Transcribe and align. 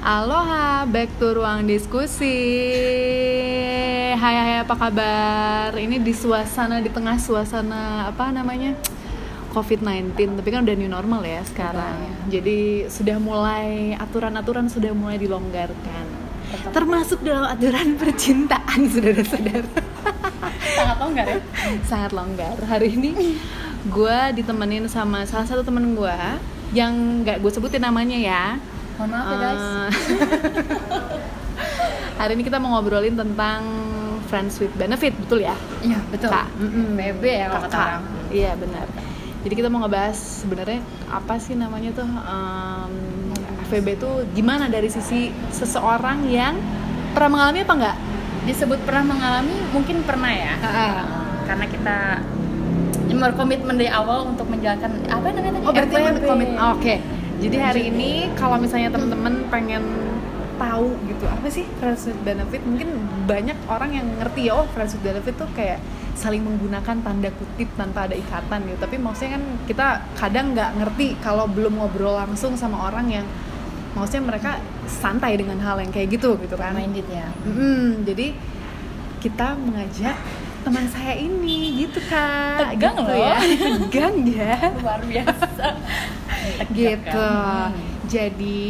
Aloha, 0.00 0.88
back 0.88 1.12
to 1.20 1.36
ruang 1.36 1.68
diskusi. 1.68 2.32
Hai 4.16 4.32
hai 4.32 4.64
apa 4.64 4.72
kabar? 4.72 5.76
Ini 5.76 6.00
di 6.00 6.16
suasana 6.16 6.80
di 6.80 6.88
tengah 6.88 7.20
suasana 7.20 8.08
apa 8.08 8.32
namanya? 8.32 8.72
COVID-19, 9.52 10.40
tapi 10.40 10.48
kan 10.48 10.64
udah 10.64 10.72
new 10.72 10.88
normal 10.88 11.20
ya 11.20 11.44
sekarang. 11.44 12.16
Jadi 12.32 12.88
sudah 12.88 13.20
mulai 13.20 13.92
aturan-aturan 13.92 14.72
sudah 14.72 14.88
mulai 14.96 15.20
dilonggarkan. 15.20 16.04
Termasuk 16.72 17.20
dalam 17.20 17.44
aturan 17.44 18.00
percintaan, 18.00 18.80
saudara-saudara. 18.88 19.68
sangat 20.80 20.96
longgar 20.96 21.26
ya 21.28 21.38
Sangat 21.84 22.16
longgar. 22.16 22.56
Hari 22.56 22.88
ini 22.96 23.36
gue 23.84 24.18
ditemenin 24.32 24.88
sama 24.88 25.28
salah 25.28 25.44
satu 25.44 25.60
temen 25.60 25.92
gue 25.92 26.18
yang 26.72 27.20
nggak 27.20 27.44
gue 27.44 27.52
sebutin 27.52 27.84
namanya 27.84 28.16
ya. 28.16 28.56
Mohon 29.00 29.10
maaf 29.10 29.26
ya 29.26 29.36
guys 29.38 29.64
Eh, 29.64 29.90
hari 32.20 32.32
ini 32.36 32.44
kita 32.44 32.60
mau 32.60 32.76
ngobrolin 32.76 33.16
tentang 33.16 33.60
friends 34.28 34.60
with 34.60 34.70
benefit, 34.76 35.16
betul 35.16 35.40
ya? 35.40 35.56
iya 35.80 35.98
betul 36.12 36.28
Kak, 36.28 36.46
mm-mm. 36.54 36.94
BB 36.94 37.24
ya 37.24 37.46
kalau 37.48 37.62
kata 37.64 37.78
orang 37.78 38.04
Iya 38.30 38.52
benar. 38.54 38.86
Jadi 39.40 39.54
kita 39.56 39.66
mau 39.66 39.80
ngebahas 39.80 40.14
sebenarnya 40.14 40.84
apa 41.08 41.34
sih 41.40 41.56
namanya 41.56 41.90
tuh 41.90 42.04
em, 42.04 42.92
FVB 43.64 43.88
tuh 43.96 44.22
gimana 44.30 44.68
dari 44.68 44.86
sisi 44.86 45.32
seseorang 45.50 46.28
yang 46.28 46.54
pernah 47.10 47.30
mengalami 47.32 47.60
apa 47.64 47.74
enggak? 47.74 47.98
disebut 48.40 48.80
pernah 48.84 49.04
mengalami 49.06 49.52
mungkin 49.68 50.00
pernah 50.00 50.30
ya 50.30 50.54
karena 51.44 51.66
kita 51.66 51.98
berkomitmen 53.10 53.76
dari 53.76 53.90
awal 53.90 54.26
untuk 54.26 54.48
menjalankan 54.48 54.90
apa 55.06 55.26
namanya 55.28 55.52
tadi 55.52 55.60
Oh 55.60 55.72
berarti 55.72 55.92
FWB. 55.92 56.00
emang 56.00 56.24
komit. 56.24 56.48
oh, 56.54 56.70
Oke. 56.72 56.94
Jadi 57.40 57.56
hari 57.56 57.82
ini 57.88 58.28
kalau 58.36 58.60
misalnya 58.60 58.92
temen-temen 58.92 59.48
pengen 59.48 59.80
tahu 60.60 60.92
gitu 61.08 61.24
apa 61.24 61.48
sih 61.48 61.64
friends 61.80 62.04
with 62.04 62.20
benefit? 62.20 62.60
Mungkin 62.60 62.88
banyak 63.24 63.56
orang 63.64 63.96
yang 63.96 64.06
ngerti 64.20 64.52
ya 64.52 64.60
oh 64.60 64.68
friends 64.76 64.92
with 64.92 65.00
benefit 65.00 65.32
tuh 65.40 65.48
kayak 65.56 65.80
saling 66.12 66.44
menggunakan 66.44 67.00
tanda 67.00 67.32
kutip 67.32 67.72
tanpa 67.80 68.04
ada 68.04 68.12
ikatan 68.12 68.68
gitu. 68.68 68.76
Tapi 68.76 68.96
maksudnya 69.00 69.40
kan 69.40 69.44
kita 69.64 69.86
kadang 70.20 70.52
nggak 70.52 70.70
ngerti 70.84 71.16
kalau 71.24 71.48
belum 71.48 71.80
ngobrol 71.80 72.20
langsung 72.20 72.60
sama 72.60 72.92
orang 72.92 73.08
yang 73.08 73.26
maksudnya 73.96 74.36
mereka 74.36 74.60
santai 74.84 75.40
dengan 75.40 75.56
hal 75.64 75.80
yang 75.80 75.88
kayak 75.88 76.12
gitu 76.20 76.36
gitu 76.44 76.60
kan? 76.60 76.76
Minded 76.76 77.08
ya. 77.08 77.24
Mm, 77.48 78.04
jadi 78.04 78.36
kita 79.24 79.56
mengajak 79.56 80.16
teman 80.60 80.84
saya 80.92 81.16
ini 81.16 81.88
gitu 81.88 82.04
kak. 82.04 82.68
Tegang 82.68 83.00
gitu 83.00 83.08
loh. 83.08 83.16
ya. 83.16 83.36
Tegang 83.80 84.16
ya. 84.28 84.56
Luar 84.76 85.00
biasa 85.08 85.72
gitu 86.70 87.24
Hmm. 87.70 87.72
jadi 88.06 88.62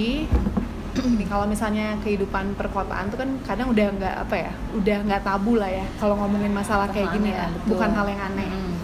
ini 1.14 1.24
kalau 1.24 1.46
misalnya 1.46 1.94
kehidupan 2.02 2.55
perkotaan 2.55 3.08
tuh 3.08 3.19
kan 3.19 3.30
kadang 3.46 3.70
udah 3.70 3.86
nggak 3.94 4.14
apa 4.27 4.34
ya 4.36 4.52
udah 4.74 4.96
nggak 5.06 5.22
tabu 5.22 5.55
lah 5.55 5.70
ya 5.70 5.86
kalau 5.96 6.18
ngomongin 6.18 6.50
masalah 6.50 6.86
kayak 6.86 7.14
gini 7.14 7.30
ya 7.30 7.46
betul. 7.48 7.74
bukan 7.74 7.91
hal 7.91 8.06
yang 8.06 8.22
aneh 8.22 8.48
Mm. 8.50 8.74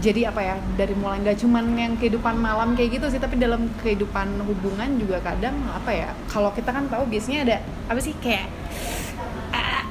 jadi 0.00 0.20
apa 0.32 0.40
ya 0.40 0.54
dari 0.74 0.94
mulai 0.96 1.20
nggak 1.20 1.36
cuman 1.36 1.64
yang 1.76 1.92
kehidupan 1.94 2.32
malam 2.34 2.72
kayak 2.72 2.96
gitu 2.96 3.06
sih 3.10 3.20
tapi 3.20 3.36
dalam 3.36 3.68
kehidupan 3.82 4.40
hubungan 4.40 4.88
juga 4.96 5.20
kadang 5.20 5.52
apa 5.68 5.90
ya 5.92 6.08
kalau 6.24 6.48
kita 6.50 6.70
kan 6.70 6.88
tahu 6.88 7.04
biasanya 7.04 7.38
ada 7.44 7.56
apa 7.84 8.00
sih 8.00 8.14
kayak 8.16 8.48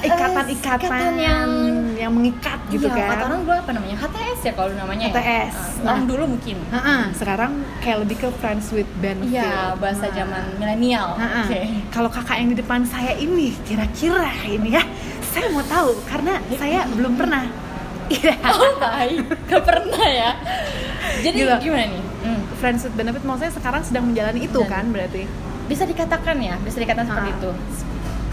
ikatan-ikatan 0.01 0.79
ikatan 0.79 1.13
yang- 1.15 1.57
yang 1.93 2.11
mengikat 2.11 2.55
gitu 2.67 2.85
Iya, 2.85 2.95
kan 3.09 3.17
orang 3.25 3.41
dulu 3.41 3.51
apa 3.53 3.71
namanya 3.71 3.95
HTS 3.99 4.39
ya 4.41 4.53
kalau 4.53 4.71
namanya 4.71 5.05
ya? 5.05 5.13
HTS. 5.13 5.53
Ah, 5.53 5.89
orang 5.89 5.99
Nah. 5.99 6.07
dulu 6.07 6.23
mungkin 6.29 6.57
Ha-ha, 6.69 6.95
sekarang 7.11 7.51
kayak 7.79 7.97
lebih 7.99 8.15
ke 8.17 8.27
friends 8.33 8.71
with 8.71 8.87
benefit 8.97 9.35
iya 9.35 9.75
bahasa 9.75 10.07
Nah. 10.07 10.15
zaman 10.15 10.43
milenial 10.55 11.07
Ha-ha. 11.13 11.43
oke 11.43 11.61
Kalau 11.89 12.09
kakak 12.09 12.35
yang 12.37 12.49
di 12.49 12.57
depan 12.57 12.79
saya 12.83 13.11
ini 13.13 13.51
kira-kira 13.61 14.23
ini 14.45 14.69
ya, 14.71 14.83
saya 15.25 15.49
mau 15.49 15.61
tahu 15.61 15.99
karena 16.05 16.39
saya 16.51 16.87
belum 16.89 17.13
pernah. 17.15 17.43
Iya. 18.09 18.33
oh 18.43 18.73
baik 18.75 19.21
gak 19.45 19.61
pernah 19.63 20.01
ya 20.03 20.33
jadi 21.19 21.37
Gitu. 21.37 21.55
gimana 21.61 21.85
nih 21.87 22.03
Hmm. 22.19 22.41
Friends 22.57 22.81
with 22.81 22.91
benefit 22.93 23.21
maksudnya 23.21 23.53
sekarang 23.53 23.81
sedang 23.81 24.03
menjalani 24.03 24.43
itu 24.43 24.59
Dan- 24.59 24.67
kan 24.67 24.85
berarti. 24.89 25.29
bisa 25.65 25.85
dikatakan 25.85 26.35
ya 26.35 26.57
bisa 26.57 26.77
dikatakan 26.77 27.05
seperti 27.05 27.29
Ah. 27.29 27.37
itu 27.37 27.51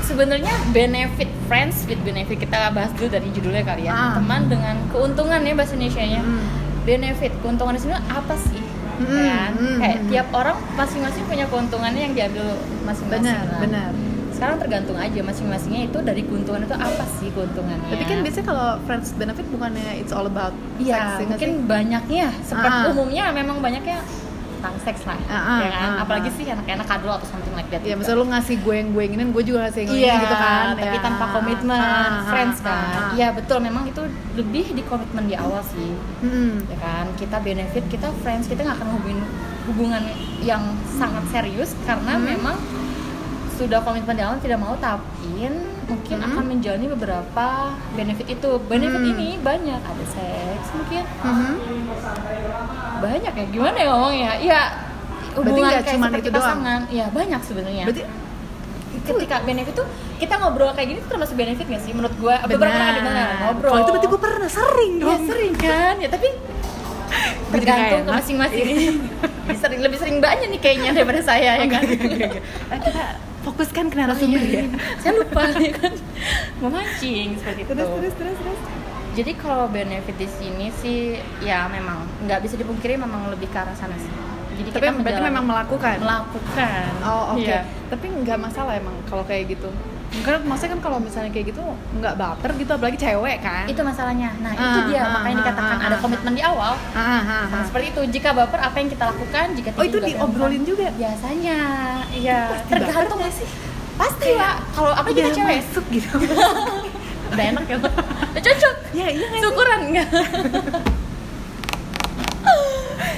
sebenarnya 0.07 0.55
benefit 0.71 1.31
friends 1.45 1.83
with 1.85 1.99
benefit 2.01 2.39
kita 2.39 2.71
bahas 2.71 2.91
dulu 2.93 3.09
dari 3.09 3.29
judulnya 3.29 3.63
kali 3.63 3.83
ya 3.83 3.93
Ah. 3.93 4.13
teman 4.17 4.47
dengan 4.47 4.79
keuntungan 4.89 5.41
ya 5.41 5.53
bahasa 5.53 5.75
Indonesia 5.75 6.05
nya 6.05 6.21
Hmm. 6.21 6.47
benefit 6.83 7.33
keuntungan 7.37 7.75
di 7.75 7.83
sini 7.83 7.95
apa 7.95 8.35
sih 8.37 8.63
Hmm, 8.97 9.13
kan 9.13 9.53
hmm, 9.53 9.77
kayak 9.77 9.99
hmm. 9.99 10.09
tiap 10.09 10.29
orang 10.33 10.57
masing-masing 10.73 11.21
punya 11.27 11.45
keuntungannya 11.45 12.01
yang 12.01 12.15
diambil 12.15 12.47
masing-masing 12.81 13.29
Benar, 13.29 13.45
lah. 13.45 13.61
benar. 13.61 13.91
sekarang 14.33 14.57
tergantung 14.59 14.97
aja 14.97 15.21
masing-masingnya 15.23 15.83
itu 15.87 15.99
dari 15.99 16.23
keuntungan 16.23 16.61
itu 16.63 16.73
apa 16.73 17.05
sih 17.15 17.29
keuntungannya 17.29 17.89
Tapi 17.89 18.05
kan 18.05 18.19
biasanya 18.21 18.47
kalau 18.47 18.67
friends 18.85 19.13
benefit 19.13 19.45
bukannya 19.49 19.97
it's 19.97 20.13
all 20.13 20.25
about 20.25 20.53
Iya, 20.79 20.97
ya 21.19 21.25
mungkin 21.25 21.51
sih? 21.51 21.65
banyaknya 21.67 22.27
seperti 22.41 22.79
Ah. 22.79 22.89
umumnya 22.89 23.25
memang 23.33 23.57
banyaknya 23.59 24.01
tentang 24.57 24.75
seks 24.81 25.03
lah, 25.05 25.19
Ah, 25.27 25.37
ah, 25.37 25.59
ya 25.59 25.69
kan? 25.71 25.91
ah, 25.91 26.03
Apalagi 26.03 26.29
ah. 26.29 26.35
sih 26.35 26.45
anak-anak 26.47 26.87
kadal 26.87 27.13
atau 27.15 27.29
something 27.29 27.53
like 27.53 27.69
that. 27.69 27.81
Ya, 27.81 27.93
gitu. 27.93 27.99
misalnya 27.99 28.19
lu 28.19 28.27
ngasih 28.29 28.57
gue 28.59 28.75
yang 28.75 28.89
gue 28.91 29.03
inginin, 29.05 29.29
gue 29.31 29.43
juga 29.43 29.59
ngasih 29.63 29.79
yang 29.79 29.89
gue 29.89 29.99
inginin 29.99 30.21
gitu 30.23 30.37
kan. 30.37 30.65
tapi 30.77 30.87
Ya. 30.91 31.03
tanpa 31.03 31.25
komitmen, 31.31 31.79
Ah, 31.79 31.95
ah, 31.95 32.15
friends 32.27 32.57
kan. 32.61 33.13
Iya 33.13 33.29
betul, 33.33 33.59
memang 33.61 33.85
itu 33.85 34.03
lebih 34.35 34.67
di 34.71 34.83
komitmen 34.83 35.25
di 35.25 35.37
awal 35.37 35.61
sih, 35.63 35.93
Hmm. 36.21 36.65
ya 36.67 36.79
kan? 36.79 37.07
Kita 37.15 37.37
benefit, 37.39 37.85
kita 37.87 38.09
friends, 38.19 38.47
kita 38.47 38.61
nggak 38.61 38.77
akan 38.77 38.89
hubungin 38.93 39.21
hubungan 39.67 40.03
yang 40.41 40.63
sangat 40.89 41.27
serius 41.29 41.75
karena 41.83 42.15
Hmm. 42.15 42.25
memang 42.25 42.57
sudah 43.57 43.81
komitmen 43.81 44.13
di 44.13 44.23
awal 44.23 44.37
tidak 44.39 44.59
mau 44.59 44.77
tapi 44.77 45.49
mungkin 45.87 46.17
Hmm. 46.17 46.29
akan 46.29 46.45
menjalani 46.47 46.87
beberapa 46.89 47.49
benefit 47.93 48.27
itu. 48.31 48.51
Benefit 48.63 48.99
Hmm. 48.99 49.13
ini 49.13 49.29
banyak, 49.39 49.81
ada 49.81 50.05
seks 50.07 50.67
mungkin, 50.73 51.03
Mhm. 51.21 51.53
banyak 52.99 53.33
ya 53.35 53.45
gimana 53.47 53.77
ya 53.77 53.87
ngomongnya 53.89 54.33
ya 54.39 54.61
hubungan 55.35 55.69
kayak 55.71 55.85
cuman 55.91 56.09
seperti 56.11 56.21
itu 56.23 56.31
doang? 56.31 56.43
pasangan 56.43 56.81
ya 56.91 57.07
banyak 57.11 57.41
sebenarnya 57.43 57.85
Berarti 57.85 58.03
ketika 59.07 59.37
benefit 59.43 59.75
tuh 59.75 59.87
kita 60.17 60.35
ngobrol 60.35 60.73
kayak 60.73 60.89
gini 60.89 60.99
tuh 60.99 61.11
termasuk 61.11 61.35
benefit 61.35 61.67
gak 61.67 61.79
sih 61.79 61.93
menurut 61.93 62.17
gue 62.17 62.35
beberapa 62.47 62.73
benar. 62.73 62.89
kali 62.89 63.01
dengar 63.03 63.29
ngobrol 63.43 63.71
Kalau 63.71 63.79
itu 63.79 63.91
berarti 63.93 64.09
gue 64.09 64.21
pernah 64.23 64.51
sering 64.51 64.93
ya 64.95 65.03
dong. 65.03 65.21
sering 65.27 65.55
kan 65.55 65.95
ya 65.97 66.09
tapi 66.09 66.29
tergantung 67.47 68.03
ke 68.03 68.13
masing-masing 68.13 68.65
Lebih 69.47 69.59
sering 69.63 69.81
lebih 69.81 69.99
sering 69.99 70.17
banyak 70.19 70.49
nih 70.49 70.61
kayaknya 70.61 70.91
daripada 70.93 71.21
saya 71.23 71.51
ya 71.57 71.67
kan 71.69 71.83
Eh, 71.85 72.79
kita 72.81 73.05
fokuskan 73.47 73.85
ke 73.87 73.95
narasumber 73.95 74.43
Iya, 74.43 74.61
ya. 74.61 74.79
saya 75.01 75.13
lupa 75.17 75.43
ya 75.63 75.71
kan 75.73 75.93
memancing 76.59 77.29
seperti 77.37 77.61
itu 77.63 77.73
Terus 77.73 77.89
terus 77.89 78.15
terus 78.15 78.37
terus. 78.37 78.61
jadi 79.15 79.33
kalau 79.35 79.67
benefit 79.69 80.17
di 80.17 80.29
sini 80.29 80.67
sih 80.75 80.99
ya 81.41 81.65
memang 81.67 81.97
nggak 82.21 82.43
bisa 82.43 82.55
dipungkiri 82.55 82.99
memang 82.99 83.31
lebih 83.31 83.47
ke 83.47 83.57
arah 83.57 83.73
sana 83.73 83.95
sih 83.97 84.11
jadi 84.57 84.71
Tapi 84.73 84.87
kita 84.89 84.99
berarti 84.99 85.21
memang 85.23 85.45
melakukan. 85.45 85.97
melakukan 86.01 86.89
Oh 87.05 87.37
oke. 87.37 87.45
Iya. 87.45 87.61
Tapi 87.87 88.09
nggak 88.09 88.39
masalah 88.41 88.73
emang 88.75 88.97
kalau 89.05 89.21
kayak 89.21 89.53
gitu. 89.53 89.69
Karena 90.17 90.39
maksudnya 90.41 90.73
kan 90.73 90.83
kalau 90.83 90.99
misalnya 90.99 91.29
kayak 91.29 91.47
gitu 91.51 91.63
nggak 91.93 92.15
baper 92.15 92.51
gitu 92.55 92.71
apalagi 92.71 92.97
cewek 92.97 93.37
kan. 93.39 93.65
itu 93.67 93.81
masalahnya 93.81 94.31
nah 94.39 94.51
Ah, 94.51 94.63
itu 94.65 94.81
dia 94.89 95.01
ah, 95.01 95.11
makanya 95.13 95.35
ah, 95.35 95.41
dikatakan 95.43 95.77
ah, 95.77 95.87
ada 95.87 95.93
ah, 95.93 96.01
komitmen 96.01 96.33
di 96.33 96.43
awal 96.43 96.73
Ah, 96.89 96.99
ah, 96.99 97.21
ah. 97.27 97.45
Nah, 97.49 97.63
seperti 97.63 97.87
itu 97.91 98.01
jika 98.13 98.31
baper 98.33 98.61
apa 98.61 98.77
yang 98.77 98.89
kita 98.89 99.05
lakukan 99.05 99.47
jika 99.53 99.69
Oh 99.73 99.85
itu 99.85 99.99
diobrolin 99.99 100.63
juga. 100.63 100.89
biasanya 100.93 101.59
iya 102.11 102.39
Pasti 102.51 102.71
tergantung 102.71 103.19
nggak 103.19 103.35
sih 103.35 103.49
pasti 103.97 104.29
lah 104.31 104.61
kalau 104.71 104.93
apa 104.93 105.09
kita 105.09 105.31
cewek 105.33 105.57
masuk 105.59 105.85
gitu. 105.91 106.09
udah 107.33 107.45
enak 107.49 107.65
ya 107.65 107.77
udah 107.77 107.93
cocok 108.39 108.75
ya 108.93 109.07
iya 109.09 109.27
sih? 109.27 109.41
syukuran 109.41 109.81
enggak 109.85 110.09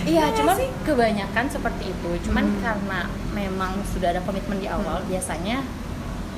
Iya, 0.00 0.24
Iya 0.24 0.34
cuman 0.34 0.56
sih. 0.56 0.68
kebanyakan 0.82 1.44
seperti 1.46 1.84
itu. 1.86 2.10
Cuman 2.24 2.44
Hmm. 2.46 2.60
karena 2.64 3.00
memang 3.30 3.76
sudah 3.84 4.08
ada 4.08 4.24
komitmen 4.24 4.56
di 4.56 4.64
awal, 4.66 5.04
biasanya 5.04 5.60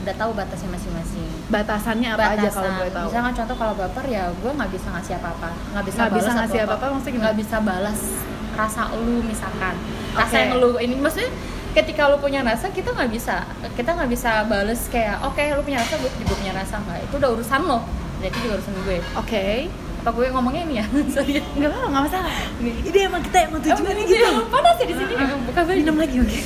udah 0.01 0.15
tahu 0.17 0.31
batasnya 0.33 0.71
masing-masing. 0.73 1.29
Batasannya 1.53 2.09
apa 2.17 2.27
aja 2.37 2.49
kalau 2.49 2.71
boleh 2.81 2.93
tahu? 2.93 3.07
Misalkan 3.13 3.35
contoh 3.37 3.57
kalau 3.61 3.75
baper 3.77 4.05
ya 4.09 4.25
gue 4.33 4.53
nggak 4.57 4.71
bisa 4.73 4.89
ngasih 4.97 5.15
apa-apa, 5.21 5.49
nggak 5.77 5.85
bisa 5.85 5.99
balas 6.01 6.17
bisa 6.17 6.31
ngasih 6.37 6.59
apa-apa, 6.65 6.87
maksudnya 6.97 7.19
nggak 7.21 7.37
bisa 7.37 7.57
balas 7.61 8.01
rasa 8.57 8.83
lu 8.93 9.23
misalkan, 9.25 9.75
rasa 10.13 10.35
Oke. 10.37 10.41
yang 10.43 10.53
lu 10.59 10.71
ini 10.83 10.95
maksudnya 10.99 11.31
ketika 11.71 12.11
lu 12.11 12.19
punya 12.19 12.43
rasa 12.43 12.67
kita 12.75 12.91
nggak 12.91 13.11
bisa 13.15 13.47
kita 13.79 13.95
nggak 13.95 14.11
bisa 14.11 14.43
bales 14.51 14.91
kayak 14.91 15.23
oke 15.23 15.39
lu 15.39 15.63
punya 15.63 15.79
rasa 15.79 15.95
gue 16.03 16.11
juga 16.19 16.35
punya 16.35 16.53
rasa 16.53 16.83
nggak 16.83 16.99
itu 17.07 17.15
udah 17.15 17.31
urusan 17.31 17.61
lo 17.63 17.79
jadi 18.21 18.37
juga 18.43 18.55
urusan 18.59 18.75
gue 18.85 18.99
Oke. 19.17 19.47
apa 20.01 20.11
gue 20.17 20.27
ngomongnya 20.33 20.63
ini 20.67 20.75
ya 20.81 20.87
sorry 21.15 21.45
Nggak 21.57 21.71
apa 21.77 21.79
nggak 21.93 22.05
masalah. 22.09 22.33
Ini 22.61 22.99
emang 23.05 23.21
kita 23.21 23.37
emang 23.53 23.61
tujuannya 23.61 24.05
gitu. 24.09 24.17
gitu. 24.17 24.43
panas 24.49 24.77
ya 24.81 24.87
di 24.89 24.95
sini 24.97 25.15
bukan 25.45 25.63
baju 25.69 25.77
Minum 25.77 25.97
lagi 26.01 26.17
oke. 26.25 26.39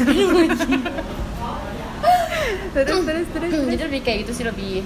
Terus 2.75 3.01
terus 3.05 3.27
terus. 3.33 3.51
Hmm, 3.53 3.69
jadi 3.71 3.83
lebih 3.89 4.01
kayak 4.05 4.19
gitu 4.27 4.33
sih 4.37 4.45
lebih 4.47 4.85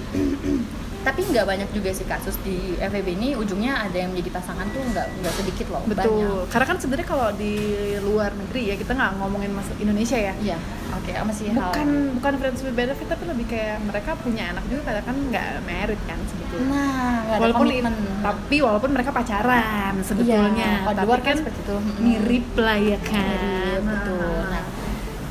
tapi 0.99 1.23
nggak 1.23 1.47
banyak 1.47 1.69
juga 1.71 1.95
sih 1.95 2.03
kasus 2.03 2.35
di 2.43 2.75
FWB 2.75 3.07
ini 3.15 3.29
ujungnya 3.31 3.87
ada 3.87 3.95
yang 3.95 4.11
menjadi 4.11 4.35
pasangan 4.35 4.67
tuh 4.75 4.83
nggak 4.83 5.07
nggak 5.23 5.33
sedikit 5.39 5.67
loh 5.71 5.83
betul. 5.87 6.11
banyak. 6.11 6.51
karena 6.51 6.65
kan 6.67 6.77
sebenarnya 6.77 7.07
kalau 7.07 7.27
di 7.39 7.55
luar 8.03 8.35
negeri 8.35 8.61
ya 8.67 8.75
kita 8.75 8.91
nggak 8.99 9.11
ngomongin 9.23 9.51
masuk 9.55 9.75
Indonesia 9.79 10.19
ya. 10.19 10.33
Iya. 10.43 10.57
Oke 10.99 11.11
masih 11.15 11.55
hal? 11.55 11.71
Bukan 11.71 11.87
bukan 12.19 12.33
friends 12.43 12.59
with 12.67 12.75
benefit 12.75 13.07
tapi 13.07 13.23
lebih 13.31 13.45
kayak 13.47 13.77
mereka 13.87 14.11
punya 14.19 14.51
anak 14.51 14.63
juga 14.67 14.81
kadang 14.91 15.05
kan 15.07 15.17
nggak 15.31 15.47
married 15.63 16.01
kan 16.03 16.19
sebetulnya 16.27 16.67
nah 16.69 17.39
walaupun 17.39 17.67
komitmen. 17.71 17.93
tapi 18.19 18.57
walaupun 18.59 18.89
mereka 18.91 19.11
pacaran 19.15 19.93
sebetulnya. 20.03 20.51
Iya, 20.51 20.71
kalau 20.83 20.93
di 20.93 20.99
tapi 20.99 21.07
luar 21.07 21.19
kan 21.23 21.27
kan 21.31 21.37
seperti 21.39 21.59
itu. 21.63 21.75
Mirip 22.03 22.47
lah 22.59 22.77
ya 22.77 22.99
kan 22.99 23.23
Mirip, 23.23 23.81
betul. 23.87 24.35
Nah 24.51 24.61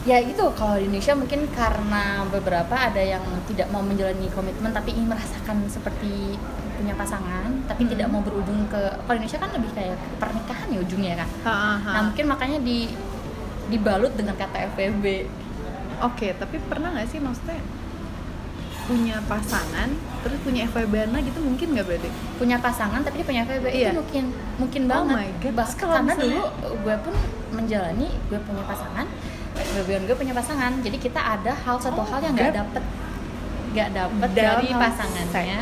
ya 0.08 0.19
itu 0.19 0.40
kalau 0.55 0.75
di 0.75 0.88
Indonesia 0.88 1.12
mungkin 1.12 1.44
karena 1.52 2.05
beberapa 2.26 2.72
ada 2.72 2.96
yang 2.99 3.20
tidak 3.44 3.69
mau 3.69 3.81
menjalani 3.81 4.25
komitmen 4.31 4.72
tapi 4.72 4.90
ingin 4.90 5.05
merasakan 5.06 5.60
seperti 5.69 6.40
punya 6.75 6.94
pasangan 6.94 7.44
tapi 7.66 7.84
Hmm. 7.84 7.93
tidak 7.93 8.08
mau 8.08 8.22
berujung 8.22 8.64
ke 8.66 8.81
kalau 8.99 9.14
Indonesia 9.14 9.37
kan 9.37 9.50
lebih 9.52 9.69
kayak 9.70 9.93
pernikahan 10.16 10.66
ya 10.66 10.78
ujungnya 10.81 11.12
kan 11.14 11.28
Ha, 11.43 11.52
ha, 11.52 11.72
ha. 11.76 11.90
nah 11.93 12.02
mungkin 12.05 12.25
makanya 12.26 12.58
di 12.60 12.88
dibalut 13.69 14.12
dengan 14.14 14.32
kata 14.34 14.72
FWB 14.72 15.28
Oke, 16.00 16.31
tapi 16.32 16.62
pernah 16.62 16.94
nggak 16.94 17.10
sih 17.10 17.19
maksudnya 17.19 17.58
punya 18.87 19.20
pasangan 19.22 19.90
terus 20.19 20.38
punya 20.40 20.64
FWB 20.64 20.94
anak 21.05 21.20
gitu 21.22 21.38
mungkin 21.38 21.76
nggak 21.76 21.84
berarti? 21.84 22.08
punya 22.38 22.56
pasangan 22.56 23.05
tapi 23.05 23.20
dia 23.20 23.26
punya 23.26 23.43
FWB 23.44 23.66
Iya. 23.69 23.90
itu 23.90 23.99
mungkin 23.99 24.25
mungkin 24.56 24.82
Oh 24.82 24.88
banget 24.88 25.12
my 25.12 25.28
God. 25.37 25.52
Bah- 25.52 25.69
karena 25.75 26.00
misalnya- 26.08 26.22
dulu 26.22 26.43
gue 26.78 26.96
pun 27.02 27.14
menjalani 27.52 28.08
gue 28.25 28.38
punya 28.40 28.62
pasangan 28.64 29.06
FWB 29.78 30.06
gue 30.06 30.16
punya 30.16 30.34
pasangan. 30.34 30.72
Jadi 30.80 30.96
kita 30.98 31.20
ada 31.20 31.52
hal 31.54 31.76
satu 31.78 32.00
Oh, 32.00 32.06
hal 32.06 32.19
yang 32.20 32.34
nggak 32.34 32.54
dapet 32.56 32.82
nggak 33.69 33.88
dapet 33.92 34.28
Dalam 34.32 34.58
dari 34.58 34.69
pasangannya. 34.72 35.60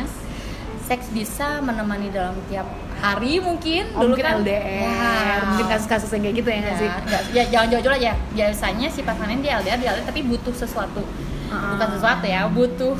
seks. 0.87 1.05
Bisa 1.11 1.59
menemani 1.59 2.07
dalam 2.07 2.33
tiap 2.47 2.65
hari 2.97 3.37
mungkin. 3.37 3.91
Oh, 3.93 4.07
mungkin 4.07 4.23
kan 4.23 4.39
LDR, 4.39 4.87
Ya. 4.87 5.43
mungkin 5.45 5.67
kasus-kasus 5.67 6.09
yang 6.09 6.23
kayak 6.23 6.35
gitu 6.39 6.49
ya 6.49 6.57
nggak 6.57 6.71
ya, 6.71 6.79
sih? 6.79 6.89
ya, 7.35 7.43
jangan 7.51 7.67
jauh-jauh 7.69 7.93
lah 7.93 8.01
ya. 8.01 8.13
Biasanya 8.31 8.87
si 8.87 9.03
pasangannya 9.03 9.43
dia 9.43 9.59
LDR 9.59 9.77
dia 9.77 9.89
LDR 9.93 10.05
tapi 10.07 10.23
butuh 10.23 10.55
sesuatu. 10.55 11.03
Ah. 11.47 11.75
bukan 11.75 11.87
sesuatu 11.95 12.25
ya 12.25 12.43
butuh 12.47 12.95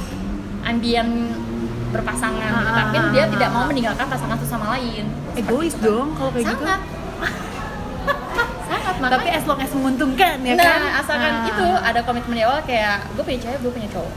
ambian 0.63 1.07
berpasangan. 1.87 2.51
Gitu. 2.51 2.67
Ah, 2.67 2.75
tapi 2.75 2.97
dia 3.11 3.23
tidak 3.27 3.49
mau 3.51 3.63
meninggalkan 3.63 4.05
pasangan 4.05 4.35
satu 4.35 4.47
sama 4.47 4.75
lain. 4.75 5.07
Egois 5.33 5.75
dong 5.79 6.11
kalau 6.13 6.31
kayak 6.35 6.51
gitu. 6.51 6.63
Sangat 8.97 9.09
Tapi 9.13 9.21
makanya 9.21 9.33
as 9.33 9.45
long 9.45 9.59
as 9.59 9.71
menguntungkan 9.71 10.35
ya 10.41 10.53
nah 10.53 10.65
kan? 10.65 10.81
asalkan 10.99 11.33
Ah. 11.35 11.49
itu 11.49 11.67
ada 11.85 11.99
komitmen 12.01 12.35
di 12.35 12.43
awal 12.43 12.59
kayak 12.61 12.97
gue 13.13 13.23
punya 13.23 13.39
cewek 13.39 13.59
gue 13.61 13.71
punya 13.71 13.89
cowok 13.89 14.13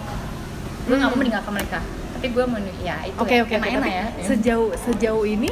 gue 0.80 0.94
nggak 0.96 1.00
mau 1.02 1.12
Hmm. 1.12 1.20
meninggalkan 1.20 1.52
mereka 1.52 1.78
tapi 2.10 2.26
gue 2.30 2.44
mau 2.44 2.58
ya 2.80 2.96
itu 3.00 3.16
Oke 3.16 3.34
ya, 3.34 3.44
Tapi 3.44 3.88
ya 3.88 4.04
sejauh 4.20 4.68
sejauh 4.76 5.24
ini 5.24 5.48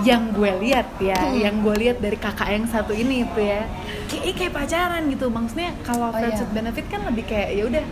yang 0.00 0.30
gue 0.30 0.46
lihat 0.62 0.94
ya, 1.02 1.18
Hmm. 1.18 1.34
yang 1.34 1.54
gue 1.58 1.74
lihat 1.76 1.98
dari 1.98 2.14
kakak 2.14 2.46
yang 2.48 2.64
satu 2.64 2.94
ini 2.94 3.26
itu 3.26 3.40
ya, 3.42 3.66
kayak 4.06 4.30
kayak 4.32 4.52
pacaran 4.54 5.10
gitu. 5.10 5.26
Maksudnya 5.26 5.74
kalau 5.82 6.08
Oh, 6.08 6.14
friends 6.14 6.38
iya. 6.38 6.42
with 6.46 6.54
benefit 6.54 6.86
kan 6.86 7.02
lebih 7.02 7.26
kayak 7.26 7.50
ya 7.50 7.66
udah 7.66 7.84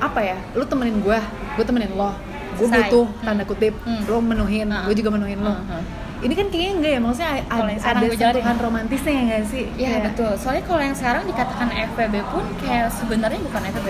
apa 0.00 0.20
ya, 0.22 0.36
lu 0.52 0.64
temenin 0.64 0.98
gue, 0.98 1.18
gue 1.54 1.64
temenin 1.64 1.92
lo, 1.92 2.08
gue 2.56 2.66
butuh 2.66 3.04
Hmm. 3.06 3.20
tanda 3.22 3.44
kutip, 3.44 3.74
Hmm. 3.84 4.00
lo 4.02 4.18
menuhin, 4.18 4.64
Nah. 4.66 4.84
gue 4.84 4.96
juga 4.96 5.12
menuhin 5.12 5.38
lo. 5.38 5.52
Hmm, 5.52 5.64
hmm. 5.70 5.82
Ini 6.24 6.32
kan 6.32 6.46
kayaknya 6.48 6.72
enggak 6.72 6.92
ya, 6.96 7.00
maksudnya 7.04 7.28
Kalau 7.28 7.44
ada, 7.44 7.68
yang 7.68 7.80
sekarang 7.84 8.00
ada 8.00 8.16
sentuhan 8.16 8.56
romantisnya 8.56 9.12
ya 9.12 9.22
nggak 9.28 9.42
sih? 9.44 9.64
Ya 9.76 9.88
Kayak- 9.92 10.04
betul. 10.08 10.32
Soalnya 10.40 10.64
kalau 10.64 10.82
yang 10.82 10.96
sekarang 10.96 11.22
dikatakan 11.28 11.68
FVB 11.68 12.14
pun 12.32 12.44
kayak 12.58 12.88
sebenarnya 12.90 13.40
bukan 13.44 13.62
FVB. 13.68 13.88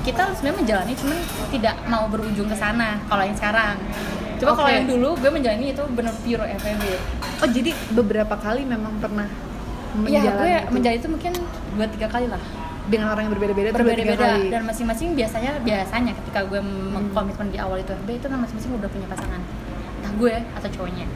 Kita 0.00 0.22
sebenarnya 0.32 0.58
menjalani 0.64 0.92
cuman 0.96 1.18
tidak 1.48 1.74
mau 1.84 2.04
berujung 2.08 2.48
ke 2.48 2.56
sana 2.56 2.88
kalau 3.04 3.22
yang 3.22 3.36
sekarang. 3.36 3.76
Coba 4.40 4.50
kalau 4.56 4.68
Oke. 4.68 4.76
yang 4.76 4.86
dulu 4.88 5.08
gue 5.16 5.30
menjalani 5.30 5.66
itu 5.70 5.82
bener 5.92 6.14
pure 6.24 6.44
FVB. 6.56 6.82
Oh 7.40 7.48
jadi 7.48 7.70
beberapa 7.92 8.34
kali 8.34 8.62
memang 8.64 8.92
pernah 8.98 9.28
Iya, 10.04 10.20
menjalani 10.26 10.40
gue 10.40 10.50
itu 10.50 10.72
menjalani 10.74 10.98
itu 10.98 11.08
mungkin 11.08 11.32
dua 11.76 11.86
tiga 11.86 12.08
kali 12.08 12.26
lah. 12.26 12.42
dengan 12.84 13.16
orang 13.16 13.24
yang 13.24 13.32
berbeda-beda, 13.32 13.72
Berbeda-beda 13.72 14.44
dan 14.52 14.68
masing-masing 14.68 15.16
biasanya 15.16 15.56
biasanya 15.64 16.12
ketika 16.20 16.44
gue 16.44 16.60
mengkomitmen 16.60 17.48
di 17.48 17.56
awal 17.56 17.80
itu 17.80 17.96
FVB 17.96 18.20
itu 18.20 18.26
kan 18.28 18.36
masing-masing 18.36 18.76
udah 18.76 18.90
punya 18.92 19.08
pasangan. 19.08 19.40
Entah 20.00 20.12
gue 20.20 20.34
atau 20.52 20.68
cowoknya. 20.68 21.08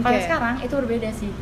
Kalau 0.00 0.18
sekarang 0.24 0.54
itu 0.64 0.74
berbeda 0.74 1.10
sih. 1.12 1.32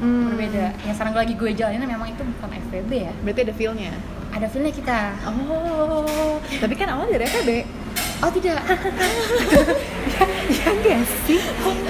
Hmm. 0.00 0.32
Berbeda. 0.32 0.72
Yang 0.86 0.94
sekarang 0.96 1.14
lagi 1.18 1.34
gue 1.36 1.50
jalanin 1.52 1.84
memang 1.84 2.08
itu 2.08 2.22
bukan 2.24 2.48
FVB 2.70 2.90
ya. 2.96 3.12
Berarti 3.26 3.40
ada 3.44 3.54
feel-nya. 3.54 3.92
Ada 4.32 4.46
feelnya 4.48 4.72
kita. 4.72 5.00
Oh, 5.28 6.40
tapi 6.62 6.74
kan 6.78 6.88
awalnya 6.94 7.20
dari 7.20 7.26
FB. 7.26 7.50
Oh 8.22 8.30
tidak. 8.30 8.62
ya 10.54 10.66
enggak 10.70 11.00
sih? 11.26 11.42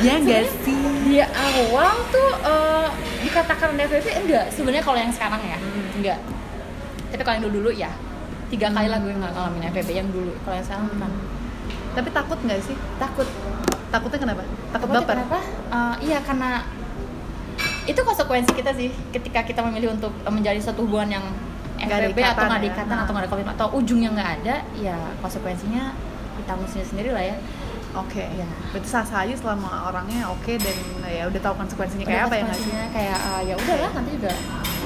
Ya 0.03 0.15
enggak 0.19 0.47
sih? 0.65 0.89
di 1.09 1.25
awal 1.25 1.97
tuh 2.13 2.31
eh, 2.45 2.89
dikatakan 3.25 3.73
FVP 3.81 4.07
enggak 4.29 4.45
sebenarnya 4.53 4.85
kalau 4.85 4.99
yang 5.01 5.09
sekarang 5.09 5.41
ya 5.41 5.59
enggak 5.97 6.21
tapi 7.09 7.23
kalau 7.25 7.35
yang 7.41 7.45
dulu 7.49 7.57
dulu 7.65 7.71
ya 7.73 7.91
tiga 8.53 8.69
kali 8.69 8.89
lah 8.93 9.01
gue 9.01 9.13
nggak 9.17 9.33
ngalamin 9.33 9.63
FVP 9.73 9.89
yang 9.97 10.09
dulu 10.13 10.37
kalau 10.45 10.55
yang 10.61 10.67
sekarang 10.69 10.87
bukan 10.93 11.13
Tapi 11.89 12.15
takut 12.15 12.39
nggak 12.47 12.61
sih? 12.63 12.77
takut 13.01 13.27
Takutnya 13.89 14.19
kenapa? 14.21 14.43
Takut 14.71 14.89
Takutnya 14.89 15.01
baper? 15.01 15.15
kenapa 15.17 15.39
Eh, 15.69 15.95
iya 16.09 16.19
karena 16.25 16.65
itu 17.85 18.01
konsekuensi 18.01 18.53
kita 18.53 18.73
sih 18.73 18.89
ketika 19.11 19.41
kita 19.45 19.61
memilih 19.65 19.97
untuk 19.97 20.13
eh, 20.13 20.33
menjadi 20.33 20.61
suatu 20.61 20.85
hubungan 20.85 21.21
yang 21.21 21.25
FVP 21.79 22.19
atau 22.21 22.45
nggak 22.45 22.63
ya? 22.65 22.69
ikatan 22.75 22.97
atau 22.99 23.13
nggak 23.15 23.25
ada 23.25 23.31
komitmen 23.31 23.55
atau 23.55 23.69
ujungnya 23.73 24.11
nggak 24.13 24.31
ada 24.43 24.55
ya 24.77 24.99
konsekuensinya 25.23 25.95
ditanggung 26.43 26.69
sendiri 26.69 26.89
sendiri 26.89 27.11
lah 27.15 27.25
ya 27.25 27.37
Oke. 27.97 28.21
Iya. 28.21 28.45
Berarti 28.71 28.85
sah-sah 28.85 29.25
aja 29.25 29.33
selama 29.33 29.89
orangnya 29.89 30.29
oke 30.29 30.61
dan 30.61 30.77
ya 31.09 31.25
udah 31.25 31.41
tahu 31.41 31.55
konsekuensinya 31.57 32.05
kayak 32.05 32.29
apa 32.29 32.35
ya 32.37 32.43
nggak 32.45 32.61
sih? 32.61 32.73
kayak 32.93 33.17
ah, 33.17 33.41
ya 33.41 33.55
udah 33.57 33.77
lah 33.81 33.91
nanti 33.97 34.11
juga 34.13 34.33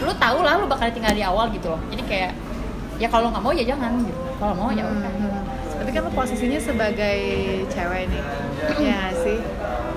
lu 0.06 0.12
tahu 0.14 0.38
lah 0.46 0.54
lu 0.62 0.66
bakal 0.70 0.86
tinggal 0.94 1.10
di 1.10 1.20
awal 1.26 1.50
gitu 1.50 1.66
loh 1.74 1.82
jadi 1.90 2.02
kayak 2.06 2.30
ya 3.02 3.08
kalau 3.10 3.34
nggak 3.34 3.42
mau 3.42 3.50
ya 3.50 3.66
jangan 3.66 3.90
gitu 4.06 4.20
kalau 4.38 4.54
mau 4.54 4.70
ya 4.70 4.86
udah 4.86 5.10
Hmm. 5.18 5.44
Tapi 5.72 5.90
kan 5.90 6.02
lo 6.02 6.10
posisinya 6.10 6.58
sebagai 6.58 7.18
cewek 7.66 8.02
nih, 8.08 8.22
ya 8.78 9.00
sih? 9.16 9.38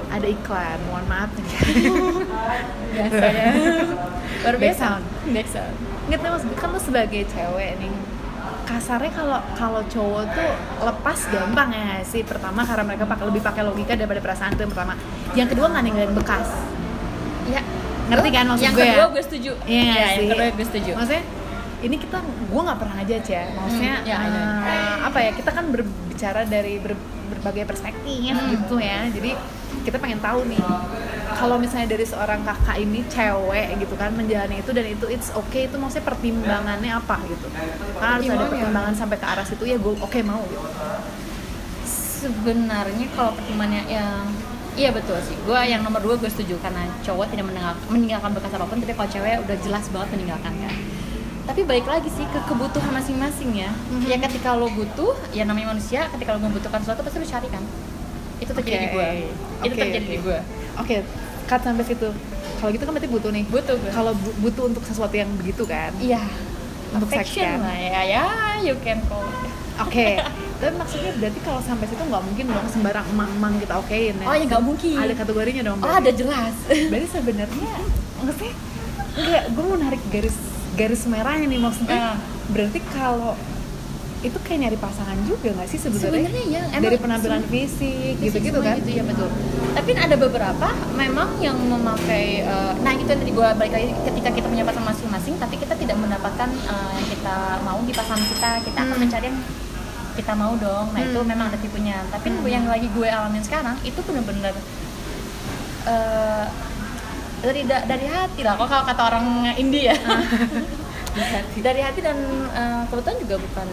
Ada 0.08 0.28
iklan, 0.28 0.80
mohon 0.86 1.06
maaf 1.06 1.30
nih. 1.34 1.50
biasa 2.96 3.26
ya. 3.26 3.52
Baru 4.42 4.58
biasa 4.58 4.80
sound. 4.82 5.04
Nggak 6.06 6.20
tahu 6.20 6.36
kan 6.56 6.70
lo 6.70 6.80
sebagai 6.80 7.22
cewek 7.26 7.74
nih 7.78 7.94
kasarnya 8.66 9.14
kalau 9.14 9.38
kalau 9.54 9.82
cowok 9.86 10.26
tuh 10.34 10.50
lepas 10.82 11.20
gampang 11.30 11.70
ya 11.70 12.02
sih? 12.02 12.26
Pertama 12.26 12.66
karena 12.66 12.82
mereka 12.84 13.06
pakai 13.06 13.26
lebih 13.30 13.42
pakai 13.42 13.62
logika 13.62 13.94
daripada 13.94 14.22
perasaan 14.22 14.54
itu 14.54 14.66
yang 14.66 14.74
pertama. 14.74 14.94
Yang 15.38 15.48
kedua 15.54 15.66
nggak 15.70 15.84
ninggalin 15.86 16.14
bekas? 16.14 16.50
Ya 17.46 17.62
Ngerti 18.06 18.30
kan 18.30 18.46
maksud 18.46 18.62
yang 18.62 18.74
gue 18.74 18.86
ya? 18.86 18.94
kedua 18.94 19.08
gue 19.12 19.24
setuju. 19.26 19.52
Iya 19.66 19.82
Ya, 19.82 19.94
sih? 19.94 20.14
yang 20.18 20.30
kedua 20.30 20.46
gue 20.50 20.66
setuju. 20.66 20.92
Maksudnya 20.94 21.24
ini 21.86 21.96
kita 21.96 22.18
gue 22.20 22.62
nggak 22.62 22.80
pernah 22.82 22.98
aja 22.98 23.16
ya. 23.22 23.44
Maksudnya 23.54 23.96
Hmm, 23.96 24.10
ya, 24.10 24.18
know. 24.18 24.66
eh, 24.66 24.96
apa 25.06 25.20
ya 25.22 25.32
kita 25.32 25.50
kan 25.50 25.66
berbicara 25.70 26.42
dari 26.44 26.76
ber- 26.78 26.98
berbagai 27.28 27.66
perspektif 27.66 28.34
Hmm. 28.34 28.50
gitu 28.52 28.76
ya. 28.78 29.06
Jadi 29.08 29.32
kita 29.82 29.98
pengen 29.98 30.18
tahu 30.18 30.50
nih 30.50 30.66
kalau 31.32 31.56
misalnya 31.56 31.86
dari 31.88 32.02
seorang 32.04 32.42
kakak 32.42 32.78
ini 32.80 33.06
cewek 33.06 33.78
gitu 33.78 33.94
kan 33.94 34.10
menjalani 34.12 34.60
itu 34.60 34.72
dan 34.72 34.86
itu 34.88 35.06
it's 35.06 35.30
okay 35.32 35.66
itu 35.66 35.78
maksudnya 35.78 36.06
pertimbangannya 36.08 36.92
apa 36.92 37.22
gitu? 37.24 37.46
Kan 37.96 38.18
harus 38.18 38.26
ada 38.28 38.46
pertimbangan 38.48 38.94
sampai 38.94 39.16
ke 39.16 39.26
arah 39.26 39.46
situ 39.46 39.64
ya 39.64 39.78
gue 39.78 39.94
oke 39.96 40.20
mau 40.22 40.42
gitu. 40.44 40.66
Sebenarnya 41.86 43.08
kalau 43.14 43.32
pertimbangannya 43.34 43.86
yang 43.88 44.26
Iya 44.76 44.92
betul 44.92 45.16
sih, 45.24 45.40
gue 45.40 45.56
yang 45.66 45.88
nomor 45.88 46.04
dua 46.04 46.20
gue 46.20 46.28
setuju. 46.28 46.60
Karena 46.60 46.84
cowok 47.00 47.32
tidak 47.32 47.48
meninggal- 47.48 47.80
meninggalkan 47.88 48.36
bekas 48.36 48.52
apa 48.52 48.68
pun, 48.68 48.76
tapi 48.76 48.92
kalau 48.92 49.08
cewek 49.08 49.40
udah 49.40 49.58
jelas 49.64 49.88
banget 49.88 50.10
meninggalkan 50.12 50.52
kan. 50.52 50.74
Tapi 51.46 51.62
balik 51.62 51.86
lagi 51.86 52.10
sih 52.10 52.26
ke 52.26 52.40
kebutuhan 52.44 52.90
masing-masing 52.92 53.54
ya. 53.56 53.70
Mhm. 53.88 54.06
Ya 54.06 54.18
ketika 54.20 54.54
lo 54.54 54.68
butuh, 54.68 55.14
ya 55.30 55.44
namanya 55.44 55.72
manusia, 55.72 56.10
ketika 56.10 56.34
lo 56.34 56.42
membutuhkan 56.42 56.80
sesuatu 56.80 57.02
pasti 57.02 57.18
lo 57.18 57.28
cari 57.28 57.48
kan. 57.48 57.64
Itu 58.36 58.52
terjadi 58.52 58.78
di 58.78 58.88
Oke. 58.88 58.94
gue. 58.94 59.08
Itu 59.62 59.66
Oke, 59.68 59.80
terjadi 59.80 60.00
oke. 60.02 60.12
di 60.12 60.20
gue. 60.20 60.40
oke 60.76 60.98
cut 61.46 61.62
sampai 61.62 61.86
situ 61.86 62.10
kalau 62.58 62.70
gitu 62.70 62.84
kan 62.84 62.92
berarti 62.92 63.08
butuh 63.08 63.30
nih 63.30 63.46
Butuh 63.46 63.78
kalau 63.94 64.12
bu- 64.12 64.34
butuh 64.42 64.66
untuk 64.66 64.82
sesuatu 64.82 65.14
yang 65.14 65.30
begitu 65.36 65.62
kan 65.64 65.94
Iya. 65.96 66.20
Untuk 66.90 67.08
seks 67.08 67.32
kan? 67.32 67.62
Lah 67.62 67.72
ya, 67.72 68.02
ya 68.04 68.26
you 68.60 68.74
can 68.82 68.98
call. 69.06 69.24
Oke, 69.78 70.18
tapi 70.60 70.74
maksudnya 70.74 71.14
berarti 71.14 71.40
kalau 71.42 71.62
sampai 71.62 71.86
situ 71.86 72.02
nggak 72.02 72.24
mungkin 72.24 72.46
dong 72.50 72.68
sembarang 72.68 73.06
emang-emang 73.08 73.54
kita 73.58 73.78
okein 73.78 74.16
ya? 74.18 74.26
Oh 74.26 74.34
ya 74.34 74.44
nggak 74.44 74.64
mungkin. 74.64 74.96
Ada 74.98 75.14
kategorinya 75.16 75.64
dong. 75.66 75.78
Oh 75.78 75.86
berarti. 75.86 76.02
ada 76.02 76.12
jelas. 76.14 76.56
Berarti 76.66 77.08
sebenarnya 77.10 77.72
maksudnya 78.18 78.54
enggak, 79.14 79.44
gue 79.48 79.64
mau 79.64 79.78
narik 79.78 80.02
garis 80.10 80.36
garis 80.76 81.02
merahnya 81.08 81.48
nih 81.48 81.60
maksudnya. 81.60 81.98
Ah. 82.14 82.18
Berarti 82.52 82.80
kalau 82.92 83.34
itu 84.22 84.38
kayak 84.42 84.60
nyari 84.66 84.78
pasangan 84.82 85.18
juga 85.22 85.54
nggak 85.54 85.70
sih 85.70 85.78
sebenarnya? 85.78 86.26
Sebenarnya 86.26 86.44
ya, 86.50 86.62
emang 86.74 86.84
Dari 86.84 86.98
penampilan 86.98 87.44
fisik 87.46 88.18
gitu-gitu 88.18 88.58
kan? 88.58 88.82
Gitu, 88.82 88.98
ya 88.98 89.04
betul. 89.06 89.30
Tapi 89.78 89.92
ada 89.94 90.16
beberapa 90.18 90.68
memang 90.94 91.38
yang 91.38 91.54
memakai 91.62 92.42
eh, 92.42 92.74
nah 92.82 92.92
itu 92.92 93.06
yang 93.06 93.22
tadi 93.22 93.32
gue 93.32 93.48
balik 93.54 93.74
lagi 93.74 93.88
ketika 94.04 94.30
kita 94.34 94.48
punya 94.50 94.66
pasangan 94.66 94.90
masing-masing 94.90 95.38
tapi 95.38 95.56
kita 95.56 95.78
tidak 95.78 95.94
mendapatkan 95.96 96.50
eh, 96.50 96.90
yang 96.98 97.08
kita 97.08 97.36
mau 97.62 97.78
di 97.82 97.94
pasangan 97.94 98.26
kita, 98.26 98.50
kita 98.66 98.80
akan 98.82 98.96
Hmm. 98.98 99.04
mencari 99.06 99.26
yang 99.30 99.40
kita 100.16 100.34
mau 100.34 100.54
dong 100.56 100.86
nah 100.90 101.02
itu 101.02 101.20
Hmm. 101.20 101.28
memang 101.28 101.46
ada 101.52 101.60
tipenya 101.60 101.98
tapi 102.10 102.32
Hmm. 102.32 102.48
yang 102.48 102.66
lagi 102.66 102.88
gue 102.90 103.06
alamin 103.06 103.44
sekarang 103.44 103.76
itu 103.84 104.00
bener-bener 104.02 104.56
eh, 105.86 106.46
dari 107.46 107.62
da- 107.64 107.86
dari 107.86 108.08
hati 108.10 108.42
lah 108.42 108.58
kok 108.58 108.66
kalau 108.66 108.84
kata 108.84 109.02
orang 109.06 109.26
India 109.56 109.94
dari 111.66 111.80
hati. 111.80 112.00
Dan 112.02 112.18
eh, 112.52 112.82
kebetulan 112.90 113.18
juga 113.22 113.36
bukan 113.40 113.68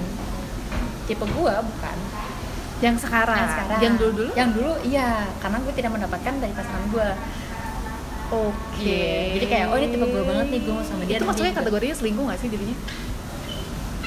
tipe 1.05 1.25
gue 1.25 1.55
bukan. 1.59 1.97
Yang 2.83 2.97
sekarang? 3.07 3.39
Yang 3.39 3.53
sekarang. 3.55 3.79
Yang 3.81 3.95
dulu 3.97 4.11
dulu 4.15 4.31
yang 4.35 4.51
dulu 4.53 4.73
iya. 4.83 5.11
Karena 5.39 5.59
gue 5.59 5.73
tidak 5.75 5.91
mendapatkan 5.91 6.35
dari 6.39 6.53
pasangan 6.53 6.85
gue 6.91 7.09
oke. 8.33 9.03
Jadi 9.39 9.47
kayak 9.47 9.67
oh 9.71 9.77
ini 9.77 9.89
tipe 9.91 10.07
gue 10.07 10.23
banget 10.23 10.47
nih 10.51 10.61
gue 10.63 10.73
mau 10.73 10.85
sama 10.87 11.03
dia 11.05 11.17
itu 11.19 11.27
maksudnya 11.27 11.53
juga. 11.53 11.61
kategorinya 11.63 11.97
selingkuh 11.97 12.25
gak 12.31 12.39
sih 12.41 12.49
jadinya? 12.49 12.77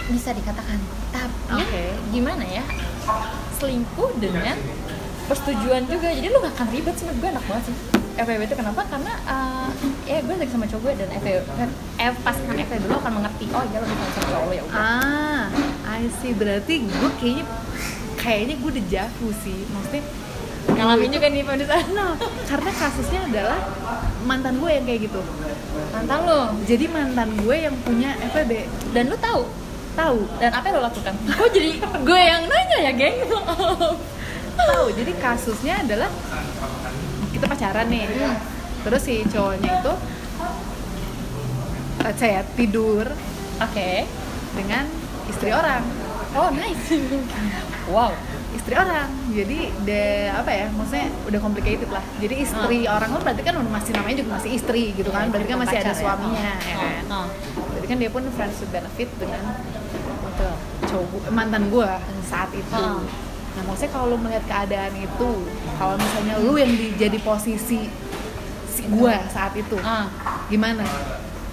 Bisa 0.05 0.29
dikatakan. 0.31 0.79
Tapi 1.10 1.60
Oke. 1.60 1.84
gimana 2.12 2.43
ya? 2.43 2.63
Selingkuh 3.55 4.12
dengan 4.19 4.57
persetujuan 5.25 5.88
juga. 5.88 6.07
Jadi 6.12 6.27
lu 6.27 6.38
gak 6.39 6.53
akan 6.55 6.67
ribet 6.69 6.95
sama 6.95 7.13
gue 7.15 7.29
enak 7.31 7.45
banget 7.48 7.63
sih 7.72 7.95
FWB 8.15 8.41
itu 8.48 8.55
kenapa? 8.55 8.81
Karena 8.88 9.13
uh, 9.27 9.69
ya 10.07 10.24
gue 10.24 10.36
lagi 10.39 10.51
sama 10.51 10.65
cowok 10.72 10.81
gue 10.88 10.93
dan 11.03 11.10
FWB 11.19 11.48
F 12.00 12.15
pasangan 12.24 12.55
FWB 12.55 12.84
lu 12.88 12.95
akan 12.95 13.13
mengerti 13.19 13.45
oh 13.51 13.63
iya 13.67 13.77
lo 13.84 13.86
bisa 13.88 14.03
sama 14.15 14.27
cowok 14.31 14.45
lo 14.48 14.53
ya 14.55 14.63
udah. 14.63 14.75
Ah 14.79 15.43
I 16.00 16.07
see. 16.24 16.31
Berarti 16.31 16.74
gue 16.88 17.10
kayaknya 17.19 17.45
kayaknya 18.15 18.55
gue 18.60 18.69
udah 18.72 18.86
jago 18.88 19.27
sih. 19.43 19.60
Maksudnya 19.69 20.03
ngalamin 20.65 21.10
juga 21.13 21.29
nih 21.29 21.45
pemirsa 21.45 21.77
no 21.93 22.17
karena 22.50 22.72
kasusnya 22.74 23.22
adalah 23.29 23.60
mantan 24.25 24.57
gue 24.57 24.69
yang 24.72 24.86
kayak 24.88 25.00
gitu. 25.12 25.22
Mantan 25.93 26.19
lo? 26.24 26.41
Jadi 26.63 26.86
mantan 26.89 27.29
gue 27.36 27.55
yang 27.55 27.75
punya 27.84 28.15
FWB 28.31 28.51
dan 28.95 29.12
lu 29.12 29.17
tahu? 29.19 29.43
Tahu. 29.95 30.19
Dan 30.39 30.51
apa 30.51 30.65
yang 30.72 30.75
lo 30.79 30.84
lakukan? 30.88 31.13
Kok 31.15 31.50
jadi 31.51 31.72
gue 31.84 32.19
yang 32.19 32.43
nanya 32.48 32.77
ya 32.79 32.91
geng? 32.95 33.17
Tahu. 34.55 34.88
Jadi 34.95 35.12
kasusnya 35.19 35.84
adalah 35.84 36.07
kita 37.46 37.54
pacaran 37.54 37.88
nih. 37.94 38.06
Hmm. 38.10 38.38
terus 38.86 39.02
si 39.02 39.22
cowoknya 39.30 39.82
itu 39.82 39.94
let's 42.06 42.18
say 42.22 42.38
ya 42.38 42.42
tidur 42.58 43.06
oke. 43.62 43.90
dengan 44.58 44.86
istri 45.30 45.50
orang. 45.54 45.82
Oh 46.34 46.50
nice. 46.54 46.90
Wow. 47.86 48.14
Istri 48.58 48.74
orang. 48.78 49.10
Jadi 49.30 49.74
de 49.86 50.30
apa 50.34 50.50
ya 50.54 50.66
maksudnya 50.74 51.10
udah 51.30 51.40
complicated 51.42 51.90
lah. 51.94 52.02
Jadi 52.18 52.36
istri 52.46 52.90
orang 52.90 53.10
lo 53.14 53.22
berarti 53.22 53.42
kan 53.46 53.58
masih 53.62 53.92
namanya 53.94 54.16
juga 54.25 54.30
masih 54.42 54.52
istri 54.58 54.94
gitu 54.98 55.10
kan. 55.14 55.30
Berarti 55.30 55.50
kan 55.50 55.60
masih 55.62 55.78
ada 55.82 55.94
ya. 55.94 55.98
suaminya 55.98 56.54
Oh, 56.58 56.66
ya 56.66 56.75
kan? 56.78 57.04
Oh, 57.10 57.16
oh. 57.22 57.28
berarti 57.74 57.88
kan 57.90 57.98
dia 58.02 58.10
pun 58.10 58.24
friends 58.34 58.58
with 58.62 58.72
benefit 58.74 59.10
dengan 59.22 59.42
betul. 60.25 60.54
cowok 60.86 61.24
mantan 61.34 61.64
gue 61.70 61.92
saat 62.25 62.50
itu. 62.54 62.74
Oh. 62.74 63.02
Nah 63.56 63.64
maksudnya 63.64 63.92
kalau 63.92 64.06
lo 64.12 64.18
melihat 64.18 64.44
keadaan 64.46 64.94
itu 64.94 65.30
kalau 65.76 65.96
misalnya 65.96 66.36
lu 66.40 66.54
yang 66.56 66.72
di, 66.72 66.92
jadi 66.94 67.18
posisi 67.20 67.88
si 68.68 68.84
gue 68.86 69.14
saat 69.30 69.56
itu 69.56 69.80
ah 69.80 70.06
gimana 70.46 70.84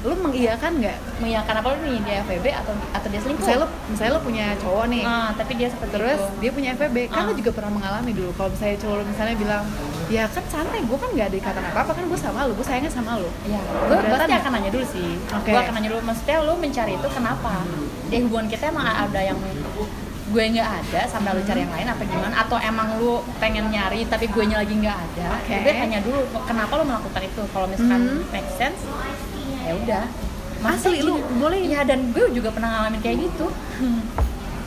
lu 0.02 0.18
mengiyakan 0.18 0.82
nggak 0.82 0.98
mengiyakan 1.22 1.54
apa 1.62 1.66
lu 1.70 1.78
nih 1.86 2.02
dia 2.02 2.16
FWB 2.26 2.46
atau 2.50 2.74
atau 2.90 3.06
dia 3.06 3.20
selingkuh 3.22 3.38
misalnya 3.38 3.62
lo 3.62 3.68
misalnya 3.86 4.12
lo 4.12 4.20
punya 4.20 4.46
cowok 4.58 4.84
nih 4.90 5.02
ah 5.06 5.30
tapi 5.30 5.52
dia 5.54 5.68
seperti 5.70 5.94
terus 5.94 6.18
itu. 6.18 6.34
dia 6.42 6.50
punya 6.50 6.68
FVB 6.74 6.96
kan 7.06 7.22
Ah. 7.22 7.26
lo 7.30 7.32
juga 7.38 7.50
pernah 7.54 7.70
mengalami 7.70 8.10
dulu 8.10 8.30
kalau 8.34 8.50
misalnya 8.50 8.76
cowok 8.82 8.96
lo 8.98 9.04
misalnya 9.06 9.36
bilang 9.38 9.64
ya 10.10 10.24
kan 10.26 10.44
santai 10.50 10.82
gue 10.82 10.98
kan 10.98 11.08
nggak 11.14 11.26
ada 11.30 11.36
ikatan 11.38 11.62
apa 11.70 11.78
apa 11.86 11.92
kan 11.94 12.04
gue 12.10 12.18
sama 12.18 12.40
lo 12.42 12.52
gue 12.58 12.66
sayangnya 12.66 12.90
sama 12.90 13.14
lo 13.14 13.30
Iya, 13.46 13.60
gue 13.62 13.96
pasti 14.10 14.32
akan 14.34 14.50
nanya 14.52 14.70
dulu 14.74 14.86
sih. 14.90 15.10
Oke. 15.30 15.50
Gue 15.54 15.60
akan 15.62 15.72
nanya 15.78 15.88
dulu, 15.94 16.00
maksudnya 16.02 16.36
lu 16.42 16.54
mencari 16.58 16.92
itu 16.94 17.08
kenapa? 17.08 17.52
Di 18.10 18.16
hubungan 18.20 18.46
kita 18.46 18.64
emang 18.68 18.86
ada 18.86 19.20
yang 19.22 19.38
gue 20.32 20.44
nggak 20.50 20.68
ada 20.80 21.00
sampai 21.04 21.30
lu 21.30 21.42
cari 21.42 21.60
yang 21.60 21.70
lain 21.70 21.86
apa 21.86 22.02
gimana? 22.02 22.34
Atau 22.34 22.56
emang 22.56 22.96
lu 22.96 23.12
pengen 23.36 23.68
nyari 23.68 24.02
tapi 24.04 24.26
gue 24.26 24.44
nya 24.44 24.56
lagi 24.58 24.74
nggak 24.74 24.96
ada? 24.96 25.26
Oke. 25.36 25.54
Gue 25.60 25.72
tanya 25.74 25.98
dulu 26.00 26.18
kenapa 26.42 26.72
lu 26.74 26.84
melakukan 26.84 27.22
itu? 27.22 27.42
Kalau 27.46 27.66
misalkan 27.66 28.00
Hmm. 28.02 28.24
make 28.28 28.50
sense, 28.50 28.80
ya 29.60 29.72
udah. 29.76 30.04
Asli, 30.62 31.02
lu 31.02 31.14
boleh? 31.36 31.58
Iya 31.60 31.82
dan 31.82 32.10
gue 32.10 32.26
juga 32.30 32.48
pernah 32.48 32.70
ngalamin 32.72 33.00
kayak 33.00 33.16
gitu. 33.22 33.46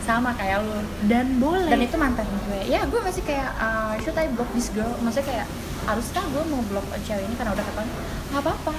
Sama 0.02 0.30
kayak 0.32 0.62
lu. 0.62 0.78
dan 1.04 1.26
boleh 1.36 1.66
Dan 1.66 1.82
itu 1.82 1.96
mantan 1.96 2.26
gue. 2.46 2.60
Ya 2.64 2.86
gue 2.86 3.00
masih 3.00 3.22
kayak 3.22 3.50
uh, 3.56 3.98
should 3.98 4.14
I 4.14 4.30
block 4.30 4.46
this 4.52 4.70
girl? 4.70 4.94
Maksudnya 5.00 5.26
kayak 5.26 5.46
haruskah 5.84 6.22
gue 6.24 6.42
mau 6.46 6.62
block 6.64 6.86
cewek 7.00 7.22
ini 7.22 7.34
karena 7.34 7.50
udah 7.50 7.64
ketahuan? 7.64 7.88
Gak 8.28 8.42
apa-apa 8.42 8.74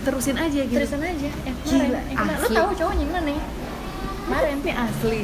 terusin 0.00 0.32
aja 0.34 0.60
gitu 0.64 0.72
terusan 0.72 1.04
aja 1.04 1.28
eh 1.44 1.52
Gila, 1.60 1.76
kemarin 1.76 1.92
eh, 1.92 2.16
kemarin. 2.16 2.40
lu 2.40 2.48
tahu 2.56 2.68
cowoknya 2.72 3.04
gimana 3.04 3.20
nih 3.28 3.40
kemarin 4.24 4.56
ini 4.56 4.72
asli 4.72 5.20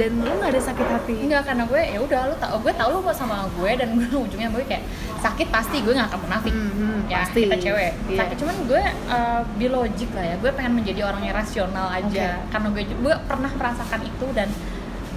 dan 0.00 0.10
lu 0.24 0.32
nggak 0.40 0.50
ada 0.56 0.62
sakit 0.62 0.86
hati? 0.88 1.14
Enggak 1.28 1.42
karena 1.48 1.64
gue 1.68 1.80
ya 1.80 1.98
udah 2.00 2.20
lu 2.32 2.36
tau 2.40 2.56
gue 2.60 2.72
tau 2.72 2.88
lu 2.92 2.98
kok 3.04 3.16
sama 3.16 3.46
gue 3.52 3.70
dan 3.76 3.88
gue 3.98 4.08
ujungnya 4.24 4.48
gue 4.52 4.64
kayak 4.64 4.84
sakit 5.22 5.48
pasti 5.52 5.76
gue 5.84 5.92
nggak 5.94 6.08
akan 6.12 6.20
munafik. 6.26 6.54
Hmm, 6.54 6.72
hmm, 6.72 6.98
ya 7.06 7.18
pasti. 7.22 7.40
kita 7.46 7.56
cewek. 7.60 7.92
Iya. 8.08 8.18
sakit 8.24 8.36
cuman 8.42 8.56
gue 8.66 8.82
uh, 9.12 9.40
biologik 9.56 10.10
lah 10.16 10.24
ya. 10.24 10.34
Gue 10.40 10.50
pengen 10.54 10.72
menjadi 10.80 11.00
orang 11.06 11.22
yang 11.24 11.36
rasional 11.36 11.86
aja. 11.92 12.26
Oke. 12.40 12.50
karena 12.52 12.68
gue 12.72 12.82
gue 12.90 13.14
pernah 13.28 13.50
merasakan 13.52 14.00
itu 14.02 14.26
dan 14.32 14.48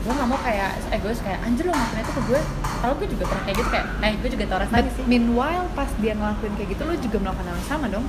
gue 0.06 0.14
nggak 0.14 0.30
mau 0.30 0.40
kayak 0.46 0.72
egois 0.94 1.18
kayak 1.26 1.42
anjir 1.42 1.66
lo 1.66 1.74
ngelakuin 1.74 2.02
itu 2.04 2.12
ke 2.14 2.22
gue? 2.30 2.42
Kalau 2.84 2.94
gue 3.02 3.08
juga 3.10 3.24
pernah 3.26 3.44
kayak 3.50 3.58
gitu 3.58 3.70
kayak 3.74 3.86
eh 4.06 4.14
gue 4.22 4.30
juga 4.30 4.44
tau 4.46 4.60
rasanya 4.62 4.92
sih. 4.94 5.04
meanwhile 5.10 5.66
pas 5.74 5.90
dia 5.98 6.14
ngelakuin 6.14 6.54
kayak 6.60 6.70
gitu 6.78 6.82
lu 6.86 6.94
juga 7.02 7.18
melakukan 7.26 7.46
hal 7.50 7.58
yang 7.58 7.70
sama 7.70 7.86
dong. 7.90 8.06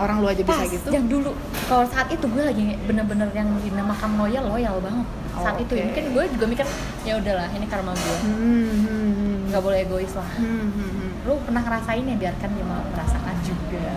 Orang 0.00 0.24
lu 0.24 0.26
aja 0.28 0.42
bisa 0.44 0.56
pas 0.60 0.68
gitu. 0.68 0.88
yang 0.92 1.06
dulu. 1.08 1.32
Kalau 1.68 1.84
saat 1.88 2.08
itu 2.12 2.26
gue 2.28 2.42
lagi 2.42 2.64
bener-bener 2.84 3.28
yang 3.32 3.48
dinamakan 3.64 4.10
loyal 4.20 4.44
loyal 4.52 4.76
banget 4.84 5.08
Oh, 5.32 5.40
saat 5.40 5.56
itu 5.58 5.72
oke. 5.72 5.82
mungkin 5.82 6.04
gue 6.12 6.24
juga 6.30 6.44
mikir 6.46 6.66
ya 7.02 7.14
udahlah 7.16 7.48
ini 7.50 7.66
karma 7.66 7.92
gue 7.92 8.16
hmm, 8.20 8.36
hmm, 8.68 9.10
hmm. 9.10 9.36
nggak 9.48 9.62
boleh 9.62 9.78
egois 9.80 10.12
lah 10.12 10.28
Hmm, 10.34 10.68
hmm, 10.68 10.90
hmm. 10.92 11.10
lu 11.22 11.34
pernah 11.40 11.62
ngerasain 11.62 12.04
ya 12.04 12.16
biarkan 12.18 12.48
dia 12.50 12.64
mau 12.64 12.80
merasakan 12.86 13.36
juga 13.40 13.88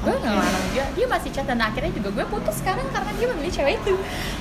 gue 0.00 0.08
Oke. 0.08 0.18
nggak 0.18 0.34
larang 0.34 0.66
dia 0.72 0.84
dia 0.90 1.06
masih 1.06 1.30
chat 1.30 1.44
dan 1.44 1.60
akhirnya 1.60 1.92
juga 1.92 2.08
gue 2.10 2.24
putus 2.26 2.56
sekarang 2.56 2.88
karena 2.88 3.10
dia 3.14 3.26
memilih 3.28 3.52
cewek 3.52 3.74
itu 3.76 3.94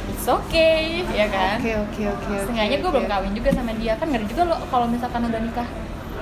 it's 0.08 0.26
okay 0.26 1.04
ya 1.06 1.28
kan 1.28 1.60
Oke 1.60 1.72
oke 1.78 2.02
oke. 2.10 2.34
Setengahnya 2.42 2.78
gue 2.78 2.86
oke. 2.86 2.96
belum 2.96 3.08
kawin 3.08 3.34
juga 3.34 3.50
sama 3.52 3.72
dia 3.74 3.94
kan 3.94 4.08
ngeri 4.08 4.26
juga 4.26 4.44
lo 4.46 4.56
kalau 4.66 4.88
misalkan 4.88 5.22
udah 5.22 5.40
nikah 5.40 5.68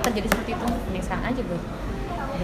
terjadi 0.00 0.28
seperti 0.28 0.50
itu 0.52 0.64
mending 0.66 1.02
sekarang 1.02 1.24
aja 1.26 1.40
gue 1.40 1.60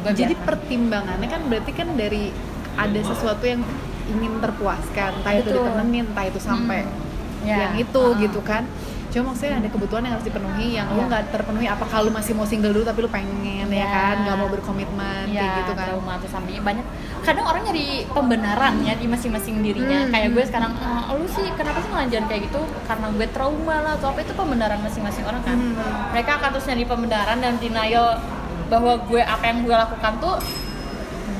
Jadi 0.06 0.32
biarkan. 0.32 0.46
pertimbangannya 0.46 1.28
kan 1.28 1.40
berarti 1.44 1.70
kan 1.70 1.88
dari 1.94 2.30
ada 2.74 3.00
sesuatu 3.00 3.44
yang 3.44 3.62
ingin 4.04 4.36
terpuaskan, 4.36 5.10
entah 5.16 5.32
itu 5.32 5.48
ditemenin, 5.48 6.04
entah 6.04 6.26
itu 6.26 6.36
sampai 6.36 6.82
Hmm. 6.82 7.03
Ya. 7.44 7.56
yang 7.62 7.74
itu 7.78 8.02
Ah. 8.02 8.16
gitu 8.18 8.40
kan. 8.40 8.64
Cuma 9.06 9.30
maksudnya 9.30 9.56
ada 9.56 9.70
kebutuhan 9.70 10.02
yang 10.02 10.18
harus 10.18 10.26
dipenuhi 10.26 10.74
yang 10.74 10.90
lu 10.90 10.98
Iya. 10.98 11.06
nggak 11.06 11.22
terpenuhi 11.30 11.66
apa 11.66 11.86
kalau 11.86 12.04
lu 12.04 12.12
masih 12.12 12.34
mau 12.34 12.42
single 12.42 12.72
dulu 12.72 12.82
tapi 12.82 12.98
lu 12.98 13.06
pengen 13.06 13.30
ya 13.46 13.62
Iya. 13.62 13.86
kan 13.86 14.16
nggak 14.20 14.36
mau 14.36 14.48
berkomitmen 14.50 15.24
kayak 15.30 15.50
gitu 15.56 15.72
kan. 15.72 15.86
trauma 15.86 16.12
atau 16.18 16.28
sampai 16.28 16.58
banyak 16.58 16.82
kadang 17.22 17.46
orang 17.46 17.62
nyari 17.62 17.86
pembenaran 18.08 18.74
ya 18.82 18.92
di 18.92 19.06
masing-masing 19.06 19.62
dirinya 19.62 19.98
Hmm. 20.00 20.10
kayak 20.10 20.28
gue 20.32 20.44
sekarang 20.44 20.72
"Ah, 20.76 21.14
lu 21.14 21.26
sih 21.26 21.46
kenapa 21.52 21.78
sih 21.78 21.90
ngajarin 21.90 22.26
kayak 22.26 22.42
gitu 22.44 22.58
karena 22.82 23.06
gue 23.08 23.26
trauma 23.30 23.76
lah 23.78 23.92
atau 23.94 24.08
apa 24.08 24.18
itu 24.20 24.34
pembenaran 24.34 24.82
masing-masing 24.82 25.22
orang 25.22 25.42
kan 25.42 25.56
Hmm. 25.56 25.78
mereka 26.10 26.30
akan 26.34 26.48
terus 26.50 26.66
nyari 26.66 26.84
pembenaran 26.84 27.38
dan 27.38 27.54
denial 27.56 28.18
bahwa 28.66 28.98
gue 29.00 29.22
apa 29.22 29.44
yang 29.44 29.62
gue 29.62 29.76
lakukan 29.76 30.12
tuh 30.18 30.34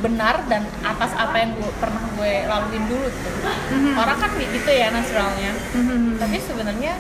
benar 0.05 0.45
dan 0.53 0.69
atas 0.85 1.17
apa 1.17 1.37
yang 1.41 1.57
gue 1.57 1.73
pernah 1.81 2.05
gue 2.13 2.33
laluin 2.45 2.85
dulu 2.85 3.09
tuh. 3.09 3.35
Mhm. 3.73 3.93
orang 3.97 4.17
kan 4.21 4.31
gitu 4.37 4.71
ya 4.71 4.93
naturalnya. 4.93 5.53
Mhm. 5.73 6.21
tapi 6.21 6.37
sebenarnya 6.45 6.93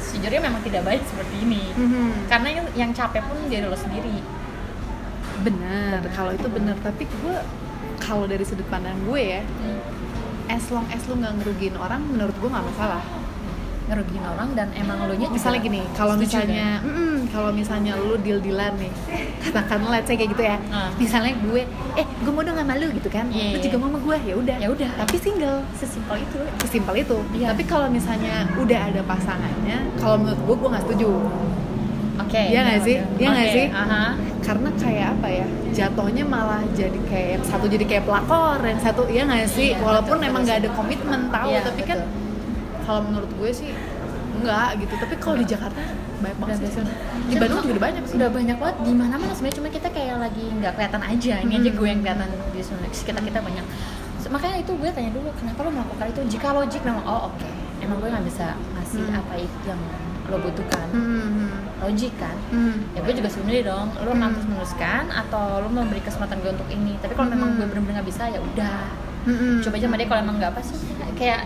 sejujurnya 0.00 0.40
memang 0.40 0.64
tidak 0.64 0.82
baik 0.88 1.04
seperti 1.04 1.36
ini. 1.44 1.64
Mhm. 1.76 2.32
karena 2.32 2.48
yang, 2.48 2.66
yang 2.72 2.90
capek 2.96 3.20
pun 3.28 3.36
diri 3.52 3.68
lo 3.68 3.76
sendiri. 3.76 4.24
Benar 5.44 6.00
kalau 6.16 6.32
itu 6.32 6.48
benar. 6.48 6.74
Tapi 6.80 7.04
gue 7.04 7.36
kalau 8.00 8.24
dari 8.24 8.42
sudut 8.42 8.66
pandang 8.72 8.96
gue 9.04 9.20
ya 9.20 9.42
as 10.48 10.64
long 10.72 10.88
as 10.88 11.04
lu 11.04 11.20
nggak 11.20 11.44
ngerugiin 11.44 11.76
orang 11.76 12.00
menurut 12.08 12.32
gue 12.40 12.48
nggak 12.48 12.66
masalah 12.72 13.04
ngerugiin 13.88 14.20
orang 14.22 14.48
dan 14.52 14.68
emang 14.72 15.00
lo 15.00 15.12
nya 15.12 15.28
misalnya 15.28 15.60
gini 15.60 15.80
kalau 15.92 16.14
misalnya 16.14 16.78
mm, 16.78 17.28
kalau 17.28 17.50
misalnya 17.50 17.92
lu 17.96 18.14
deal 18.18 18.36
dealan 18.38 18.76
nih 18.76 18.92
katakanlah 19.42 19.90
let's 19.94 20.06
say 20.06 20.14
kayak 20.14 20.30
gitu 20.30 20.44
ya 20.44 20.56
Ah. 20.68 20.92
misalnya 20.94 21.32
gue 21.34 21.62
eh 21.94 22.04
gue 22.04 22.30
mau 22.30 22.42
dong 22.42 22.54
sama 22.54 22.74
lu 22.74 22.88
gitu 22.90 23.08
kan 23.08 23.24
Iya, 23.28 23.44
lu 23.48 23.58
iya. 23.58 23.64
juga 23.64 23.76
mau 23.76 23.88
sama 23.88 23.98
gue 24.00 24.16
ya 24.22 24.34
udah 24.36 24.56
Ya 24.58 24.68
udah. 24.68 24.90
tapi 24.98 25.16
single 25.16 25.58
sesimpel 25.74 26.16
itu 26.18 26.38
sesimpel 26.60 26.94
itu 26.98 27.16
Iya. 27.32 27.46
tapi 27.50 27.62
kalau 27.64 27.88
misalnya 27.88 28.44
udah 28.54 28.80
ada 28.86 29.00
pasangannya 29.02 29.78
kalau 29.96 30.16
menurut 30.18 30.38
gue 30.38 30.54
gue 30.54 30.68
nggak 30.68 30.84
setuju 30.84 31.08
oke 32.18 32.42
Iya 32.44 32.60
nggak 32.62 32.80
sih? 32.82 32.96
Iya 33.16 33.28
nggak 33.30 33.48
sih? 33.50 33.66
aha. 33.70 34.04
karena 34.38 34.70
kayak 34.74 35.06
apa 35.12 35.28
ya 35.30 35.46
jatuhnya 35.70 36.24
malah 36.24 36.64
jadi 36.72 36.98
kayak 37.04 37.28
yang 37.30 37.44
satu 37.44 37.64
jadi 37.66 37.84
kayak 37.84 38.04
pelakor 38.04 38.56
yang 38.60 38.80
satu 38.80 39.04
iya 39.06 39.22
nggak 39.22 39.44
sih 39.46 39.72
Iya, 39.72 39.80
walaupun 39.80 40.16
betul, 40.16 40.28
emang 40.28 40.42
nggak 40.42 40.58
ada 40.58 40.70
komitmen 40.72 41.20
tahu 41.28 41.48
Iya, 41.48 41.60
tapi 41.62 41.82
kan 41.84 41.98
betul. 41.98 42.27
Kalau 42.88 43.04
menurut 43.04 43.28
gue 43.30 43.50
sih 43.52 43.70
enggak 44.38 44.80
gitu 44.80 44.94
tapi 44.96 45.14
kalau 45.18 45.36
di 45.36 45.44
Jakarta 45.44 45.76
banyak 46.18 46.38
banget 46.40 46.56
sih 46.64 46.82
di 47.28 47.34
Bandung 47.36 47.60
juga 47.60 47.72
udah 47.74 47.84
banyak 47.84 48.02
sih 48.02 48.14
udah 48.16 48.30
banyak 48.32 48.56
banget 48.56 48.76
di 48.80 48.92
mana 48.92 49.14
mana 49.14 49.32
sebenarnya 49.32 49.56
cuma 49.60 49.68
kita 49.68 49.88
kayak 49.90 50.16
lagi 50.16 50.44
nggak 50.48 50.72
kelihatan 50.72 51.02
aja 51.04 51.34
ini 51.38 51.52
aja 51.54 51.68
Hmm. 51.68 51.76
gue 51.76 51.86
yang 51.86 52.00
kelihatan 52.00 52.28
di 52.48 52.60
sekitar 52.90 53.20
kita 53.20 53.38
banyak 53.38 53.64
makanya 54.28 54.56
itu 54.60 54.72
gue 54.74 54.88
tanya 54.90 55.10
dulu 55.10 55.28
kenapa 55.34 55.58
lo 55.62 55.70
melakukan 55.72 56.06
itu 56.06 56.20
jika 56.28 56.52
logik 56.52 56.82
memang 56.82 57.00
oh 57.02 57.20
oke 57.28 57.48
emang 57.80 57.96
gue 57.96 58.08
nggak 58.08 58.24
bisa 58.24 58.46
ngasih 58.74 59.02
Hmm. 59.02 59.20
apa 59.20 59.34
itu 59.36 59.58
yang 59.64 59.80
lo 60.28 60.36
butuhkan 60.38 60.86
Hmm. 60.92 61.48
logik 61.80 62.12
kan 62.16 62.36
Hmm. 62.52 62.76
ya 62.92 63.00
gue 63.00 63.14
juga 63.16 63.28
sebenarnya 63.28 63.62
dong 63.66 63.88
lo 63.96 64.12
Hmm. 64.12 64.22
terus 64.28 64.46
meneruskan 64.46 65.04
atau 65.08 65.44
lo 65.60 65.68
memberi 65.68 66.00
kesempatan 66.00 66.36
gue 66.38 66.50
untuk 66.52 66.68
ini 66.68 67.00
tapi 67.00 67.12
kalau 67.12 67.28
memang 67.28 67.52
Hmm. 67.52 67.58
gue 67.58 67.66
bener-bener 67.68 67.94
nggak 67.98 68.08
bisa 68.08 68.22
ya 68.28 68.38
udah 68.38 68.78
Hmm. 69.24 69.60
coba 69.60 69.74
aja 69.74 69.86
sama 69.86 69.96
dia 69.96 70.06
kalau 70.06 70.20
emang 70.22 70.36
nggak 70.36 70.50
apa 70.52 70.60
sih 70.62 70.76
kayak 71.16 71.40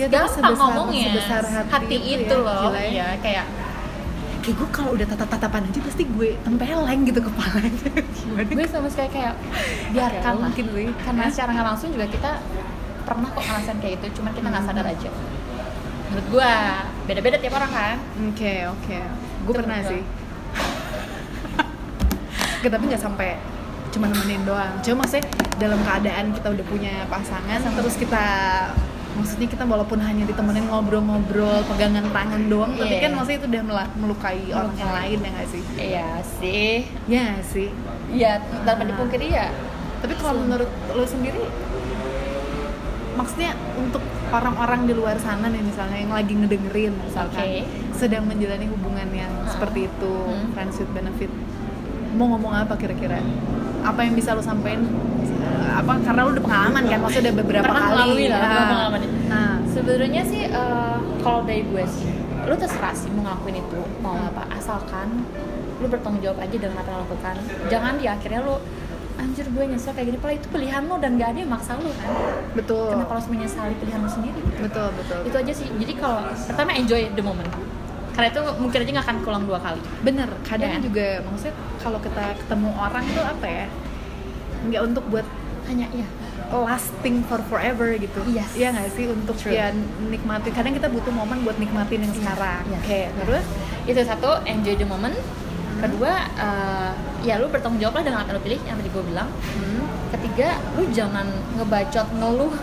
Tapi 0.00 0.14
gampang 0.14 0.30
sebesar- 0.30 0.58
ngomongnya 0.70 1.06
sebesar 1.10 1.42
hati 1.66 1.96
itu 1.96 2.14
itu, 2.20 2.30
ya, 2.30 2.38
loh 2.38 2.62
gila 2.64 2.78
ya. 2.78 2.90
ya 2.92 3.08
kayak 3.18 3.46
Kayak 4.38 4.56
gue 4.56 4.68
kalau 4.70 4.90
udah 4.92 5.06
tatap-tatapan 5.06 5.60
aja 5.62 5.80
pasti 5.82 6.02
gue 6.06 6.30
tempeleng 6.38 7.00
gitu 7.02 7.20
kepalanya 7.20 7.90
Gimana? 8.08 8.48
gue 8.54 8.66
sama 8.66 8.88
sekali 8.88 9.10
kayak 9.10 9.34
biarkan 9.90 10.32
lah 10.32 10.48
mungkin 10.48 10.66
sih. 10.70 10.86
karena 10.96 11.24
secara 11.26 11.50
nggak 11.52 11.66
langsung 11.68 11.88
juga 11.90 12.06
kita 12.06 12.30
pernah 13.02 13.28
kok 13.28 13.42
ngerasain 13.42 13.78
kayak 13.78 13.94
itu 13.98 14.06
cuman 14.14 14.30
kita 14.30 14.46
nggak 14.46 14.62
Hmm. 14.62 14.70
sadar 14.70 14.86
aja 14.86 15.10
menurut 16.06 16.26
gue 16.30 16.52
beda-beda 17.04 17.36
tiap 17.36 17.54
orang 17.54 17.68
kan 17.70 17.96
Oke 18.26 18.52
oke, 18.66 18.98
gue 19.42 19.52
Itu 19.52 19.58
pernah 19.58 19.78
sih. 19.82 20.00
Gak, 22.58 22.70
tapi 22.70 22.84
nggak 22.86 22.98
sampai 23.00 23.38
cuma 23.88 24.06
nemenin 24.06 24.42
doang. 24.42 24.74
Cuma 24.80 25.04
maksudnya 25.04 25.24
dalam 25.58 25.78
keadaan 25.80 26.32
kita 26.32 26.48
udah 26.50 26.64
punya 26.66 27.06
pasangan, 27.06 27.60
terus 27.72 27.94
kita 27.94 28.24
maksudnya 29.18 29.48
kita 29.48 29.64
walaupun 29.64 29.98
hanya 29.98 30.22
ditemenin 30.24 30.64
ngobrol-ngobrol, 30.66 31.66
pegangan 31.66 32.06
tangan 32.08 32.42
doang, 32.46 32.72
tapi 32.72 32.94
Iya. 32.94 33.02
kan 33.02 33.10
maksudnya 33.12 33.38
itu 33.38 33.48
udah 33.48 33.62
mela- 33.64 33.92
melukai 33.94 34.40
orang 34.48 34.72
yang 34.72 34.86
Melukai. 34.86 34.98
lain 35.04 35.18
ya 35.18 35.30
nggak 35.30 35.48
sih? 35.48 35.62
iya 35.76 36.08
sih 36.22 36.72
Ya 37.04 37.20
nggak 37.28 37.44
sih. 37.44 37.68
ya 38.08 38.30
tanpa 38.62 38.82
Nah. 38.82 38.88
dipungkiri 38.88 39.28
ya 39.28 39.48
Tapi 39.98 40.14
kalau 40.14 40.38
menurut 40.38 40.70
lo 40.88 41.02
sendiri, 41.04 41.42
maksudnya 43.12 43.50
untuk 43.76 43.98
orang-orang 44.28 44.86
di 44.86 44.94
luar 44.94 45.18
sana 45.18 45.48
nih 45.48 45.58
misalnya 45.60 45.98
yang 45.98 46.12
lagi 46.12 46.32
ngedengerin 46.32 46.94
misalkan 47.00 47.42
Oke. 47.42 47.66
sedang 47.92 48.22
menjalani 48.22 48.66
hubungan 48.68 49.08
yang 49.10 49.32
Hmm. 49.34 49.50
seperti 49.50 49.90
itu, 49.90 50.14
Hmm. 50.14 50.54
friends 50.54 50.78
with 50.78 50.90
benefit, 50.92 51.26
mau 52.14 52.30
ngomong 52.30 52.54
apa 52.56 52.78
kira-kira? 52.78 53.18
Apa 53.80 54.06
yang 54.06 54.14
bisa 54.14 54.32
lo 54.32 54.40
sampein? 54.40 54.86
Apa 55.74 55.92
karena 56.00 56.20
lo 56.20 56.30
udah 56.30 56.44
pengalaman 56.44 56.82
kan, 56.84 56.98
maksudnya 57.00 57.24
udah 57.24 57.36
beberapa 57.38 57.64
Pernah 57.64 57.86
kali. 57.88 58.24
lah, 58.24 58.38
Nah. 58.38 58.50
pengalaman. 58.66 59.00
Nah, 59.26 59.50
sebenarnya 59.66 60.22
sih 60.24 60.42
eh, 60.44 60.96
kalau 61.18 61.40
dari 61.42 61.62
gue 61.64 61.84
sih 61.86 62.10
lu 62.40 62.54
terserah 62.54 62.92
sih 62.92 63.10
mau 63.10 63.22
ngakuin 63.26 63.60
itu 63.60 63.80
mau 63.98 64.16
apa 64.16 64.48
asalkan 64.50 65.20
lu 65.76 65.86
bertanggung 65.86 66.22
jawab 66.22 66.40
aja 66.40 66.56
dengan 66.56 66.76
apa 66.76 66.88
yang 66.88 67.00
lakukan 67.02 67.34
jangan 67.68 67.92
di 67.94 68.06
akhirnya 68.06 68.40
lu 68.40 68.56
anjir 69.14 69.44
gue 69.46 69.64
nyesel 69.66 69.92
kayak 69.92 70.06
gini 70.06 70.18
padahal 70.18 70.38
itu 70.38 70.48
pilihan 70.48 70.82
lo 70.82 70.96
dan 70.96 71.10
gak 71.14 71.28
ada 71.28 71.38
yang 71.38 71.50
maksa 71.50 71.76
lu 71.76 71.92
kan 71.92 72.08
betul. 72.54 72.88
kenapa 72.88 73.12
harus 73.12 73.28
menyesali 73.28 73.74
pilihan 73.76 74.00
lo 74.00 74.08
sendiri 74.08 74.40
Betul 74.56 74.88
betul. 74.94 75.20
itu 75.24 75.36
aja 75.36 75.52
sih 75.52 75.66
jadi 75.74 75.92
kalau 75.94 76.18
pertama 76.40 76.70
enjoy 76.72 77.00
the 77.10 77.20
moment 77.20 77.50
karena 78.10 78.28
itu 78.28 78.40
mungkin 78.56 78.78
aja 78.80 78.90
nggak 78.92 79.06
akan 79.06 79.18
keulang 79.20 79.44
dua 79.44 79.58
kali 79.60 79.80
bener 80.00 80.28
kadang 80.42 80.70
Ya. 80.70 80.80
juga 80.80 81.06
maksudnya 81.22 81.52
kalau 81.78 81.98
kita 82.00 82.24
ketemu 82.38 82.68
orang 82.72 83.04
tuh 83.10 83.24
apa 83.26 83.46
ya 83.46 83.66
nggak 84.66 84.82
untuk 84.82 85.04
buat 85.06 85.26
hanya 85.68 85.86
iya 85.92 86.08
lasting 86.48 87.20
for 87.28 87.44
forever 87.52 87.92
gitu. 88.00 88.24
Yes. 88.32 88.48
iya 88.56 88.72
nggak 88.72 88.88
sih? 88.96 89.04
Untuk 89.04 89.36
True. 89.36 89.52
ya 89.52 89.68
nikmatin 90.08 90.52
kadang 90.56 90.72
kita 90.72 90.88
butuh 90.88 91.12
momen 91.12 91.44
buat 91.44 91.60
nikmatin 91.60 92.08
yang 92.08 92.12
Iya, 92.16 92.20
sekarang. 92.24 92.62
Iya. 92.64 92.78
oke 92.80 93.00
terus? 93.20 93.44
Itu 93.84 94.00
satu 94.08 94.30
enjoy 94.48 94.74
the 94.80 94.88
moment. 94.88 95.16
Kedua 95.78 96.12
eh, 96.40 96.90
ya 97.22 97.36
lu 97.36 97.52
bertanggung 97.52 97.78
jawab 97.78 98.00
lah 98.00 98.04
dengan 98.08 98.18
apa 98.24 98.32
yang 98.32 98.38
lu 98.40 98.42
pilih 98.42 98.60
yang 98.64 98.76
tadi 98.80 98.90
gue 98.90 99.04
bilang. 99.12 99.28
Hmm, 99.28 99.84
ketiga 100.16 100.56
lu 100.74 100.88
jangan 100.88 101.28
ngebacot 101.60 102.08
ngeluh 102.16 102.54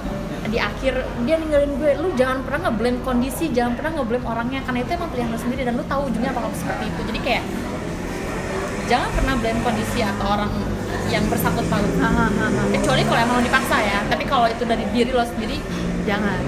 di 0.50 0.58
akhir 0.58 0.94
dia 1.30 1.36
ninggalin 1.38 1.78
gue. 1.78 1.92
Lu 2.02 2.10
jangan 2.18 2.42
pernah 2.42 2.74
ngeblame 2.74 3.00
kondisi 3.06 3.54
jangan 3.54 3.78
pernah 3.78 4.02
ngeblame 4.02 4.26
orangnya 4.26 4.60
karena 4.66 4.82
itu 4.82 4.92
emang 4.98 5.10
pilihan 5.14 5.30
lu 5.30 5.38
sendiri 5.38 5.62
dan 5.62 5.78
lu 5.78 5.86
tahu 5.86 6.10
ujungnya 6.10 6.34
bakal 6.34 6.50
seperti 6.58 6.90
itu. 6.90 7.02
Jadi 7.14 7.20
kayak 7.22 7.44
jangan 8.90 9.10
pernah 9.14 9.34
blame 9.38 9.62
kondisi 9.62 10.00
atau 10.02 10.26
orang 10.26 10.52
yang 11.06 11.24
bersangkut 11.26 11.66
paut. 11.66 11.92
Kecuali 12.72 13.02
kalau 13.04 13.20
emang 13.22 13.36
lo 13.38 13.44
dipaksa 13.44 13.78
ya 13.78 14.00
tapi 14.06 14.24
kalau 14.24 14.46
itu 14.46 14.64
dari 14.64 14.84
diri 14.90 15.12
lo 15.12 15.24
sendiri 15.24 15.58
jangan. 16.04 16.40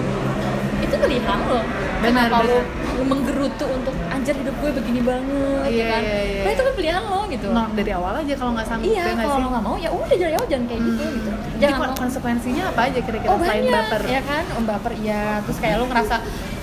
Itu 0.78 0.94
pilihan 0.96 1.40
lo 1.44 1.60
Benar, 1.98 2.30
kenapa 2.30 2.46
lo 2.46 2.60
menggerutu 3.00 3.66
untuk 3.68 3.94
anjir 4.08 4.34
hidup 4.34 4.54
gue 4.58 4.72
begini 4.72 5.02
banget 5.02 5.66
Iya, 5.66 5.74
ya 5.74 5.86
kan? 5.90 6.02
iya, 6.02 6.20
iya. 6.22 6.42
Nah, 6.46 6.52
itu 6.52 6.62
kan 6.62 6.74
pilihan 6.74 7.02
lo 7.04 7.20
gitu. 7.28 7.48
Nolak 7.50 7.72
dari 7.74 7.92
awal 7.92 8.14
aja 8.16 8.34
kalau 8.34 8.52
nggak 8.54 8.68
sanggup 8.68 8.86
iya 8.88 9.04
ya 9.04 9.16
kalau 9.18 9.38
lo 9.38 9.48
nggak 9.50 9.66
mau 9.66 9.76
ya 9.76 9.90
udah 9.90 10.16
dari 10.16 10.34
awal 10.34 10.48
jangan 10.48 10.66
kayak 10.66 10.82
gitu 10.84 11.02
Hmm. 11.02 11.16
gitu. 11.18 11.32
Jadi 11.58 11.62
jangan 11.74 11.90
konsekuensinya 11.98 12.64
apa 12.70 12.82
aja 12.86 13.00
kira-kira 13.02 13.30
oh 13.34 13.38
selain 13.40 13.50
banyak 13.60 13.74
baper? 13.74 14.02
ya 14.06 14.22
kan? 14.22 14.44
Om 14.54 14.64
baper 14.66 14.94
iya. 15.02 15.24
Terus 15.42 15.58
kayak 15.58 15.76
lo 15.78 15.86
ngerasa 15.90 16.16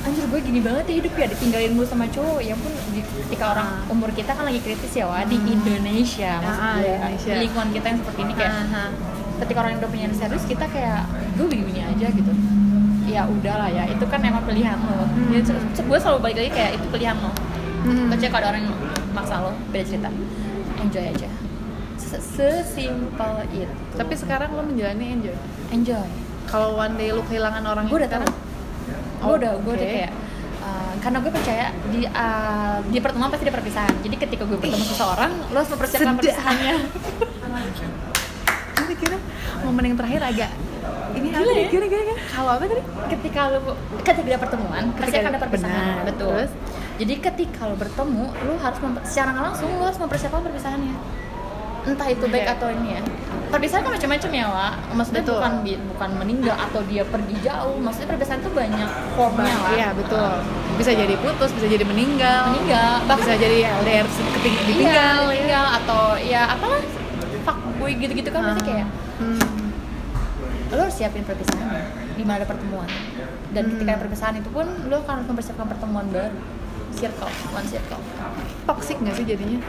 anjir 0.04 0.24
gue 0.26 0.40
gini 0.42 0.60
banget 0.60 0.84
ya 0.84 0.94
hidup 0.98 1.12
ya 1.14 1.26
ditinggalin 1.26 1.72
mulu 1.72 1.86
sama 1.86 2.04
cowok 2.06 2.40
ya 2.40 2.54
pun 2.54 2.68
di- 2.90 3.00
ketika 3.24 3.44
orang 3.50 3.68
Ah. 3.80 3.88
umur 3.88 4.10
kita 4.10 4.30
kan 4.30 4.44
lagi 4.44 4.60
kritis 4.60 4.92
ya 4.92 5.04
wah 5.04 5.24
di 5.24 5.34
Hmm. 5.34 5.54
Indonesia 5.54 6.32
maksud 6.38 6.60
Ah, 6.60 6.76
Indonesia. 6.78 7.30
di 7.30 7.38
lingkungan 7.40 7.68
kita 7.72 7.86
yang 7.86 7.98
seperti 7.98 8.20
ini 8.22 8.32
kayak 8.34 8.52
Ah, 8.52 8.76
ah. 8.78 8.90
ketika 9.36 9.58
orang 9.58 9.70
yang 9.70 9.80
udah 9.80 9.90
punya 9.90 10.06
serius 10.12 10.44
kita 10.44 10.64
kayak 10.66 11.00
gue 11.34 11.46
begini 11.46 11.80
aja 11.82 12.06
gitu 12.06 12.32
ya 13.06 13.22
udahlah 13.24 13.68
ya 13.68 13.84
itu 13.86 14.04
kan 14.04 14.20
emang 14.20 14.44
pilihan 14.44 14.76
lo 14.78 15.04
Hmm. 15.04 15.28
ya, 15.30 15.40
gue 15.78 15.98
selalu 15.98 16.18
balik 16.20 16.36
lagi 16.38 16.52
kayak 16.52 16.70
itu 16.76 16.86
pilihan 16.90 17.16
lo 17.16 17.32
Hmm. 17.82 18.08
Baca 18.08 18.24
kalau 18.24 18.38
ada 18.38 18.48
orang 18.50 18.62
yang 18.62 18.76
maksa 19.10 19.34
lo 19.38 19.52
beda 19.68 19.84
cerita 19.84 20.08
enjoy 20.78 21.04
aja 21.06 21.28
Se- 21.96 22.20
sesimpel 22.20 23.32
itu 23.50 23.68
tapi 23.94 24.12
sekarang 24.14 24.52
lo 24.52 24.62
menjalani 24.62 25.06
enjoy 25.14 25.36
enjoy 25.70 26.04
kalau 26.44 26.74
one 26.74 26.92
day 26.94 27.08
lo 27.08 27.20
kehilangan 27.22 27.60
orang 27.62 27.84
gue 27.86 27.98
udah 27.98 28.10
tahu 28.10 28.24
gue 29.24 29.32
Oh, 29.32 29.36
udah 29.36 29.52
gue 29.56 29.72
udah 29.74 29.88
kayak 29.88 30.10
uh, 30.60 30.92
karena 31.00 31.18
gue 31.18 31.32
percaya 31.32 31.64
di 31.88 32.00
uh, 32.04 32.76
di 32.84 32.98
pertemuan 32.98 33.28
pasti 33.28 33.44
ada 33.44 33.54
perpisahan. 33.54 33.94
Jadi 34.00 34.16
ketika 34.18 34.42
gue 34.44 34.56
bertemu 34.56 34.84
seseorang 34.84 35.32
lo 35.48 35.56
harus 35.56 35.70
mempersiapkan 35.70 36.14
perpisahannya. 36.14 36.74
Kira-kira 38.74 39.16
momen 39.64 39.82
yang 39.84 39.96
terakhir 39.96 40.20
agak 40.22 40.50
ini 41.14 41.30
apa 41.30 41.40
Gila 41.40 41.52
nih? 41.52 41.62
ya? 41.62 41.68
kira-kira 41.70 42.02
kalau 42.28 42.50
apa 42.52 42.64
tadi? 42.66 42.82
Ketika 43.08 43.40
lo 43.48 43.58
ketika 43.98 44.26
ada 44.26 44.40
pertemuan 44.40 44.82
pasti 44.92 45.02
Ketika 45.08 45.18
akan 45.20 45.30
ada 45.30 45.40
perpisahan 45.40 45.74
benar. 45.74 46.04
betul. 46.04 46.30
Terus? 46.34 46.52
jadi 46.94 47.14
ketika 47.18 47.60
lo 47.66 47.74
bertemu 47.74 48.24
lo 48.30 48.54
harus 48.58 48.78
secara 49.02 49.30
langsung 49.34 49.66
lo 49.72 49.84
harus 49.84 49.98
mempersiapkan 49.98 50.42
perpisahannya 50.42 50.94
entah 51.84 52.08
itu 52.08 52.24
baik 52.24 52.44
Oke. 52.44 52.54
atau 52.56 52.68
ini 52.70 52.88
ya 52.90 53.02
perpisahan 53.44 53.82
kan 53.82 53.92
macam-macam 53.94 54.30
ya 54.32 54.44
Wak 54.48 54.72
maksudnya 54.92 55.22
Betul. 55.22 55.36
bukan 55.36 55.52
bukan 55.94 56.10
meninggal 56.18 56.56
atau 56.58 56.80
dia 56.82 57.02
pergi 57.04 57.36
jauh 57.38 57.76
maksudnya 57.78 58.08
perpisahan 58.10 58.40
itu 58.40 58.50
banyak 58.50 58.90
formnya 59.14 59.54
lah 59.54 59.70
iya 59.70 59.88
betul 59.92 60.30
bisa 60.74 60.90
jadi 60.90 61.14
putus 61.20 61.50
bisa 61.54 61.66
jadi 61.68 61.84
meninggal 61.84 62.50
meninggal 62.50 63.04
bahkan 63.04 63.22
bisa 63.22 63.34
jadi 63.36 63.58
LDR 63.78 64.06
keting 64.08 64.54
iya, 64.54 64.60
ditinggal 64.60 65.20
ya. 65.22 65.34
tinggal 65.36 65.66
atau 65.78 66.02
ya 66.18 66.42
apalah 66.50 66.82
fuckboy 67.44 67.92
gitu-gitu 67.94 68.28
kan 68.28 68.42
Ah. 68.42 68.58
kayak 68.58 68.88
Hmm. 69.14 69.38
lo 70.68 70.80
harus 70.80 70.96
siapin 70.96 71.22
perpisahan 71.22 71.70
di 72.10 72.26
mana 72.26 72.42
ada 72.42 72.48
pertemuan 72.48 72.90
dan 73.52 73.70
ketika 73.70 73.86
Hmm. 73.86 73.94
ada 73.94 74.02
perpisahan 74.02 74.34
itu 74.34 74.48
pun 74.50 74.66
lo 74.88 74.98
akan 74.98 75.22
harus 75.22 75.28
mempersiapkan 75.28 75.66
pertemuan 75.68 76.06
baru 76.10 76.34
circle 76.90 77.30
one 77.52 77.68
circle 77.68 78.02
toxic 78.64 78.96
nggak 78.98 79.14
sih 79.14 79.22
jadinya 79.24 79.62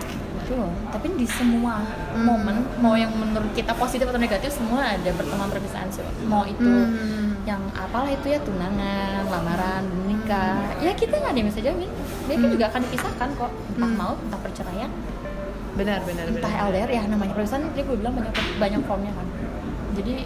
Betul. 0.45 0.69
tapi 0.87 1.07
di 1.15 1.25
semua 1.25 1.81
Hmm. 1.81 2.21
momen 2.23 2.55
mau 2.77 2.93
yang 2.93 3.09
menurut 3.11 3.49
kita 3.51 3.73
positif 3.73 4.05
atau 4.05 4.17
negatif 4.17 4.53
semua 4.53 4.93
ada 4.93 5.09
pertemuan 5.09 5.49
perpisahan 5.49 5.89
sih 5.89 6.05
mau 6.23 6.45
itu 6.45 6.61
Hmm. 6.61 7.33
yang 7.43 7.61
apalah 7.73 8.07
itu 8.07 8.25
ya 8.27 8.39
tunangan 8.39 9.25
lamaran 9.25 9.83
menikah 9.97 10.69
ya 10.77 10.93
kita 10.93 11.17
nggak 11.17 11.31
ada 11.31 11.39
yang 11.39 11.49
bisa 11.49 11.61
jamin 11.61 11.89
dia 12.23 12.35
kan 12.35 12.43
Hmm. 12.43 12.53
juga 12.53 12.65
akan 12.67 12.81
dipisahkan 12.83 13.29
kok 13.35 13.51
entah 13.71 13.89
Hmm. 13.89 13.97
maut 13.97 14.17
entah 14.19 14.39
perceraian 14.39 14.91
benar 15.73 15.99
benar 16.01 16.25
entah 16.25 16.45
benar 16.45 16.69
LDR 16.69 16.89
ya 16.89 17.01
namanya 17.03 17.33
perpisahan 17.33 17.65
tadi 17.65 17.81
gue 17.81 17.97
bilang 17.97 18.13
banyak 18.13 18.31
banyak 18.55 18.81
formnya 18.85 19.11
kan 19.11 19.27
jadi 19.93 20.23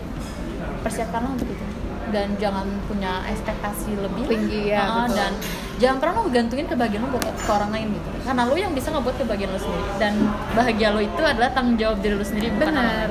persiapkanlah 0.79 1.32
untuk 1.32 1.47
itu 1.47 1.65
dan 2.09 2.27
jangan 2.41 2.65
punya 2.85 3.23
ekspektasi 3.29 3.97
lebih. 3.97 4.25
Tinggi, 4.27 4.73
ya, 4.73 5.05
betul. 5.07 5.15
dan 5.17 5.31
jangan 5.79 5.97
pernah 6.01 6.13
lo 6.19 6.29
gantungin 6.29 6.67
kebahagiaan 6.67 7.03
lo 7.05 7.09
buat 7.15 7.25
ke 7.25 7.51
orang 7.51 7.71
lain 7.71 7.87
gitu. 7.95 8.07
Karena 8.25 8.41
lo 8.45 8.55
yang 8.57 8.71
bisa 8.75 8.87
ngebuat 8.91 9.15
kebahagiaan 9.21 9.51
lo 9.53 9.59
sendiri. 9.61 9.89
Dan 9.97 10.13
bahagia 10.53 10.87
lo 10.91 10.99
itu 11.01 11.21
adalah 11.21 11.49
tanggung 11.53 11.77
jawab 11.79 11.97
diri 12.03 12.15
lo 12.17 12.25
sendiri 12.25 12.49
benar. 12.57 13.09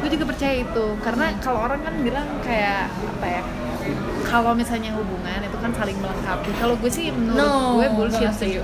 gue 0.00 0.08
juga 0.16 0.32
percaya 0.32 0.54
itu. 0.64 0.86
Karena 1.04 1.26
kalau 1.44 1.60
orang 1.68 1.80
kan 1.84 1.94
bilang 2.00 2.24
kayak 2.40 2.88
apa 2.88 3.26
ya 3.28 3.42
kalau 4.24 4.54
misalnya 4.54 4.94
hubungan 4.94 5.40
itu 5.42 5.56
kan 5.58 5.70
saling 5.74 5.98
melengkapi. 5.98 6.50
Kalau 6.56 6.74
gue 6.78 6.90
sih 6.92 7.10
menurut 7.10 7.36
no 7.36 7.76
gue 7.76 7.88
bullshit 7.98 8.32
sih 8.36 8.62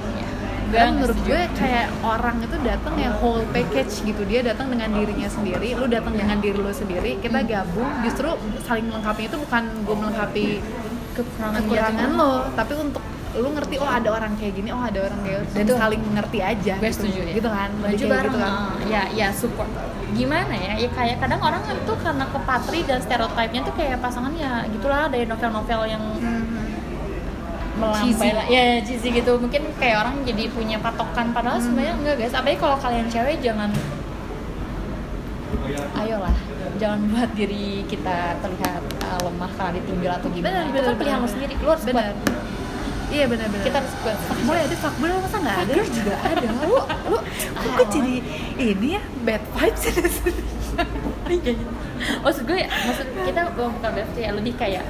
Karena 0.68 0.90
menurut 0.92 1.18
gue 1.22 1.40
kayak 1.52 1.86
orang 2.02 2.36
itu 2.40 2.56
datang 2.60 2.94
ya 2.96 3.10
whole 3.14 3.44
package 3.48 4.02
gitu 4.02 4.22
dia 4.22 4.40
datang 4.42 4.66
dengan 4.68 4.90
dirinya 4.90 5.28
sendiri 5.28 5.68
lu 5.72 5.86
datang 5.86 6.12
Iya. 6.12 6.20
dengan 6.20 6.38
diri 6.40 6.58
lu 6.58 6.72
sendiri 6.72 7.12
kita 7.16 7.38
Hmm. 7.38 7.48
gabung 7.48 7.90
justru 8.02 8.28
saling 8.60 8.86
melengkapi 8.86 9.22
itu 9.24 9.36
bukan 9.36 9.62
gue 9.82 9.96
melengkapi 9.96 10.44
kekurangan 11.12 11.60
kekurangan 11.60 12.08
lo 12.12 12.32
tapi 12.52 12.72
untuk 12.76 13.02
lu 13.34 13.52
ngerti 13.52 13.76
oh 13.76 13.84
ada 13.86 14.08
orang 14.10 14.32
kayak 14.34 14.52
gini 14.54 14.70
oh 14.70 14.80
ada 14.80 14.98
orang 15.02 15.20
kayak 15.20 15.44
dan 15.50 15.60
Betul. 15.62 15.76
saling 15.76 16.00
mengerti 16.02 16.38
aja 16.40 16.74
gue 16.74 16.82
gitu. 16.82 16.96
setuju 16.98 17.20
ya 17.20 17.32
gitu 17.34 17.48
kan 17.50 17.68
baju 17.76 18.04
bareng 18.06 18.24
gitu 18.26 18.38
kan 18.38 18.50
ah, 18.50 18.72
ya 18.86 19.02
ya 19.12 19.28
support 19.30 19.68
gimana 20.08 20.54
ya 20.56 20.72
ya 20.78 20.88
kayak 20.88 21.16
kadang 21.18 21.40
orang 21.40 21.60
itu 21.62 21.92
karena 21.94 22.24
kepatri 22.26 22.80
dan 22.82 22.98
stereotipnya 22.98 23.60
tuh 23.62 23.74
kayak 23.74 24.00
pasangan 24.00 24.32
ya 24.34 24.64
gitulah 24.66 25.04
dari 25.06 25.24
novel-novel 25.24 25.80
yang 25.84 26.00
Mhm. 26.16 26.45
Melampai 27.76 28.30
lah 28.32 28.46
ya 28.48 28.80
cheesy 28.82 29.12
gitu. 29.12 29.36
Mungkin 29.36 29.62
kayak 29.76 29.96
orang 30.02 30.16
jadi 30.24 30.48
punya 30.50 30.76
patokan. 30.80 31.30
Padahal 31.30 31.60
Hmm. 31.60 31.66
sebenarnya 31.68 31.94
enggak 32.00 32.14
guys. 32.18 32.34
Apalagi 32.34 32.58
kalau 32.58 32.76
kalian 32.80 33.06
cewek 33.06 33.36
jangan 33.40 33.70
ayolah 35.96 36.36
jangan 36.76 37.00
buat 37.08 37.30
diri 37.32 37.80
kita 37.88 38.36
terlihat 38.44 38.84
uh, 39.00 39.20
lemah 39.24 39.50
karena 39.56 39.72
ditinggal 39.80 40.12
atau 40.20 40.28
gimana. 40.28 40.50
Benar, 40.50 40.62
itu 40.62 40.72
benar, 40.74 40.84
kan 40.84 40.96
pilihan 41.00 41.16
benar. 41.16 41.24
lo 41.24 41.32
sendiri. 41.32 41.54
Lu 41.62 41.70
harus 41.70 41.86
benar. 41.86 42.12
iya 43.06 43.22
benar-benar 43.30 43.62
kita 43.62 43.76
harus 43.78 43.94
kuat 44.02 44.18
fuckboy 44.26 44.58
ada 44.58 44.76
fuckboy 44.82 45.08
masa 45.14 45.38
nggak 45.38 45.56
ada? 45.62 45.72
Fuckgirl 45.78 45.90
juga 45.94 46.14
ada. 46.26 46.48
Lu 46.66 46.76
lu 47.06 47.18
kok 47.78 47.88
jadi 47.94 48.14
ini 48.58 48.88
ya? 48.98 49.02
Bad 49.22 49.42
vibes 49.54 49.82
ya 49.86 49.92
maksud 52.26 52.42
gue 52.44 52.60
maksud 52.66 53.06
kita 53.24 53.40
bukan 53.56 53.72
berarti 53.80 54.20
ya 54.20 54.30
lebih 54.36 54.54
kayak 54.60 54.84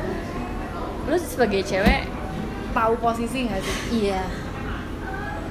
lu 1.07 1.16
sebagai 1.16 1.62
cewek 1.62 2.03
tahu 2.77 2.93
posisi 2.99 3.39
nggak 3.43 3.61
sih 3.61 3.77
iya 4.05 4.21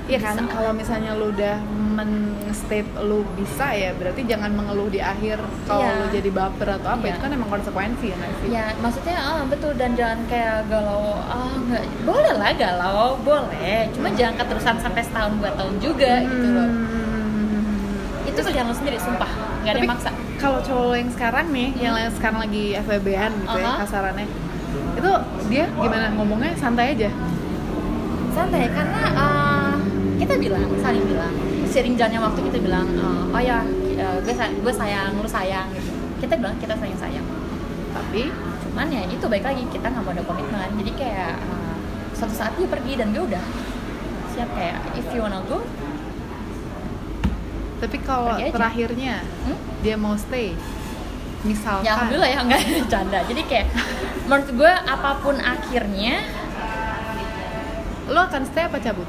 Iya 0.05 0.21
kan, 0.21 0.37
Bisa. 0.37 0.53
kalau 0.53 0.69
misalnya 0.71 1.17
lu 1.17 1.33
udah 1.33 1.57
men-state 1.97 2.85
lu 3.01 3.25
bisa 3.33 3.73
ya 3.73 3.89
berarti 3.91 4.21
jangan 4.23 4.53
mengeluh 4.53 4.85
di 4.85 5.01
akhir 5.03 5.41
kalau 5.65 5.81
Iya. 5.83 5.97
lu 5.97 6.05
jadi 6.13 6.29
baper 6.29 6.67
atau 6.71 6.89
apa 6.91 7.01
Iya. 7.01 7.09
itu 7.09 7.19
kan 7.19 7.31
emang 7.31 7.49
konsekuensi 7.49 8.05
ya 8.07 8.17
sih? 8.37 8.47
ya 8.47 8.65
maksudnya 8.77 9.17
ah, 9.17 9.41
betul 9.43 9.73
dan 9.73 9.97
jangan 9.97 10.21
kayak 10.27 10.69
galau 10.69 11.17
ah 11.17 11.57
nggak 11.59 11.83
boleh 12.05 12.33
lah 12.35 12.53
galau 12.53 13.17
boleh 13.19 13.89
cuma 13.89 14.13
jangan 14.13 14.37
keterusan 14.37 14.77
sampai 14.77 15.01
setahun 15.01 15.33
dua 15.35 15.51
tahun 15.51 15.75
juga 15.79 16.13
gitu 16.21 16.47
loh 16.53 16.69
Hmm. 16.69 18.29
itu 18.29 18.39
pilihan 18.39 18.65
lo 18.65 18.75
sendiri 18.75 18.97
sumpah 18.99 19.31
nggak 19.59 19.71
ada 19.71 19.79
yang 19.79 19.89
maksa 19.89 20.09
Kalau 20.35 20.59
cowok 20.61 20.93
yang 20.93 21.09
sekarang 21.09 21.45
nih, 21.49 21.69
yang 21.79 21.95
yang 21.97 22.13
sekarang 22.13 22.37
lagi 22.37 22.77
FWB-an 22.77 23.31
gitu 23.39 23.55
ya 23.55 23.65
Aha. 23.65 23.81
kasarannya, 23.81 24.27
itu 25.05 25.13
dia 25.53 25.65
gimana 25.69 26.09
ngomongnya? 26.17 26.57
Santai 26.57 26.97
aja? 26.97 27.11
santai 28.35 28.67
karena 28.67 29.01
ah, 29.15 29.79
kita 30.19 30.35
bilang 30.35 30.67
saling 30.81 31.05
bilang. 31.05 31.31
Sering 31.71 31.95
jalannya 31.95 32.19
waktu 32.19 32.39
kita 32.51 32.57
bilang 32.59 32.87
ah, 32.99 33.31
oh 33.31 33.39
ya 33.41 33.63
eh, 33.95 34.17
gue 34.25 34.33
gue 34.35 34.73
sayang 34.73 35.15
lu 35.21 35.29
sayang 35.29 35.69
gitu. 35.71 35.93
Kita 36.25 36.33
bilang 36.41 36.57
kita 36.57 36.73
sayang 36.75 36.99
sayang. 36.99 37.27
Tapi? 37.95 38.33
Cuman 38.65 38.91
ya 38.91 39.07
itu 39.07 39.23
baik 39.29 39.45
lagi 39.45 39.63
kita 39.71 39.87
nggak 39.87 40.03
mau 40.03 40.11
ada 40.11 40.23
komitmen. 40.27 40.67
Jadi 40.83 40.91
kayak 40.99 41.39
uh, 41.47 41.79
suatu 42.11 42.35
saat 42.35 42.51
dia 42.59 42.67
pergi 42.67 42.99
dan 42.99 43.15
gue 43.15 43.23
udah. 43.23 43.45
Siap 44.35 44.49
kayak 44.51 44.99
if 44.99 45.07
you 45.15 45.23
wanna 45.23 45.39
go 45.47 45.63
tapi 47.75 47.97
kalau 48.01 48.39
terakhirnya 48.39 49.19
hmm? 49.21 49.59
dia 49.83 49.99
mau 49.99 50.15
stay, 50.15 50.55
misalkan. 51.45 51.85
Ya 51.85 51.91
alhamdulillah 51.93 52.27
ya 52.27 52.39
enggak 52.41 52.61
canda 52.91 53.19
jadi 53.23 53.41
kayak 53.45 53.67
menurut 54.25 54.49
gue 54.51 54.71
apa 54.71 55.09
pun 55.21 55.35
akhirnya 55.37 56.25
lo 58.05 58.19
akan 58.21 58.41
stay 58.43 58.63
apa 58.63 58.77
cabut? 58.77 59.05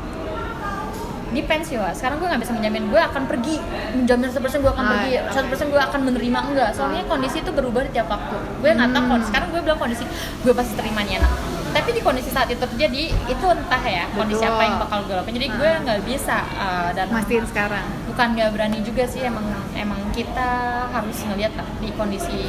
depends 1.26 1.68
ya 1.68 1.82
Wak. 1.82 1.92
sekarang 1.92 2.16
gue 2.16 2.28
nggak 2.28 2.38
bisa 2.38 2.52
menjamin 2.54 2.86
gue 2.86 2.96
akan 2.98 3.22
pergi. 3.26 3.58
Menjamin 3.92 4.30
100% 4.30 4.40
gue 4.56 4.70
akan 4.70 4.80
Ah, 4.80 4.90
pergi 4.94 5.10
iya, 5.10 5.20
100% 5.26 5.68
gue 5.68 5.82
akan 5.82 6.00
menerima 6.06 6.38
enggak. 6.46 6.70
Soalnya 6.72 7.02
kondisi 7.04 7.42
itu 7.42 7.50
berubah 7.50 7.82
di 7.82 7.92
tiap 7.92 8.08
waktu. 8.08 8.36
Gue 8.62 8.70
nggak 8.70 8.88
tahu 8.88 9.02
Hmm. 9.02 9.10
kondisi 9.10 9.28
sekarang 9.28 9.48
gue 9.50 9.60
bilang 9.60 9.76
kondisi 9.76 10.04
gue 10.40 10.52
pasti 10.54 10.72
terima 10.72 11.02
nih 11.02 11.18
enak 11.18 11.32
tapi 11.76 11.92
di 11.92 12.00
kondisi 12.00 12.32
saat 12.32 12.48
itu 12.48 12.64
terjadi 12.64 13.12
itu 13.12 13.46
entah 13.52 13.82
ya 13.84 14.08
kondisi 14.16 14.40
Betul. 14.40 14.56
apa 14.56 14.62
yang 14.64 14.76
bakal 14.80 14.98
gue 15.04 15.14
lakukan 15.20 15.34
jadi 15.36 15.48
gue 15.52 15.70
nggak 15.84 16.00
bisa 16.08 16.38
uh, 16.56 16.90
dan 16.96 17.06
Mastiin 17.12 17.44
sekarang. 17.44 17.84
bukan 18.08 18.26
nggak 18.32 18.48
berani 18.56 18.78
juga 18.80 19.04
sih 19.04 19.20
emang 19.20 19.44
emang 19.76 20.00
kita 20.16 20.48
harus 20.88 21.16
ngeliat 21.28 21.52
lah 21.52 21.68
di 21.84 21.92
kondisi 21.92 22.48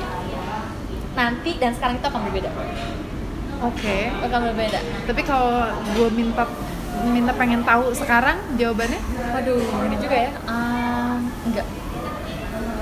nanti 1.20 1.52
dan 1.60 1.76
sekarang 1.76 2.00
itu 2.00 2.08
akan 2.08 2.22
berbeda 2.32 2.50
Oke. 3.58 4.14
akan 4.22 4.40
berbeda 4.54 4.80
Tapi 5.12 5.22
kalau 5.28 5.68
gue 5.92 6.08
minta 6.16 6.48
minta 7.04 7.36
pengen 7.36 7.68
tahu 7.68 7.92
sekarang 7.92 8.40
jawabannya 8.56 9.02
waduh 9.36 9.60
ini 9.92 9.98
juga 10.00 10.16
ya 10.16 10.32
um, 10.48 11.20
enggak 11.52 11.68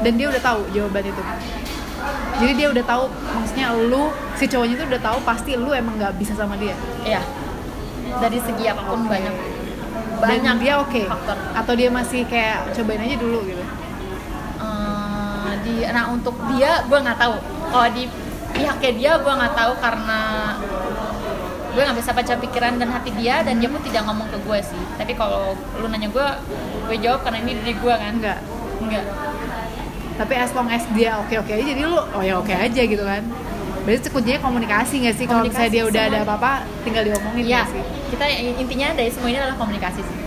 dan 0.06 0.22
dia 0.22 0.28
udah 0.30 0.38
tahu 0.38 0.62
jawaban 0.70 1.02
itu. 1.10 1.22
Jadi 2.36 2.52
dia 2.60 2.68
udah 2.68 2.84
tahu 2.84 3.04
maksudnya 3.10 3.68
lu 3.72 4.12
si 4.36 4.46
cowoknya 4.46 4.76
itu 4.76 4.86
udah 4.92 5.02
tahu 5.02 5.18
pasti 5.24 5.52
lu 5.56 5.72
emang 5.72 5.96
nggak 5.96 6.14
bisa 6.20 6.36
sama 6.36 6.60
dia. 6.60 6.76
Iya. 7.08 7.22
Dari 8.20 8.40
segi 8.44 8.66
apa 8.68 8.84
pun 8.84 9.08
Oke. 9.08 9.12
banyak 9.12 9.34
Dan 10.16 10.22
banyak 10.22 10.56
dia 10.64 10.74
oke 10.80 11.02
faktor. 11.12 11.38
atau 11.52 11.74
dia 11.76 11.90
masih 11.92 12.24
kayak 12.28 12.72
cobain 12.72 13.04
aja 13.04 13.16
dulu 13.20 13.40
gitu. 13.48 13.64
Eh, 14.64 15.52
di 15.64 15.74
nah 15.92 16.12
untuk 16.12 16.36
dia 16.56 16.84
gue 16.88 17.00
nggak 17.00 17.20
tahu. 17.20 17.36
Kalau 17.72 17.88
di 17.92 18.04
pihaknya 18.56 18.92
dia 18.96 19.12
gue 19.20 19.34
nggak 19.36 19.54
tahu 19.56 19.74
karena 19.84 20.20
gue 21.76 21.84
nggak 21.84 22.00
bisa 22.00 22.12
baca 22.16 22.34
pikiran 22.40 22.80
dan 22.80 22.88
hati 22.88 23.12
dia 23.20 23.44
dan 23.44 23.60
dia 23.60 23.68
pun 23.68 23.84
tidak 23.84 24.08
ngomong 24.08 24.28
ke 24.32 24.38
gue 24.40 24.60
sih. 24.64 24.84
Tapi 24.96 25.12
kalau 25.20 25.56
lu 25.76 25.92
nanya 25.92 26.08
gue, 26.08 26.28
gue 26.88 26.98
jawab 27.04 27.28
karena 27.28 27.44
ini 27.44 27.52
diri 27.60 27.76
gue 27.76 27.94
kan. 27.96 28.12
Enggak. 28.16 28.40
Enggak. 28.80 29.06
Tapi 30.16 30.34
as 30.40 30.52
long 30.56 30.72
as 30.72 30.84
dia 30.96 31.20
oke-oke 31.20 31.52
aja 31.52 31.64
jadi 31.64 31.82
lu 31.84 32.00
oh 32.00 32.24
ya 32.24 32.40
oke 32.40 32.52
aja 32.52 32.82
gitu 32.82 33.04
kan. 33.04 33.24
Berarti 33.86 34.08
kuncinya 34.10 34.40
komunikasi 34.42 34.96
nggak 35.06 35.16
sih 35.20 35.26
kalau 35.30 35.46
misalnya 35.46 35.72
dia 35.72 35.84
udah 35.86 36.04
ada 36.10 36.20
apa-apa 36.26 36.52
tinggal 36.88 37.04
diomongin 37.06 37.44
nggak 37.46 37.68
sih? 37.70 37.84
Kita 38.16 38.26
intinya 38.64 38.88
dari 38.96 39.12
semua 39.12 39.30
ini 39.30 39.38
adalah 39.38 39.58
komunikasi 39.60 40.02
sih. 40.02 40.18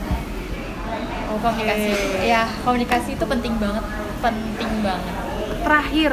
Oke. 1.32 1.40
Komunikasi. 1.42 1.90
Ya 2.22 2.42
komunikasi 2.62 3.08
itu 3.16 3.24
penting 3.24 3.54
banget. 3.56 3.84
Penting 4.20 4.70
banget. 4.84 5.14
Terakhir, 5.58 6.12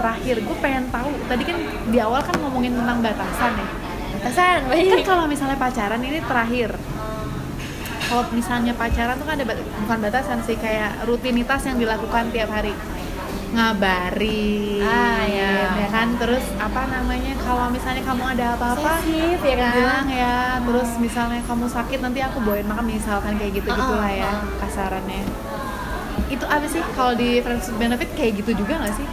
terakhir 0.00 0.36
gue 0.40 0.56
pengen 0.62 0.84
tahu. 0.88 1.10
Tadi 1.28 1.42
kan 1.44 1.56
di 1.90 1.98
awal 2.00 2.20
kan 2.24 2.36
ngomongin 2.40 2.72
tentang 2.78 2.98
batasan 3.04 3.52
ya. 3.58 3.68
Batasan 4.16 4.40
kan 4.40 4.60
baik. 4.72 5.04
kalau 5.04 5.24
misalnya 5.28 5.58
pacaran 5.60 6.00
ini 6.00 6.22
terakhir 6.24 6.70
kalau 8.06 8.22
misalnya 8.30 8.70
pacaran 8.78 9.18
tuh 9.18 9.26
kan 9.26 9.34
ada 9.34 9.46
bat- 9.50 9.66
bukan 9.82 9.98
batasan 9.98 10.38
sih 10.46 10.54
kayak 10.54 11.02
rutinitas 11.10 11.66
yang 11.66 11.74
dilakukan 11.74 12.30
tiap 12.30 12.54
hari 12.54 12.70
ngabari 13.56 14.78
Ah, 14.78 15.24
ya. 15.24 15.50
ya 15.74 15.88
kan 15.88 16.14
terus 16.14 16.44
apa 16.56 16.86
namanya 16.86 17.32
kalau 17.38 17.66
misalnya 17.68 18.02
kamu 18.02 18.24
ada 18.30 18.46
apa-apa 18.54 19.00
Posesif, 19.00 19.40
ya 19.40 19.56
kan? 19.56 19.72
bilang 19.74 20.06
ya 20.08 20.36
terus 20.60 20.90
misalnya 20.96 21.40
kamu 21.42 21.64
sakit 21.66 21.98
nanti 21.98 22.20
aku 22.20 22.38
bawain 22.40 22.64
makan 22.64 22.84
misalkan 22.86 23.34
kayak 23.34 23.56
gitu 23.56 23.66
gitulah 23.66 24.04
Ah, 24.04 24.12
ya 24.12 24.28
ah. 24.28 24.40
kasarannya 24.60 25.24
itu 26.26 26.44
apa 26.44 26.66
sih 26.66 26.82
kalau 26.92 27.14
di 27.14 27.38
friends 27.38 27.66
with 27.66 27.78
benefit 27.78 28.10
kayak 28.12 28.32
gitu 28.36 28.50
juga 28.56 28.76
nggak 28.76 28.94
sih 28.94 29.06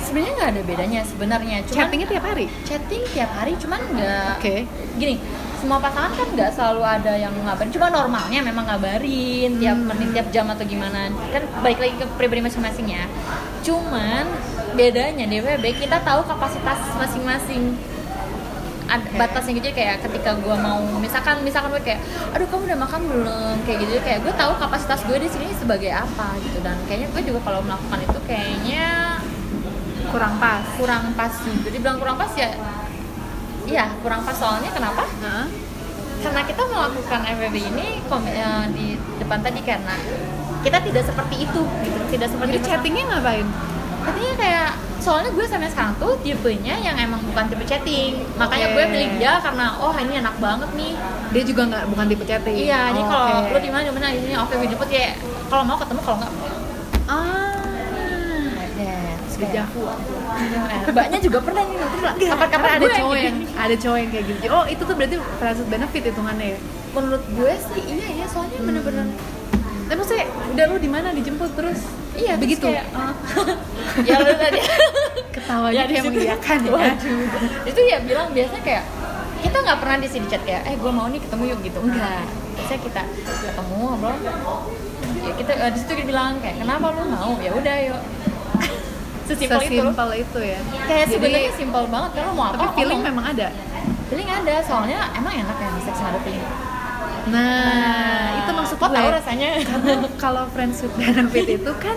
sebenarnya 0.00 0.32
nggak 0.34 0.50
ada 0.50 0.62
bedanya 0.62 1.00
sebenarnya 1.02 1.56
chattingnya 1.64 2.06
tiap 2.06 2.24
hari 2.24 2.46
chatting 2.62 3.02
tiap 3.08 3.30
hari 3.32 3.52
cuman 3.56 3.80
nggak 3.90 4.32
Oke. 4.38 4.56
gini 4.94 5.16
semua 5.58 5.78
pasangan 5.82 6.14
kan 6.14 6.28
nggak 6.32 6.50
selalu 6.54 6.82
ada 6.86 7.12
yang 7.18 7.34
ngabarin. 7.42 7.70
Cuma 7.74 7.90
normalnya 7.90 8.40
memang 8.40 8.64
ngabarin 8.70 9.58
tiap 9.58 9.76
Hmm. 9.76 9.86
menit 9.90 10.08
tiap 10.14 10.28
jam 10.30 10.46
atau 10.46 10.64
gimana. 10.64 11.10
Kan 11.34 11.42
balik 11.60 11.78
lagi 11.82 11.94
ke 11.98 12.06
pribadi 12.14 12.40
masing-masing 12.42 12.86
ya. 12.88 13.04
Cuman 13.66 14.24
bedanya 14.78 15.26
di 15.26 15.42
WB 15.42 15.64
kita 15.82 15.98
tahu 16.06 16.22
kapasitas 16.24 16.78
masing-masing. 16.96 17.74
Ada 18.88 19.04
Oke. 19.04 19.20
batasnya 19.20 19.52
gitu 19.60 19.68
kayak 19.76 20.00
ketika 20.00 20.32
gue 20.40 20.56
mau 20.56 20.80
misalkan 20.96 21.44
misalkan 21.44 21.76
gue 21.76 21.84
kayak 21.84 22.00
aduh 22.32 22.48
kamu 22.48 22.72
udah 22.72 22.78
makan 22.88 23.00
belum? 23.04 23.54
Kayak 23.68 23.78
gitu 23.84 23.92
kayak 24.00 24.18
gue 24.24 24.32
tahu 24.32 24.52
kapasitas 24.56 25.04
gue 25.04 25.18
di 25.20 25.28
sini 25.28 25.52
sebagai 25.52 25.92
apa 25.92 26.38
gitu. 26.40 26.64
Dan 26.64 26.78
kayaknya 26.88 27.12
gue 27.12 27.22
juga 27.28 27.40
kalau 27.44 27.60
melakukan 27.60 28.00
itu 28.00 28.18
kayaknya 28.24 29.20
kurang 30.08 30.40
pas. 30.40 30.64
kurang 30.80 31.12
pas 31.12 31.28
jadi 31.68 31.76
bilang 31.84 32.00
kurang 32.00 32.16
pas 32.16 32.32
ya 32.32 32.48
iya 33.68 33.84
kurang 34.00 34.24
pas 34.24 34.32
soalnya 34.32 34.70
kenapa? 34.72 35.04
Heeh. 35.04 35.46
karena 36.18 36.42
kita 36.42 36.62
melakukan 36.66 37.20
FWB 37.30 37.56
ini 37.70 37.86
eh, 38.02 38.64
di 38.74 38.86
depan 39.22 39.38
tadi 39.38 39.62
karena 39.62 39.94
kita 40.58 40.82
tidak 40.82 41.04
seperti 41.06 41.46
itu 41.46 41.62
gitu. 41.86 41.98
Tidak 42.10 42.26
seperti 42.26 42.58
jadi 42.58 42.66
chattingnya 42.66 43.04
ngapain? 43.06 43.46
Chattingnya 44.02 44.34
kayak 44.34 44.68
soalnya 44.98 45.30
gue 45.30 45.46
sampai 45.46 45.70
sekarang 45.70 45.94
tuh 45.94 46.18
tipenya 46.18 46.74
yang 46.82 46.98
emang 46.98 47.22
bukan 47.22 47.46
tipe 47.46 47.62
chatting. 47.62 48.18
Makanya 48.34 48.66
gue 48.74 48.84
pilih 48.90 49.08
dia 49.14 49.38
karena 49.38 49.78
oh 49.78 49.94
ini 49.94 50.18
enak 50.18 50.34
banget 50.42 50.70
nih. 50.74 50.98
Dia 51.30 51.42
juga 51.46 51.62
nggak 51.70 51.84
bukan 51.86 52.06
tipe 52.10 52.24
chatting. 52.26 52.56
Iya 52.66 52.90
jadi 52.90 52.98
Oh, 52.98 53.06
kalau 53.06 53.26
oke. 53.38 53.52
lu 53.54 53.58
di 53.62 53.70
mana 53.70 53.82
di 53.86 53.92
mana 53.94 54.08
ini 54.10 54.34
oke 54.34 54.54
video 54.58 54.74
jemput 54.74 54.90
ya 54.90 55.14
kalau 55.46 55.62
mau 55.62 55.78
ketemu 55.78 56.00
kalau 56.02 56.16
nggak 56.18 56.32
ya 59.38 59.64
dejavu 59.64 59.82
mbaknya 60.88 61.18
juga 61.22 61.38
pernah 61.40 61.62
nih 61.62 61.76
lah 61.76 61.88
Karena 61.88 62.10
kapan-kapan 62.28 62.70
ada 62.74 62.86
cowok 62.90 63.14
gitu. 63.14 63.24
yang 63.24 63.36
ada 63.54 63.74
cowok 63.76 63.98
yang 63.98 64.10
kayak 64.10 64.24
gitu. 64.26 64.40
Oh 64.48 64.64
itu 64.66 64.82
tuh 64.82 64.94
berarti 64.94 65.16
friends 65.38 65.58
with 65.58 65.70
benefit 65.70 66.02
hitungannya 66.04 66.46
ya? 66.52 66.58
Menurut 66.90 67.22
gue 67.28 67.52
sih 67.70 67.82
iya 67.86 68.06
iya 68.12 68.26
soalnya 68.26 68.58
bener-bener 68.58 69.06
tapi 69.88 69.96
maksudnya 69.96 70.26
udah 70.52 70.64
lu 70.68 70.76
di 70.76 70.90
mana? 70.90 71.08
Dijemput 71.16 71.48
terus? 71.56 71.80
Iya 72.12 72.36
begitu? 72.36 72.68
kayak, 72.68 72.92
"Ah." 72.92 73.16
ya 74.08 74.20
lu 74.20 74.36
tadi 74.36 74.60
ketawanya 75.32 75.80
di 75.80 75.88
kayak 75.88 76.04
situ- 76.04 76.12
mengiyakan 76.12 76.58
ya? 76.60 76.70
Waduh. 76.70 77.20
itu 77.64 77.80
ya 77.86 77.96
bilang 78.04 78.28
biasanya 78.28 78.62
kayak 78.62 78.84
kita 79.38 79.56
nggak 79.56 79.78
pernah 79.80 79.96
di 79.96 80.08
sini 80.12 80.26
chat 80.28 80.42
kayak 80.44 80.62
eh 80.66 80.76
gue 80.76 80.92
mau 80.92 81.08
nih 81.08 81.20
ketemu 81.24 81.42
yuk 81.46 81.60
gitu. 81.64 81.78
Enggak. 81.80 82.26
Biasanya 82.52 82.80
kita 82.84 83.02
ketemu 83.48 83.74
ngobrol. 83.80 84.16
Ya 85.18 85.32
kita 85.32 85.52
eh, 85.56 85.70
di 85.72 85.78
situ 85.80 85.92
kita 85.94 86.06
bilang 86.06 86.36
kayak 86.36 86.56
kenapa 86.60 86.86
lu 86.92 87.02
mau? 87.08 87.30
Ya 87.40 87.50
udah 87.50 87.76
yuk 87.80 88.00
sesimpel 89.28 89.60
itu. 89.62 89.82
Sesimpel 89.84 90.10
itu 90.16 90.38
ya. 90.40 90.60
Kayak 90.88 91.06
sebenarnya 91.12 91.52
simpel 91.54 91.82
banget 91.92 92.10
lu 92.16 92.32
mau 92.32 92.44
apa 92.48 92.56
tapi 92.56 92.68
feeling 92.80 93.00
ngomong. 93.04 93.16
memang 93.20 93.24
ada. 93.36 93.48
Feeling 94.08 94.30
ada 94.32 94.54
soalnya 94.64 94.98
emang 95.12 95.32
enak 95.36 95.56
ya 95.60 95.68
nggak 95.68 96.10
ada 96.16 96.20
feeling. 96.24 96.46
Nah, 97.28 98.40
itu 98.40 98.50
maksud 98.56 98.76
gue. 98.80 98.88
tahu 98.88 99.08
rasanya. 99.12 99.48
Karena 99.68 99.92
kalau 100.16 100.42
friends 100.48 100.80
with 100.80 100.94
benefit 100.96 101.60
itu 101.60 101.72
kan 101.76 101.96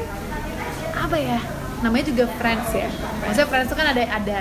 apa 0.91 1.17
ya 1.17 1.39
namanya 1.81 2.05
juga 2.11 2.25
friends 2.37 2.69
ya. 2.75 2.89
Maksudnya 3.25 3.47
friends 3.47 3.67
itu 3.71 3.75
kan 3.79 3.87
ada 3.95 4.03
ada 4.05 4.39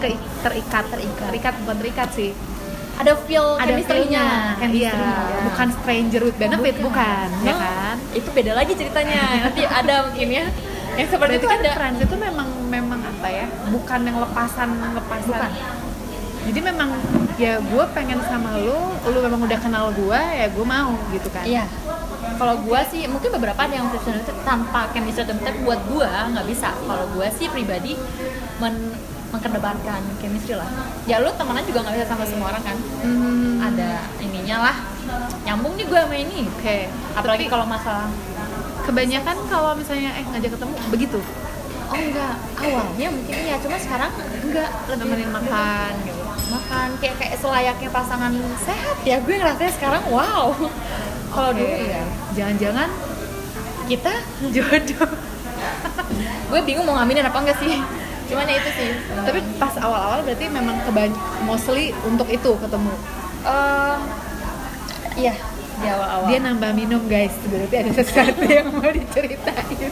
terikat 0.00 0.84
terikat 0.88 1.26
terikat 1.28 1.54
bukan 1.62 1.76
terikat 1.78 2.08
sih. 2.16 2.32
Ada 3.00 3.16
feel 3.24 3.56
ada 3.56 3.64
chemistry-nya. 3.72 4.24
feelnya. 4.60 4.68
iya. 4.76 4.92
Chemistry-nya. 4.92 5.40
bukan 5.48 5.68
stranger 5.72 6.20
with 6.20 6.36
benefit 6.36 6.76
bukan, 6.84 7.26
ya 7.40 7.48
No, 7.48 7.56
kan? 7.56 7.96
itu 8.12 8.28
beda 8.28 8.52
lagi 8.52 8.72
ceritanya. 8.76 9.48
Nanti 9.48 9.62
ada 9.64 9.94
mungkin 10.04 10.28
ya 10.28 10.44
yang 10.98 11.08
seperti 11.08 11.18
berarti 11.18 11.36
itu 11.38 11.46
kan 11.46 11.60
ada 11.60 11.98
itu 12.02 12.16
memang 12.16 12.48
memang 12.66 13.00
apa 13.02 13.28
ya 13.30 13.46
bukan 13.70 14.00
yang 14.02 14.16
lepasan 14.18 14.68
lepasan 14.96 15.30
Bukan. 15.30 15.52
jadi 16.50 16.60
memang 16.72 16.88
ya 17.36 17.54
gue 17.60 17.84
pengen 17.94 18.20
sama 18.26 18.58
lu 18.58 18.78
lu 19.06 19.18
memang 19.22 19.40
udah 19.44 19.58
kenal 19.60 19.92
gue 19.92 20.20
ya 20.20 20.46
gue 20.50 20.66
mau 20.66 20.92
gitu 21.14 21.28
kan 21.30 21.44
Iya. 21.46 21.64
Kalau 22.40 22.56
gua 22.64 22.80
sih 22.88 23.04
mungkin 23.04 23.36
beberapa 23.36 23.68
ada 23.68 23.76
yang 23.76 23.92
itu 23.92 24.00
tanpa 24.48 24.88
chemistry 24.96 25.28
tapi 25.28 25.60
buat 25.60 25.76
gua 25.92 26.24
nggak 26.32 26.48
bisa. 26.48 26.72
Kalau 26.72 27.04
gua 27.12 27.28
sih 27.28 27.52
pribadi 27.52 27.92
men 28.56 28.96
mengkedepankan 29.28 30.00
chemistry 30.24 30.56
lah. 30.56 30.64
Ya 31.04 31.20
lu 31.20 31.28
temenan 31.36 31.60
juga 31.68 31.84
nggak 31.84 32.00
bisa 32.00 32.06
sama 32.08 32.24
semua 32.24 32.48
orang 32.56 32.64
kan. 32.64 32.76
Hmm, 33.04 33.60
Ada 33.60 34.08
ininya 34.24 34.56
lah. 34.72 34.76
Nyambung 35.44 35.76
nih 35.76 35.84
gua 35.84 36.08
sama 36.08 36.16
ini. 36.16 36.48
oke 36.48 36.76
Apalagi 37.12 37.44
Tapi 37.44 37.52
kalau 37.52 37.66
masalah 37.68 38.08
kebanyakan 38.84 39.36
kalau 39.48 39.72
misalnya 39.76 40.10
eh 40.16 40.24
ngajak 40.24 40.50
ketemu 40.56 40.74
begitu? 40.90 41.18
Oh 41.90 41.98
enggak. 41.98 42.34
Awalnya 42.54 43.08
mungkin 43.10 43.34
iya 43.34 43.56
cuma 43.58 43.76
sekarang 43.76 44.12
enggak. 44.46 44.70
Lebih 44.86 45.04
nemenin 45.04 45.30
makan. 45.34 45.92
gitu 46.06 46.22
makan. 46.50 46.88
Kayak 46.98 47.16
kayak 47.18 47.36
selayaknya 47.42 47.90
pasangan 47.90 48.32
sehat 48.62 48.96
ya. 49.02 49.16
Gue 49.22 49.34
ngerasanya 49.38 49.72
sekarang 49.74 50.02
wow. 50.10 50.54
Kalau 51.30 51.50
dulu 51.54 51.66
Oke. 51.66 51.90
ya 51.90 52.02
jangan-jangan 52.34 52.88
kita 53.90 54.12
jodoh. 54.54 55.10
Gue 56.50 56.60
bingung 56.62 56.86
mau 56.86 56.94
ngaminin 56.98 57.26
apa 57.26 57.38
enggak 57.42 57.58
sih. 57.58 57.78
Cuman 58.30 58.46
ya 58.46 58.56
itu 58.62 58.70
sih. 58.78 58.90
Tapi 59.26 59.38
pas 59.58 59.74
awal-awal 59.82 60.22
berarti 60.22 60.46
memang 60.46 60.78
kebanyak 60.86 61.18
mostly 61.42 61.90
untuk 62.06 62.30
itu 62.30 62.50
ketemu? 62.62 62.94
Eh, 63.40 63.96
iya 65.18 65.34
di 65.80 65.88
awal-awal. 65.88 66.28
Dia 66.28 66.38
nambah 66.44 66.70
minum 66.76 67.02
guys. 67.08 67.34
Berarti 67.48 67.76
ada 67.80 67.90
sesuatu 67.96 68.44
yang 68.44 68.68
mau 68.70 68.92
diceritain. 68.92 69.90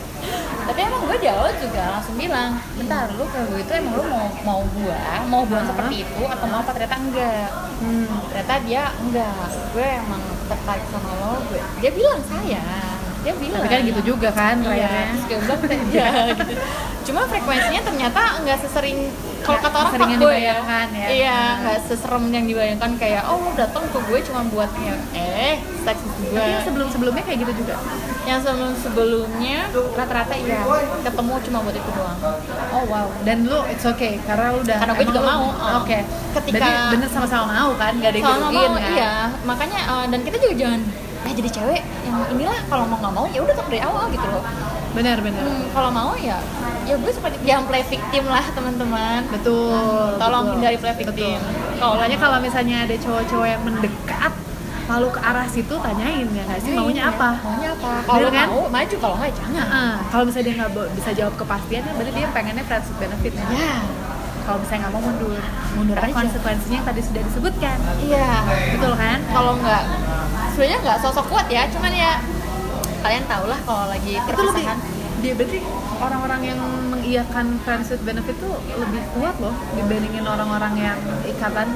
Tapi 0.69 0.81
emang 0.85 1.01
gue 1.09 1.17
di 1.17 1.29
awal 1.33 1.51
juga 1.57 1.83
langsung 1.97 2.15
bilang 2.21 2.61
bentar 2.77 3.09
lu 3.17 3.25
ke 3.25 3.41
gue 3.49 3.61
itu 3.65 3.73
emang 3.73 3.93
lu 3.97 4.05
mau 4.05 4.29
mau 4.45 4.61
gue 4.69 5.01
mau 5.33 5.43
Hah? 5.49 5.65
seperti 5.65 6.05
itu 6.05 6.23
atau 6.29 6.47
mau 6.47 6.61
apa? 6.61 6.71
Ternyata 6.77 6.97
enggak. 7.01 7.49
Hmm. 7.79 8.07
ternyata 8.29 8.55
dia 8.69 8.83
enggak. 9.01 9.49
Gue 9.73 9.87
emang 9.89 10.23
tertarik 10.49 10.85
sama 10.93 11.13
lo 11.21 11.41
gue 11.49 11.61
dia 11.81 11.91
bilang 11.93 12.21
sayang 12.25 12.98
dia 13.19 13.35
bilang. 13.35 13.61
tapi 13.61 13.69
kan 13.69 13.81
gitu 13.85 14.01
juga 14.07 14.29
kan 14.31 14.55
iya 14.57 14.65
terakhirnya 14.65 15.03
terus 15.11 15.25
gue 15.43 15.57
bilang 15.59 15.83
ya 15.91 16.09
gitu. 16.31 16.45
Cuma 17.05 17.25
frekuensinya 17.25 17.81
ternyata 17.83 18.21
enggak 18.37 18.59
sesering 18.61 19.09
kalau 19.41 19.59
kata 19.59 19.77
orang 19.79 19.93
Sering 19.93 20.03
yang 20.05 20.21
fuckboy 20.21 20.35
dibayangkan 20.37 20.87
ya. 20.93 21.07
iya 21.09 21.39
enggak 21.57 21.79
seserem 21.89 22.25
yang 22.29 22.45
dibayangkan 22.45 22.91
kayak 22.95 23.23
oh 23.25 23.41
lu 23.41 23.51
datang 23.55 23.81
ke 23.89 23.99
gue 23.99 24.19
cuma 24.23 24.41
buat 24.47 24.69
ya 24.77 24.95
eh 25.17 25.57
seks 25.81 26.01
gue 26.05 26.29
tapi 26.29 26.51
yang 26.53 26.63
sebelum-sebelumnya 26.63 27.23
kayak 27.25 27.39
gitu 27.43 27.53
juga? 27.59 27.75
Yang 28.23 28.39
sebelum 28.45 28.73
sebelumnya 28.77 29.59
rata-rata 29.95 30.35
iya 30.37 30.61
ketemu 31.01 31.33
cuma 31.43 31.59
buat 31.65 31.75
itu 31.75 31.91
doang. 31.91 32.19
Oh 32.69 32.85
wow. 32.87 33.07
Dan 33.25 33.49
lu 33.49 33.59
it's 33.67 33.83
okay 33.83 34.21
karena 34.23 34.53
lu 34.53 34.61
udah 34.61 34.77
Karena 34.77 34.93
gue 34.95 35.07
juga 35.09 35.21
lu- 35.21 35.29
mau, 35.29 35.43
uh. 35.49 35.81
oke. 35.81 35.99
Ketika- 36.37 36.61
berarti 36.61 36.93
bener 36.93 37.09
sama-sama 37.09 37.45
mau 37.49 37.73
kan 37.75 37.93
gak 37.97 38.11
ada 38.13 38.19
yang 38.21 38.29
dirugiin 38.29 38.69
kan? 38.71 38.93
iya. 38.93 39.13
Makanya 39.43 39.81
eh, 39.81 40.05
dan 40.07 40.21
kita 40.23 40.37
juga 40.39 40.55
jangan 40.61 40.81
eh 41.27 41.33
jadi 41.35 41.51
cewek 41.51 41.83
yang 42.07 42.17
inilah 42.31 42.59
kalau 42.71 42.85
mau 42.87 42.99
nggak 43.01 43.15
mau 43.15 43.27
ya 43.31 43.41
udah 43.43 43.55
dari 43.67 43.81
awal 43.83 44.05
gitu 44.13 44.27
loh. 44.29 44.43
Benar 44.97 45.19
benar. 45.21 45.43
Hmm, 45.45 45.65
kalau 45.75 45.91
mau 45.93 46.13
ya 46.17 46.39
ya 46.89 46.95
gue 46.97 47.13
seperti 47.13 47.37
jangan 47.45 47.65
play 47.69 47.85
victim 47.85 48.25
lah 48.27 48.45
teman-teman. 48.55 49.21
Betul 49.29 50.17
tolong 50.17 50.45
betul. 50.49 50.55
hindari 50.59 50.77
play 50.81 50.95
victim. 50.97 51.39
Kalau 51.79 51.95
kalau 52.01 52.39
misalnya 52.41 52.77
ada 52.89 52.95
cowok-cowok 52.97 53.47
yang 53.47 53.63
mendekat 53.63 54.33
lalu 54.89 55.13
ke 55.13 55.21
arah 55.21 55.45
situ 55.45 55.75
tanyain 55.85 56.27
ya 56.33 56.43
nggak 56.49 56.61
sih? 56.65 56.73
Maunya 56.73 57.13
apa? 57.13 57.37
Maunya 57.45 57.77
apa? 57.77 57.93
Kalau 58.09 58.29
kan? 58.33 58.47
mau 58.49 58.65
maju. 58.73 58.97
Kalau 58.97 59.15
nggak 59.21 59.33
jangan. 59.37 59.61
Heeh. 59.61 59.93
kalau 60.09 60.25
misalnya 60.25 60.47
dia 60.49 60.55
nggak 60.65 60.73
bisa 60.97 61.11
jawab 61.13 61.35
kepastian 61.37 61.83
ya 61.85 61.93
berarti 61.93 62.13
dia 62.17 62.29
pengennya 62.33 62.65
friends 62.65 62.87
with 62.89 62.99
benefit 63.05 63.33
ya. 63.37 63.47
ya 63.53 63.75
kalau 64.49 64.65
misalnya 64.65 64.89
nggak 64.89 64.95
mau 64.97 65.03
mundur 65.05 65.41
mundur 65.77 65.97
Aja. 66.01 66.09
konsekuensinya 66.17 66.77
yang 66.81 66.89
tadi 66.89 67.01
sudah 67.05 67.23
disebutkan. 67.29 67.77
Iya. 68.01 68.33
Betul 68.73 68.93
kan? 68.97 69.19
Kalau 69.29 69.53
nggak 69.61 69.83
sebenarnya 70.57 70.79
nggak 70.89 70.99
sosok 71.05 71.25
kuat 71.29 71.47
ya 71.53 71.69
cuman 71.69 71.93
ya 71.93 72.17
kalian 73.05 73.25
tau 73.29 73.45
lah 73.45 73.61
kalau 73.69 73.93
lagi 73.93 74.17
perpisahan. 74.25 74.81
dia 75.19 75.35
berarti 75.35 75.59
orang-orang 75.99 76.41
yang 76.47 76.61
mengiyakan 76.95 77.59
friends 77.67 77.91
with 77.91 78.03
benefit 78.07 78.39
tuh 78.39 78.55
lebih 78.79 79.03
kuat 79.19 79.35
loh 79.43 79.53
dibandingin 79.77 80.25
orang-orang 80.25 80.73
yang 80.81 80.99
ikatan. 81.29 81.69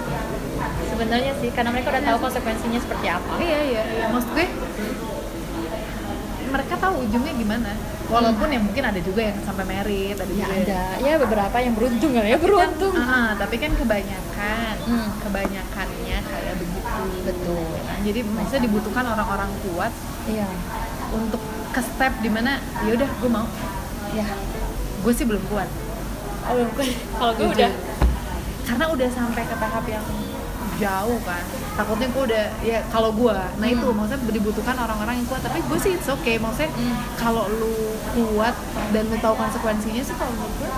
Sebenarnya 0.88 1.36
sih 1.44 1.52
karena 1.52 1.76
mereka 1.76 1.92
udah 1.92 2.02
tahu 2.08 2.18
konsekuensinya 2.24 2.80
seperti 2.80 3.06
apa. 3.12 3.32
Iya 3.36 3.58
iya 3.68 3.82
iya. 3.84 4.04
Maksud 4.08 4.32
gue 4.32 4.46
mereka 6.52 6.74
tahu 6.80 6.94
ujungnya 7.04 7.32
gimana 7.36 7.70
walaupun 8.12 8.48
ya 8.48 8.60
mungkin 8.60 8.84
ada 8.84 9.00
juga 9.00 9.20
yang 9.24 9.38
sampai 9.40 9.64
merit 9.64 10.14
ada 10.14 10.28
ya 10.28 10.36
juga 10.38 10.54
ada 10.54 10.80
ya 11.00 11.14
beberapa 11.16 11.56
yang 11.58 11.72
beruntung 11.72 12.12
kan 12.12 12.24
ya 12.24 12.36
beruntung 12.36 12.94
Ah, 12.94 13.32
tapi 13.34 13.56
kan 13.56 13.72
kebanyakan 13.72 14.74
Hmm. 14.82 15.08
kebanyakannya 15.20 16.18
kayak 16.20 16.54
begitu 16.58 17.02
Betul. 17.22 17.62
kan? 17.80 17.98
jadi 18.02 18.20
maksudnya 18.26 18.62
dibutuhkan 18.62 19.04
orang-orang 19.06 19.50
kuat 19.62 19.92
iya 20.26 20.46
untuk 21.10 21.38
ke 21.70 21.80
step 21.80 22.12
di 22.18 22.28
mana 22.28 22.58
ya 22.82 22.92
udah 22.92 23.08
gue 23.08 23.30
mau 23.30 23.46
ya 24.10 24.26
gue 24.98 25.12
sih 25.12 25.22
belum 25.22 25.40
kuat 25.46 25.70
oh, 26.44 26.66
bukan. 26.68 26.86
kalau 27.16 27.32
gue 27.32 27.48
udah 27.48 27.70
karena 28.62 28.84
udah 28.88 29.08
sampai 29.08 29.42
ke 29.42 29.56
tahap 29.56 29.84
yang 29.86 30.04
jauh 30.82 31.18
kan 31.22 31.42
takutnya 31.72 32.08
gue 32.08 32.22
udah 32.26 32.44
ya 32.60 32.78
kalau 32.88 33.10
gue 33.12 33.36
nah 33.56 33.66
itu 33.66 33.80
Hmm. 33.82 33.94
maksudnya 33.94 34.28
dibutuhkan 34.30 34.76
orang-orang 34.76 35.14
yang 35.16 35.26
kuat 35.26 35.40
tapi 35.40 35.58
gue 35.60 35.78
sih 35.78 35.92
it's 35.94 36.06
okay 36.06 36.36
maksudnya 36.36 36.70
Hmm. 36.70 36.96
kalau 37.14 37.46
lu 37.48 37.72
kuat 38.12 38.54
dan 38.90 39.06
lu 39.06 39.16
tahu 39.16 39.34
konsekuensinya 39.34 40.02
sih 40.02 40.14
kalau 40.14 40.32
menurut 40.32 40.54
gue 40.58 40.70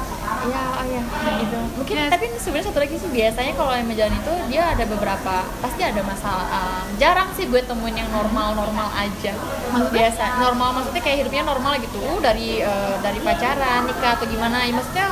ya 0.45 0.61
oh 0.77 0.85
ya 0.85 1.03
gitu 1.38 1.59
mungkin 1.75 1.95
Yes. 1.97 2.11
tapi 2.11 2.25
sebenarnya 2.37 2.67
satu 2.69 2.79
lagi 2.79 2.95
sih 2.95 3.09
biasanya 3.09 3.53
kalau 3.55 3.73
yang 3.73 3.88
jalan 3.90 4.14
itu 4.14 4.33
dia 4.47 4.62
ada 4.69 4.85
beberapa 4.85 5.35
pasti 5.59 5.83
ada 5.83 6.03
masalah 6.03 6.45
uh, 6.47 6.83
jarang 6.95 7.33
sih 7.33 7.47
gue 7.47 7.61
temuin 7.61 7.97
yang 7.97 8.11
normal 8.11 8.53
normal 8.55 8.88
aja 8.93 9.33
Maksudnya? 9.71 9.88
biasa 9.90 10.25
normal 10.38 10.69
maksudnya 10.75 11.01
kayak 11.01 11.19
hidupnya 11.23 11.43
normal 11.43 11.73
gitu 11.79 11.97
dari 12.21 12.61
uh, 12.61 13.01
dari 13.01 13.19
pacaran 13.19 13.81
nikah 13.85 14.12
atau 14.14 14.27
gimana 14.27 14.57
ya 14.62 14.73
maksudnya 14.75 15.07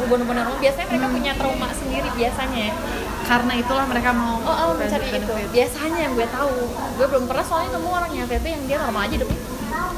hubungan-hubungan 0.00 0.46
normal 0.46 0.58
biasanya 0.60 0.86
mereka 0.90 1.06
punya 1.10 1.32
trauma 1.34 1.68
sendiri 1.74 2.08
biasanya 2.14 2.60
ya. 2.70 2.72
karena 3.24 3.52
itulah 3.56 3.84
mereka 3.88 4.10
mau 4.12 4.36
oh, 4.44 4.56
oh 4.68 4.70
mencari 4.76 5.06
itu. 5.16 5.34
biasanya 5.50 5.98
yang 6.04 6.12
gue 6.12 6.28
tahu. 6.28 6.54
Gue 7.00 7.06
belum 7.08 7.24
pernah 7.24 7.44
soalnya 7.44 7.80
nemu 7.80 7.88
orang 7.88 8.12
yang 8.12 8.26
yang 8.28 8.64
dia 8.68 8.76
normal 8.84 9.00
aja 9.08 9.14
hidupnya 9.16 9.40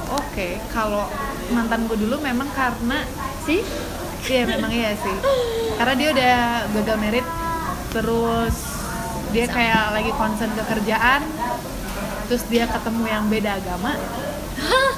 Oke, 0.06 0.48
kalau 0.70 1.04
mantan 1.50 1.90
gue 1.90 1.98
dulu 1.98 2.16
memang 2.22 2.46
karena 2.54 3.02
sih 3.42 3.60
Iya 4.26 4.42
memang 4.42 4.72
iya 4.74 4.90
sih. 4.98 5.16
Karena 5.78 5.94
dia 5.94 6.08
udah 6.10 6.36
gagal 6.74 6.96
merit, 6.98 7.26
terus 7.94 8.56
dia 9.30 9.46
kayak 9.46 9.94
lagi 9.94 10.10
concern 10.18 10.50
ke 10.50 10.62
kerjaan, 10.66 11.22
terus 12.26 12.42
dia 12.50 12.66
ketemu 12.66 13.04
yang 13.06 13.24
beda 13.30 13.50
agama, 13.62 13.94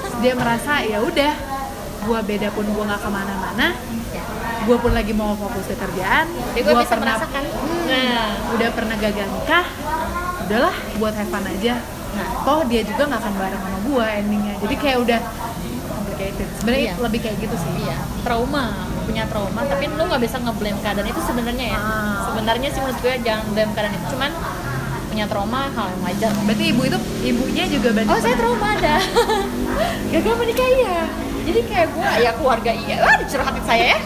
terus 0.01 0.15
dia 0.25 0.33
merasa 0.33 0.81
ya 0.81 0.97
udah, 1.05 1.33
gua 2.09 2.25
beda 2.25 2.49
pun 2.57 2.65
gua 2.73 2.89
nggak 2.89 3.01
ke 3.05 3.09
mana-mana, 3.13 3.67
gua 4.69 4.77
pun 4.77 4.93
lagi 4.93 5.09
mau 5.11 5.33
fokus 5.33 5.65
ke 5.65 5.73
kerjaan, 5.73 6.29
Jadi 6.53 6.61
gue 6.61 6.75
bisa 6.77 6.93
merasakan. 6.93 7.41
Nah, 7.83 8.25
udah 8.53 8.69
pernah 8.69 8.95
gagal 8.95 9.25
nikah, 9.27 9.65
udahlah 10.39 10.75
buat 10.95 11.13
have 11.15 11.25
fun 11.27 11.41
aja. 11.43 11.81
Nah. 12.11 12.27
Toh 12.41 12.61
dia 12.63 12.81
juga 12.81 13.03
nggak 13.03 13.17
akan 13.19 13.33
bareng 13.35 13.57
sama 13.59 13.77
gua 13.83 14.05
endingnya, 14.11 14.53
jadi 14.59 14.75
kayak 14.75 14.97
udah 14.99 15.19
complicated. 15.89 16.47
Sebenarnya 16.55 16.83
Iya. 16.87 16.93
lebih 17.01 17.19
kayak 17.19 17.37
gitu 17.39 17.55
sih. 17.55 17.71
iya 17.79 17.97
trauma 18.19 18.63
punya 19.01 19.25
trauma 19.25 19.61
tapi 19.63 19.89
lu 19.89 20.03
nggak 20.03 20.21
bisa 20.21 20.37
ngeblame 20.37 20.77
keadaan 20.77 21.07
itu 21.07 21.21
sebenarnya 21.23 21.65
ya 21.65 21.79
Ah. 21.79 22.29
sebenarnya 22.29 22.67
sih 22.69 22.77
menurut 22.77 22.99
gue 22.99 23.13
jangan 23.19 23.45
blame 23.49 23.71
keadaan 23.73 23.95
itu 23.95 24.05
cuman 24.11 24.31
punya 25.09 25.25
trauma 25.25 25.61
hal 25.67 25.87
yang 25.89 26.01
wajar 26.03 26.29
Berarti 26.45 26.63
ibu 26.69 26.81
itu 26.85 26.97
ibunya 27.25 27.63
juga 27.65 27.89
banyak. 27.91 28.05
oh 28.05 28.19
saya 28.19 28.35
trauma 28.37 28.67
ada 28.71 28.95
gagal 30.13 30.33
menikah 30.35 30.67
iya 30.69 30.99
jadi 31.41 31.59
kayak 31.63 31.87
gue 31.89 32.09
ya 32.21 32.31
keluarga 32.37 32.71
iya 32.71 32.95
ah 33.01 33.15
dicurhatin 33.17 33.63
saya 33.65 33.83
ya 33.87 33.99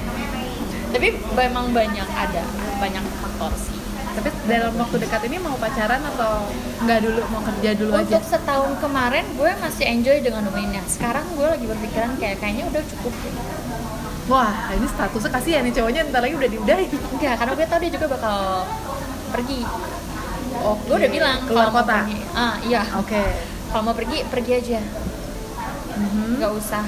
tapi 0.93 1.07
memang 1.33 1.73
banyak 1.73 2.07
ada 2.07 2.41
banyak 2.77 3.03
faktor 3.17 3.51
sih. 3.57 3.77
Tapi 4.13 4.29
dalam 4.45 4.77
waktu 4.77 5.01
dekat 5.01 5.25
ini 5.25 5.41
mau 5.41 5.57
pacaran 5.57 5.97
atau 6.05 6.45
nggak 6.85 6.99
dulu 7.01 7.21
mau 7.33 7.41
kerja 7.41 7.69
dulu 7.73 7.91
aja? 7.97 8.05
untuk 8.13 8.23
setahun 8.23 8.71
kemarin 8.77 9.25
gue 9.33 9.51
masih 9.57 9.85
enjoy 9.89 10.21
dengan 10.21 10.45
nemuinnya 10.45 10.85
sekarang 10.85 11.25
gue 11.33 11.47
lagi 11.49 11.65
berpikiran 11.65 12.13
kayak 12.15 12.37
kayaknya 12.37 12.69
udah 12.69 12.83
cukup 12.85 13.09
deh. 13.09 13.33
wah 14.23 14.53
ini 14.69 14.85
statusnya 14.85 15.31
kasihan 15.33 15.61
nih 15.65 15.73
cowoknya 15.73 16.01
ntar 16.07 16.21
lagi 16.21 16.35
udah 16.37 16.49
diudahin. 16.53 16.89
Enggak 16.93 17.33
karena 17.41 17.51
gue 17.57 17.65
tau 17.65 17.79
dia 17.81 17.91
juga 17.91 18.07
bakal 18.13 18.37
pergi. 19.33 19.59
Oh 20.61 20.77
gue 20.79 20.95
udah 20.95 21.09
bilang 21.09 21.37
keluar 21.43 21.67
kota? 21.73 22.05
pergi- 22.05 22.25
ah 22.37 22.53
iya. 22.61 22.85
Oke. 22.95 23.23
Kalau 23.67 23.81
mau 23.81 23.97
pergi 23.97 24.21
pergi 24.29 24.51
aja. 24.53 24.79
Mhm. 25.93 26.37
nggak 26.37 26.53
usah 26.53 26.85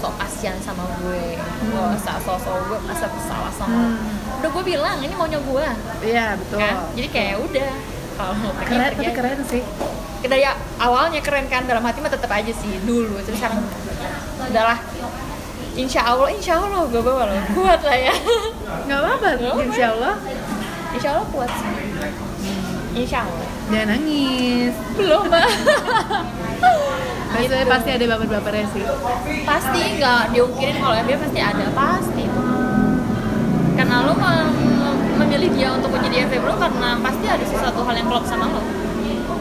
sok-sok 0.00 0.16
kasihan 0.16 0.56
sama 0.64 0.88
gue 0.96 1.36
nggak 1.36 2.00
usah 2.00 2.16
sok-sok 2.24 2.56
gue 2.72 2.78
masa 2.88 3.04
bersalah 3.12 3.52
sama. 3.52 3.68
Hmm. 3.92 4.40
udah 4.40 4.48
gue 4.48 4.64
bilang 4.64 4.96
ini 5.04 5.12
maunya 5.12 5.36
gue 5.36 5.66
iya 6.08 6.40
betul 6.40 6.56
kan 6.56 6.88
jadi 6.96 7.08
kayak 7.12 7.36
udah 7.44 7.70
kalau 8.16 8.32
keren 8.64 8.90
tapi 8.96 9.12
keren 9.12 9.40
sih 9.44 9.62
dari 10.24 10.44
awalnya 10.80 11.20
keren 11.20 11.44
kan 11.52 11.68
dalam 11.68 11.84
hati 11.84 12.00
mah 12.00 12.08
tetap 12.08 12.32
aja 12.32 12.48
sih 12.48 12.80
dulu 12.88 13.20
tapi 13.20 13.36
sekarang 13.36 13.60
udahlah 14.48 14.80
Insya 15.70 16.02
Allah, 16.02 16.28
Insya 16.34 16.58
Allah 16.58 16.82
gue 16.90 16.98
bawa 16.98 17.30
lo 17.30 17.38
kuat 17.54 17.78
lah 17.86 17.94
ya. 17.94 18.10
Nggak 18.90 19.00
apa-apa. 19.06 19.28
insya 19.62 19.94
Allah 19.94 20.18
Insya 20.98 21.08
Allah 21.14 21.26
kuat 21.30 21.46
sih. 21.46 21.70
Insya 22.98 23.22
Allah. 23.22 23.46
jangan 23.70 23.86
nangis 23.94 24.74
Belum 24.98 25.30
mbak. 25.30 25.46
Gitu. 27.42 27.56
pasti 27.66 27.88
ada 27.90 28.04
baper-bapernya 28.06 28.66
sih 28.68 28.84
Pasti 29.42 29.80
nggak 29.96 30.22
diungkirin 30.30 30.76
kalau 30.76 30.94
dia 31.00 31.16
pasti 31.16 31.38
ada 31.40 31.64
pasti. 31.72 32.24
Karena 33.72 33.96
lo 34.02 34.12
mem- 34.14 34.52
memilih 35.16 35.50
dia 35.50 35.68
untuk 35.70 35.90
menjadi 35.90 36.26
FVP 36.26 36.42
lo 36.42 36.54
karena 36.54 36.98
pasti 36.98 37.26
ada 37.26 37.40
sesuatu 37.42 37.80
hal 37.82 37.94
yang 37.94 38.06
klop 38.06 38.24
sama 38.24 38.46
lo. 38.46 38.60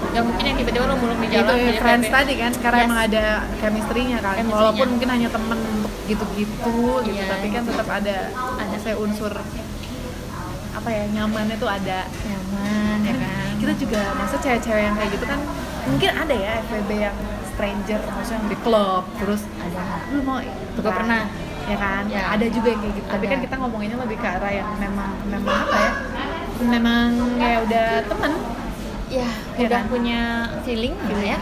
Gak 0.09 0.25
mungkin 0.25 0.43
yang 0.43 0.57
tiba-tiba 0.57 0.85
lo 0.85 0.95
mulung 0.95 1.19
di 1.19 1.27
itu 1.27 1.37
jalan 1.37 1.53
ya, 1.53 1.65
jadi 1.67 1.77
friends 1.77 2.03
FVP. 2.03 2.15
tadi 2.15 2.33
kan 2.35 2.51
sekarang 2.51 2.79
Yes. 2.79 2.87
emang 2.87 2.99
ada 3.03 3.23
chemistry-nya 3.55 4.17
kan 4.17 4.33
Chemistry-nya. 4.33 4.55
walaupun 4.57 4.87
mungkin 4.89 5.09
hanya 5.11 5.29
temen 5.29 5.59
untuk 5.71 5.93
gitu-gitu 6.03 6.75
gitu 7.03 7.13
Iya. 7.13 7.25
tapi 7.29 7.47
kan 7.47 7.63
tetap 7.63 7.87
ada 7.87 8.17
ada 8.57 8.77
saya 8.79 8.95
unsur 8.97 9.29
apa 10.71 10.89
ya 10.89 11.03
nyamannya 11.11 11.55
tuh 11.55 11.67
ada 11.67 11.99
Nyaman 12.23 12.97
ya 13.03 13.13
kan. 13.13 13.53
kita 13.59 13.73
juga 13.77 14.01
maksud 14.15 14.39
cewek-cewek 14.39 14.81
yang 14.81 14.95
kayak 14.95 15.11
gitu 15.11 15.25
kan 15.27 15.39
mungkin 15.85 16.09
ada 16.11 16.35
ya 16.35 16.51
FWB 16.63 16.89
yang 16.95 17.15
stranger 17.59 17.99
maksudnya 18.07 18.39
yang 18.39 18.47
di 18.47 18.57
klub 18.57 19.03
terus 19.17 19.41
Ada. 19.59 19.83
lu 20.09 20.19
mau 20.23 20.39
Juga 20.71 20.89
pernah. 20.95 21.23
ya 21.65 21.75
kan 21.75 22.03
Ya. 22.07 22.23
ada 22.31 22.45
juga 22.47 22.67
yang 22.67 22.79
kayak 22.79 22.95
gitu 22.95 23.07
tapi 23.09 23.23
Ada. 23.23 23.31
kan 23.31 23.39
kita 23.43 23.55
ngomonginnya 23.57 23.97
lebih 23.99 24.17
ke 24.17 24.27
arah 24.27 24.51
yang 24.53 24.69
memang 24.75 25.11
memang 25.23 25.57
apa 25.59 25.77
ya 25.77 25.91
memang 26.61 27.07
ya 27.37 27.55
udah 27.61 27.87
temen 28.05 28.33
Ya, 29.09 29.25
Iya 29.57 29.65
udah 29.65 29.79
kan? 29.79 29.89
punya 29.89 30.19
feeling 30.61 30.93
gitu 30.95 31.09
Feeling. 31.11 31.33
ya. 31.33 31.39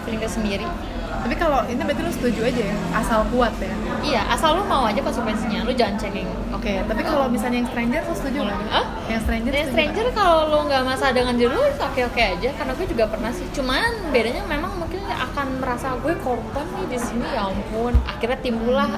Feeling 0.00 0.20
tersendiri. 0.20 0.66
tapi 1.20 1.36
kalau 1.36 1.60
ini 1.66 1.76
berarti 1.76 2.00
lu 2.00 2.08
setuju 2.10 2.40
aja 2.46 2.62
ya 2.64 2.76
asal 2.96 3.20
kuat 3.28 3.52
ya 3.60 3.68
Iya, 4.00 4.22
asal 4.26 4.56
lu 4.56 4.64
mau 4.64 4.88
aja 4.88 4.96
konsekuensinya, 4.98 5.60
lu 5.60 5.72
jangan 5.72 6.00
cengeng. 6.00 6.24
oke 6.48 6.72
tapi 6.80 7.02
kalau 7.02 7.28
misalnya 7.28 7.60
yang 7.60 7.68
stranger 7.68 8.00
lu 8.00 8.14
setuju 8.16 8.38
nggak 8.40 8.58
Hah? 8.70 8.86
yang 9.04 9.20
stranger 9.20 9.52
setuju 9.52 9.68
stranger 9.68 10.06
kalau 10.10 10.38
lu 10.48 10.58
nggak 10.64 10.82
masalah 10.82 11.12
dengan 11.12 11.34
diri 11.36 11.52
lu, 11.52 11.60
oke 11.60 12.00
oke 12.00 12.22
aja. 12.24 12.48
Karena 12.54 12.72
gue 12.72 12.86
juga 12.88 13.04
pernah 13.06 13.30
sih. 13.30 13.44
Cuman 13.52 13.84
bedanya 14.08 14.40
memang 14.46 14.72
akan 15.12 15.46
merasa 15.58 15.94
gue 15.96 16.14
korban 16.16 16.66
nih 16.72 16.86
di 16.88 16.98
sini 16.98 17.26
ya 17.26 17.46
ampun. 17.46 17.94
Akhirnya 18.04 18.38
timbullah 18.38 18.90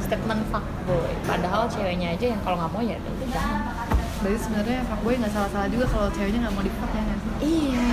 statement 0.00 0.42
fuckboy. 0.48 1.12
Padahal 1.24 1.64
ceweknya 1.66 2.12
aja 2.12 2.26
yang 2.28 2.40
kalau 2.40 2.56
nggak 2.56 2.70
mau 2.70 2.80
ya 2.80 2.96
udah 2.96 3.12
jangan. 3.24 3.60
nggak? 3.60 3.72
berarti 4.16 4.40
sebenarnya 4.40 4.78
fuckboy 4.88 5.14
nggak 5.20 5.32
salah-salah 5.32 5.68
juga 5.68 5.84
kalau 5.84 6.08
ceweknya 6.08 6.38
nggak 6.40 6.54
mau 6.54 6.64
di 6.64 6.72
fuck 6.72 6.90
ya 6.90 7.02
sih 7.04 7.32
Iya. 7.44 7.88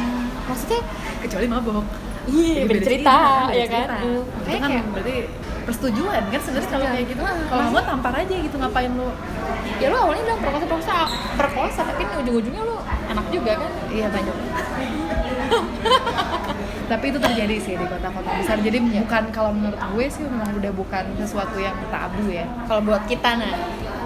Maksudnya 0.47 0.79
kecuali 1.19 1.47
mabok 1.47 1.85
Iya, 2.21 2.53
Jadi 2.53 2.61
beda 2.61 2.71
beda 2.71 2.85
cerita, 2.85 3.17
ya 3.51 3.65
kan? 3.65 3.87
Hmm. 3.97 4.21
Itu 4.39 4.47
kan 4.53 4.69
kayak- 4.69 4.87
berarti 4.93 5.15
persetujuan 5.61 6.21
kan 6.23 6.39
sebenarnya 6.39 6.69
kalau 6.69 6.85
kayak 6.87 7.05
gitu 7.07 7.21
Ah, 7.21 7.35
kalau 7.45 7.63
mau 7.69 7.83
tampar 7.83 8.13
aja 8.15 8.35
gitu 8.35 8.55
ngapain 8.57 8.91
lu 8.91 9.07
ya 9.77 9.87
lu 9.87 9.97
awalnya 9.97 10.23
bilang 10.23 10.41
perkosa 10.41 10.65
perkosa 10.65 10.95
perkosa 11.35 11.81
tapi 11.85 12.03
ujung-ujungnya 12.15 12.63
lu 12.63 12.77
enak 13.07 13.25
juga 13.29 13.51
kan 13.57 13.71
iya 13.89 14.07
banyak 14.07 14.35
tapi 16.91 17.05
itu 17.07 17.19
terjadi 17.23 17.55
sih 17.55 17.73
di 17.79 17.85
kota-kota 17.87 18.29
besar. 18.35 18.59
Jadi 18.59 18.83
Iya. 18.83 19.07
bukan 19.07 19.23
kalau 19.31 19.55
menurut 19.55 19.79
gue 19.79 20.05
sih 20.11 20.27
memang 20.27 20.51
udah 20.59 20.71
bukan 20.75 21.03
sesuatu 21.15 21.55
yang 21.55 21.71
tabu 21.87 22.27
ya. 22.27 22.43
Kalau 22.67 22.83
buat 22.83 23.07
kita 23.07 23.39
nah. 23.39 23.55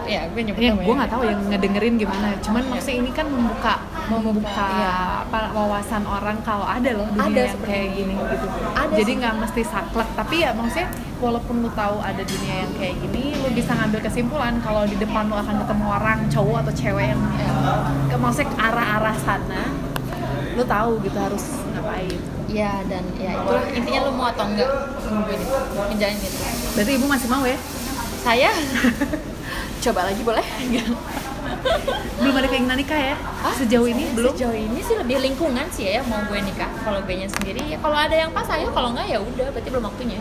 Ya 0.05 0.29
gue 0.29 0.37
nyebut 0.37 0.61
ya 0.61 0.69
namanya. 0.69 0.85
gue 0.85 0.95
nggak 1.01 1.11
tahu 1.17 1.23
yang 1.25 1.41
ngedengerin 1.49 1.93
gimana. 1.97 2.27
Cuman 2.45 2.63
maksudnya 2.69 2.97
ini 3.01 3.09
kan 3.09 3.25
membuka 3.25 3.81
membuka 4.05 4.69
iya. 4.69 5.25
apa 5.25 5.49
wawasan 5.49 6.05
orang 6.05 6.37
kalau 6.45 6.61
ada 6.61 6.93
loh 6.93 7.09
dunia 7.09 7.25
Ada 7.25 7.41
yang 7.41 7.53
seperti 7.57 7.73
kayak 7.73 7.89
ini. 7.89 7.97
gini 7.97 8.13
gitu. 8.13 8.47
Ada 8.77 8.93
jadi 9.01 9.11
nggak 9.17 9.35
mesti 9.41 9.61
saklek. 9.65 10.09
Tapi 10.13 10.35
ya 10.45 10.49
maksudnya 10.53 10.87
walaupun 11.17 11.55
lu 11.65 11.69
tahu 11.73 11.97
ada 12.05 12.21
dunia 12.21 12.55
yang 12.69 12.71
kayak 12.77 12.95
gini 13.01 13.33
lu 13.41 13.49
bisa 13.49 13.71
ngambil 13.73 13.99
kesimpulan 14.05 14.53
kalau 14.61 14.85
di 14.85 14.93
depan 15.01 15.25
lu 15.25 15.33
akan 15.33 15.55
ketemu 15.65 15.85
orang 15.89 16.19
cowok 16.29 16.57
atau 16.61 16.73
cewek 16.77 17.05
yang 17.17 17.21
ke 18.13 18.17
maksudnya 18.19 18.51
ke 18.53 18.57
arah-arah 18.61 19.17
sana 19.25 19.63
lu 20.53 20.63
tahu 20.67 21.01
gitu 21.01 21.17
harus 21.17 21.65
ngapain 21.73 22.34
ya 22.55 22.79
dan 22.87 23.03
ya 23.19 23.31
itu 23.35 23.53
intinya 23.75 23.99
lu 24.07 24.11
mau 24.15 24.31
atau 24.31 24.47
enggak 24.47 24.69
nungguin 25.11 25.41
menjalin 25.91 26.15
itu 26.23 26.39
berarti 26.71 26.91
ibu 26.95 27.05
masih 27.11 27.27
mau 27.27 27.43
ya? 27.43 27.57
Saya? 28.23 28.49
Coba 29.83 30.09
lagi 30.09 30.21
boleh? 30.25 30.41
Belum 32.17 32.33
ada 32.33 32.47
keinginan 32.49 32.77
nikah 32.79 32.97
ya? 32.97 33.15
Sejauh 33.53 33.85
ini 33.85 34.09
belum? 34.17 34.33
Sejauh 34.33 34.55
ini 34.55 34.79
sih 34.81 34.95
lebih 34.97 35.21
lingkungan 35.21 35.65
sih 35.69 35.93
ya 35.93 36.01
mau 36.09 36.17
gue 36.25 36.39
nikah. 36.41 36.69
Kalau 36.81 37.05
gue 37.05 37.15
nya 37.17 37.29
sendiri 37.29 37.61
ya 37.69 37.77
kalau 37.77 37.93
ada 37.93 38.15
yang 38.17 38.33
pas 38.33 38.49
ayo. 38.57 38.73
Kalau 38.73 38.95
enggak 38.95 39.05
ya 39.13 39.19
udah 39.21 39.47
berarti 39.53 39.69
belum 39.69 39.85
waktunya. 39.85 40.19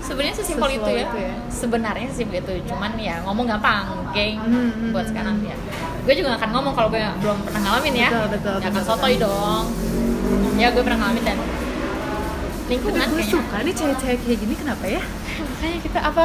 Sebenarnya 0.00 0.34
sesimpel 0.38 0.70
itu 0.78 0.90
ya. 0.96 1.02
itu 1.10 1.18
ya. 1.18 1.34
sebenarnya 1.50 2.06
sesimpel 2.08 2.40
itu. 2.40 2.52
Cuman 2.72 2.94
ya 2.96 3.20
ngomong 3.26 3.44
gampang 3.44 3.84
geng 4.16 4.38
Hmm, 4.40 4.70
hmm, 4.72 4.90
buat 4.96 5.04
hmm. 5.04 5.10
sekarang 5.12 5.36
ya. 5.44 5.56
Gue 6.06 6.14
juga 6.14 6.26
gak 6.32 6.40
akan 6.46 6.50
ngomong 6.56 6.72
kalau 6.78 6.88
gue 6.88 7.02
belum 7.20 7.38
pernah 7.44 7.60
ngalamin 7.68 7.94
ya. 8.00 8.08
Betul, 8.08 8.26
betul, 8.38 8.54
Gak 8.54 8.62
akan 8.62 8.72
betul, 8.72 8.88
sotoy 8.88 9.14
betul. 9.18 9.28
dong. 9.28 9.64
Ya 10.56 10.68
gue 10.72 10.82
pernah 10.86 10.98
ngalamin 11.04 11.24
dan 11.26 11.38
lingkungan 12.66 13.06
gue 13.14 13.24
suka 13.24 13.56
nih 13.62 13.70
cewek-cewek 13.70 14.18
kayak 14.26 14.38
gini 14.42 14.54
kenapa 14.58 14.84
ya? 14.90 15.02
Makanya 15.38 15.78
kita 15.78 16.00
apa 16.02 16.24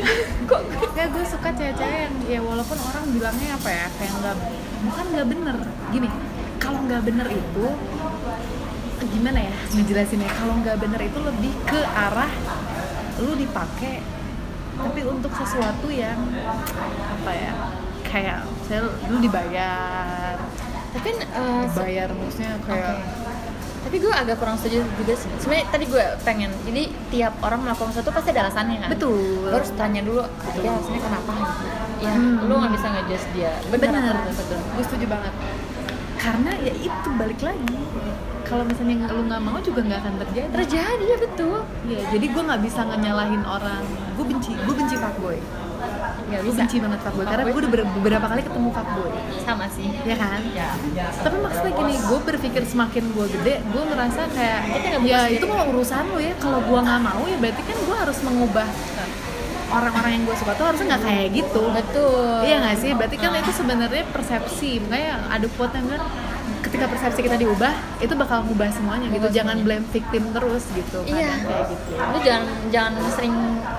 kok 0.50 0.60
gue 0.92 1.24
suka 1.24 1.48
cewek-cewek 1.48 1.98
yang 2.04 2.14
ya 2.28 2.40
walaupun 2.44 2.76
orang 2.76 3.04
bilangnya 3.08 3.56
apa 3.56 3.68
ya 3.72 3.86
kayak 3.96 4.12
nggak 4.20 4.36
bukan 4.84 5.04
nggak 5.16 5.26
bener. 5.32 5.56
Gini 5.88 6.08
kalau 6.60 6.84
nggak 6.84 7.02
bener 7.08 7.26
itu 7.32 7.66
gimana 9.08 9.38
ya 9.40 9.54
ngejelasinnya? 9.72 10.28
Kalau 10.28 10.54
nggak 10.60 10.76
bener 10.76 11.00
itu 11.00 11.18
lebih 11.18 11.52
ke 11.64 11.80
arah 11.80 12.32
lu 13.18 13.32
dipakai 13.34 14.04
tapi 14.78 15.00
untuk 15.02 15.32
sesuatu 15.34 15.90
yang 15.90 16.20
apa 17.10 17.32
ya 17.34 17.52
kayak 18.04 18.38
saya 18.68 18.86
lu 19.08 19.18
dibayar. 19.18 20.36
Tapi 20.88 21.08
eh, 21.16 21.62
se- 21.64 21.80
bayar 21.80 22.08
maksudnya 22.12 22.56
kayak 22.62 22.96
Oke. 22.96 23.27
Tapi 23.88 24.04
gue 24.04 24.12
agak 24.12 24.36
kurang 24.36 24.60
setuju 24.60 24.84
juga 25.00 25.16
sih. 25.16 25.32
Sebenarnya 25.40 25.66
tadi 25.72 25.84
gue 25.88 26.04
pengen 26.20 26.52
jadi 26.68 26.92
tiap 27.08 27.40
orang 27.40 27.64
melakukan 27.64 27.96
sesuatu 27.96 28.12
pasti 28.12 28.36
ada 28.36 28.44
alasannya 28.44 28.84
kan? 28.84 28.88
Betul. 28.92 29.48
Lo 29.48 29.56
harus 29.56 29.72
tanya 29.80 30.04
dulu 30.04 30.28
dia 30.60 30.68
alasannya 30.76 31.00
kenapa? 31.00 31.32
Ya 32.04 32.12
Hmm. 32.12 32.44
lo 32.44 32.52
nggak 32.60 32.72
bisa 32.76 32.86
ngejudge 32.92 33.26
dia. 33.32 33.52
Betul. 33.72 33.88
Gue 34.76 34.84
setuju 34.84 35.06
banget. 35.08 35.32
Karena 36.20 36.50
ya 36.60 36.72
itu 36.76 37.08
balik 37.16 37.40
lagi. 37.40 37.80
Kalau 38.44 38.64
misalnya 38.68 39.08
lu 39.08 39.24
nggak 39.24 39.40
mau 39.40 39.56
juga 39.64 39.80
nggak 39.80 40.00
akan 40.04 40.14
terjadi. 40.28 40.52
Terjadi 40.52 41.04
ya 41.08 41.18
betul. 41.24 41.58
Iya, 41.88 42.00
jadi 42.12 42.26
gue 42.28 42.42
nggak 42.44 42.62
bisa 42.68 42.80
ngenyalahin 42.84 43.42
orang. 43.48 43.82
Gue 44.20 44.24
benci, 44.28 44.52
gue 44.52 44.74
benci 44.76 44.96
fuckboy. 45.00 45.40
Nggak 46.28 46.40
Gue 46.40 46.50
bisa 46.50 46.60
benci 46.60 46.76
banget 46.78 47.00
fuckboy 47.00 47.24
karena 47.24 47.34
Fuckboy? 47.38 47.50
gue 47.50 47.60
udah 47.60 47.72
ber- 47.72 47.90
beberapa 47.96 48.26
kali 48.28 48.40
ketemu 48.42 48.68
fuckboy, 48.70 49.10
sama 49.40 49.66
sih 49.68 49.88
ya 50.02 50.16
kan? 50.16 50.40
ya 50.52 50.68
Tapi 51.18 51.36
maksudnya 51.38 51.72
gini, 51.74 51.94
gue 51.98 52.18
berpikir 52.22 52.62
semakin 52.64 53.04
gue 53.08 53.26
gede, 53.30 53.54
gue 53.62 53.82
ngerasa 53.84 54.20
kayak 54.28 54.60
ya 55.02 55.20
itu 55.26 55.44
mau 55.44 55.64
urusan 55.66 56.04
lo 56.06 56.18
ya. 56.18 56.32
Kalau 56.36 56.60
gue 56.60 56.78
nggak 56.78 57.00
mau 57.00 57.22
ya 57.24 57.36
berarti 57.36 57.62
kan 57.62 57.76
gue 57.78 57.96
harus 57.96 58.18
mengubah 58.20 58.68
orang-orang 59.68 60.10
yang 60.10 60.24
gue 60.24 60.32
suka 60.34 60.52
tuh 60.54 60.64
harusnya 60.64 60.86
nggak 60.90 61.02
kayak 61.02 61.26
gitu. 61.34 61.62
betul 61.68 62.40
Iya 62.40 62.56
nggak 62.58 62.76
sih? 62.78 62.90
Berarti 62.92 63.16
kan 63.16 63.30
itu 63.34 63.52
sebenarnya 63.52 64.04
persepsi. 64.08 64.70
Makanya 64.80 65.10
ada 65.28 65.46
quote 65.50 65.74
yang 65.74 65.86
bilang 65.86 66.06
ketika 66.58 66.84
persepsi 66.84 67.20
kita 67.20 67.36
diubah, 67.36 67.72
itu 67.98 68.12
bakal 68.12 68.44
ngubah 68.44 68.68
semuanya 68.68 69.06
gitu. 69.08 69.28
Jangan 69.30 69.56
semuanya. 69.56 69.80
blame 69.80 69.86
victim 69.90 70.22
terus 70.30 70.64
gitu. 70.70 70.98
iya 71.06 71.32
kayak 71.38 71.64
gitu. 71.70 71.92
lu 71.94 72.18
jangan 72.22 72.44
jangan 72.68 72.92
sering 73.12 73.36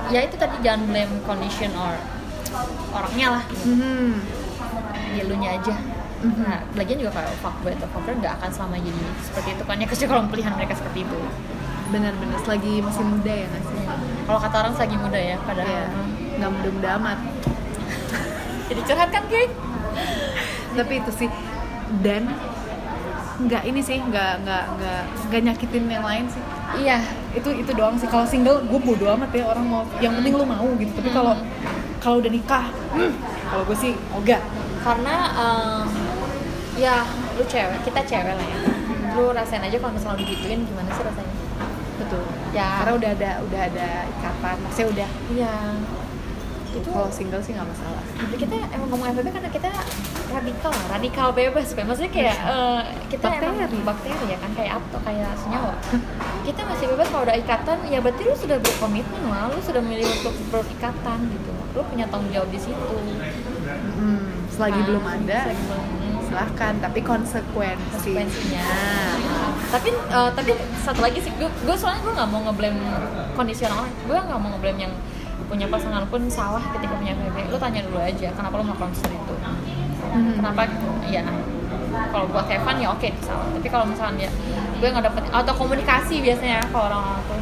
ya 0.08 0.20
itu 0.22 0.36
tadi 0.36 0.56
jangan 0.60 0.82
blame 0.86 1.14
condition 1.24 1.72
or 1.76 1.94
orangnya 2.94 3.28
lah. 3.40 3.44
Mhm. 3.66 4.12
ya 5.10 5.26
lu 5.26 5.36
nya 5.42 5.58
aja. 5.58 5.74
Mhm. 6.20 6.44
Nah, 6.44 6.60
lagian 6.76 7.00
juga 7.02 7.12
kalau 7.18 7.32
fuckboy 7.40 7.74
atau 7.74 7.88
fuckgirl 7.96 8.20
nggak 8.20 8.34
akan 8.38 8.50
selama 8.52 8.76
jadi 8.78 9.04
seperti 9.24 9.50
itu 9.58 9.64
kan. 9.66 9.76
Ya 9.80 9.88
kecuali 9.88 10.10
kalau 10.12 10.24
pilihan 10.30 10.54
mereka 10.54 10.74
seperti 10.78 11.00
itu. 11.08 11.18
Benar-benar 11.90 12.38
selagi 12.46 12.74
masih 12.86 13.04
muda 13.08 13.34
ya 13.34 13.46
nggak 13.50 13.64
sih? 13.66 13.80
Kalau 14.30 14.40
kata 14.40 14.56
orang 14.62 14.74
lagi 14.78 14.96
muda 15.00 15.20
ya 15.20 15.38
padahal. 15.42 15.66
Iya, 15.66 15.86
nggak 16.38 16.52
muda-muda 16.54 16.90
amat. 17.02 17.20
Jadi 18.70 18.82
curhat 18.86 19.10
kan 19.10 19.24
geng? 19.32 19.52
Tapi 20.78 20.94
itu 21.02 21.12
sih. 21.26 21.30
Dan 22.06 22.24
nggak 23.40 23.64
ini 23.66 23.80
sih 23.80 23.98
nggak 23.98 24.44
nggak 24.44 24.64
nggak 24.78 25.02
nggak 25.32 25.42
nyakitin 25.42 25.84
yang 25.90 26.06
lain 26.06 26.30
sih. 26.30 26.44
Iya. 26.86 27.02
Itu 27.34 27.50
itu 27.56 27.72
doang 27.74 27.98
sih. 27.98 28.06
Kalau 28.06 28.30
single 28.30 28.62
gue 28.62 28.80
bodo 28.84 29.10
amat 29.18 29.34
ya 29.34 29.50
orang 29.50 29.66
mau. 29.66 29.82
Yang 29.98 30.14
penting 30.22 30.34
lu 30.38 30.46
mau 30.46 30.68
gitu. 30.78 30.92
Tapi 30.94 31.10
kalau 31.10 31.34
kalau 32.00 32.18
udah 32.20 32.32
nikah? 32.32 32.66
Hmm, 32.96 33.12
kalau 33.46 33.64
gue 33.68 33.78
sih 33.78 33.94
ogah 34.16 34.42
karena 34.80 35.16
em, 35.36 35.88
ya 36.80 37.04
lu 37.36 37.44
cewek 37.44 37.80
kita 37.84 38.02
cewek 38.08 38.34
lah 38.34 38.46
ya. 38.48 38.58
Lu 39.20 39.36
rasain 39.36 39.60
aja 39.60 39.76
kalau 39.76 39.92
misalnya 39.92 40.24
digituin 40.24 40.64
gimana 40.64 40.90
sih 40.96 41.04
rasanya? 41.04 41.34
Betul. 42.00 42.24
Ya. 42.56 42.80
Karena 42.84 42.94
udah 42.96 43.10
ada 43.20 43.32
udah 43.44 43.62
ada 43.68 43.90
ikatan 44.08 44.56
maksudnya 44.64 44.88
udah. 44.96 45.10
Iya. 45.36 45.56
Itu 46.70 46.88
kalau 46.94 47.10
single 47.10 47.42
sih 47.42 47.52
nggak 47.58 47.66
masalah. 47.66 48.04
Jadi 48.16 48.36
kita 48.40 48.56
emang 48.72 48.88
ngomong 48.94 49.08
FBB 49.12 49.28
karena 49.34 49.50
kita 49.50 49.70
radikal 50.30 50.72
radikal 50.88 51.28
bebas 51.34 51.68
kayak 51.74 51.88
maksudnya 51.90 52.12
kayak 52.14 52.38
eh, 52.46 52.82
kita 53.10 53.26
Bakteri. 53.26 53.58
emang 53.66 53.84
bakteri. 53.84 54.26
ya 54.30 54.38
kan 54.38 54.52
kayak 54.54 54.72
atau 54.78 55.00
kayak 55.02 55.30
senyawa. 55.36 55.74
Kita 56.48 56.62
masih 56.66 56.86
bebas 56.94 57.08
kalau 57.14 57.24
udah 57.30 57.38
ikatan 57.38 57.78
ya 57.90 58.00
berarti 58.02 58.22
lu 58.26 58.34
sudah 58.34 58.58
berkomitmen 58.58 59.22
lah 59.28 59.50
lu 59.54 59.60
sudah 59.62 59.82
memilih 59.86 60.08
untuk 60.22 60.34
berikatan 60.50 61.20
gitu 61.30 61.52
lu 61.70 61.82
punya 61.84 62.06
tanggung 62.08 62.30
jawab 62.30 62.50
di 62.50 62.60
situ. 62.60 62.96
Hmm, 63.96 64.26
selagi 64.50 64.80
Nah, 64.80 64.86
belum 64.88 65.04
ada 65.06 65.40
selagi 65.46 65.64
belum- 65.66 65.98
silahkan. 66.26 66.74
Tapi 66.78 67.00
konsekuensi. 67.02 68.12
Konsekuensinya. 68.12 68.66
Tapi 69.70 69.90
eh, 69.92 70.30
tapi 70.34 70.52
satu 70.80 71.00
lagi 71.00 71.20
sih 71.20 71.32
gue 71.32 71.46
gue 71.46 71.76
soalnya 71.76 72.02
gue 72.02 72.14
nggak 72.14 72.30
mau 72.30 72.42
ngeblame 72.44 72.80
kondisi 73.34 73.66
orang 73.66 73.86
gue 73.86 74.18
nggak 74.18 74.40
mau 74.40 74.50
ngeblame 74.52 74.80
yang 74.82 74.94
punya 75.46 75.66
pasangan 75.66 76.06
pun 76.06 76.22
salah 76.26 76.62
ketika 76.72 76.94
punya 76.94 77.14
FBB 77.16 77.50
lu 77.50 77.58
tanya 77.58 77.82
dulu 77.82 77.98
aja 77.98 78.30
kenapa 78.30 78.54
lu 78.56 78.64
melakukan 78.64 78.94
seperti 78.94 79.18
itu? 79.18 79.36
Mhm. 80.10 80.34
kenapa? 80.38 80.62
Ya 81.06 81.22
kalau 82.10 82.26
buat 82.30 82.46
Evan 82.46 82.76
ya 82.78 82.90
oke 82.90 83.10
salah. 83.20 83.46
Tapi 83.54 83.68
kalau 83.68 83.86
misalnya 83.86 84.30
gue 84.78 84.88
nggak 84.88 85.06
dapet 85.06 85.24
atau 85.28 85.54
komunikasi 85.56 86.22
biasanya 86.22 86.62
kalau 86.70 86.90
orang-orang 86.90 87.22
tuh 87.26 87.40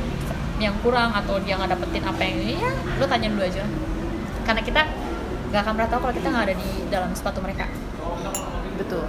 yang 0.58 0.76
kurang 0.82 1.12
atau 1.14 1.38
dia 1.40 1.54
nggak 1.54 1.70
dapetin 1.70 2.02
apa 2.02 2.22
yang 2.22 2.36
ini 2.42 2.56
ya 2.58 2.72
lu 2.98 3.06
tanya 3.06 3.28
dulu 3.30 3.44
aja 3.44 3.64
karena 4.48 4.62
kita 4.64 4.82
nggak 5.52 5.62
akan 5.64 5.74
pernah 5.76 5.90
tahu 5.92 6.00
kalau 6.08 6.16
kita 6.16 6.28
nggak 6.32 6.46
ada 6.48 6.56
di 6.56 6.70
dalam 6.88 7.12
sepatu 7.12 7.40
mereka. 7.44 7.68
Betul. 8.80 9.04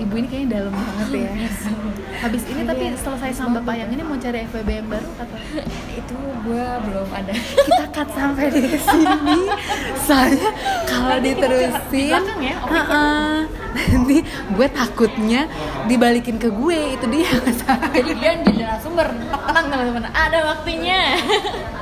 Ibu 0.00 0.12
ini 0.16 0.26
kayaknya 0.32 0.48
dalam 0.60 0.72
banget 0.72 1.08
ya. 1.12 1.32
Habis 2.24 2.42
ini 2.48 2.64
tapi 2.64 2.82
Iya, 2.88 2.96
selesai 3.00 3.32
sama 3.36 3.60
bapak 3.60 3.74
yang 3.80 3.90
ini 3.92 4.02
mau 4.04 4.16
cari 4.16 4.44
FWB 4.48 4.70
yang 4.72 4.88
baru 4.88 5.08
kata 5.16 5.36
itu 6.00 6.16
gue 6.44 6.66
belum 6.88 7.08
ada. 7.12 7.32
Kita 7.36 7.84
cut 7.92 8.08
sampai 8.12 8.46
di 8.52 8.64
sini. 8.76 9.38
Soalnya 9.96 10.50
kalau 10.88 11.16
diterusin 11.20 12.12
belakang 12.12 12.40
ya, 12.44 12.56
nanti 13.70 14.16
gue 14.28 14.66
takutnya 14.72 15.40
dibalikin 15.88 16.36
ke 16.40 16.48
gue 16.48 16.78
itu 16.96 17.06
dia. 17.08 17.30
Jadi 17.96 18.12
dia 18.16 18.32
jadi 18.40 18.52
narasumber. 18.64 19.08
Tenang 19.48 19.66
teman-teman 19.68 20.04
ada 20.12 20.38
waktunya 20.44 21.16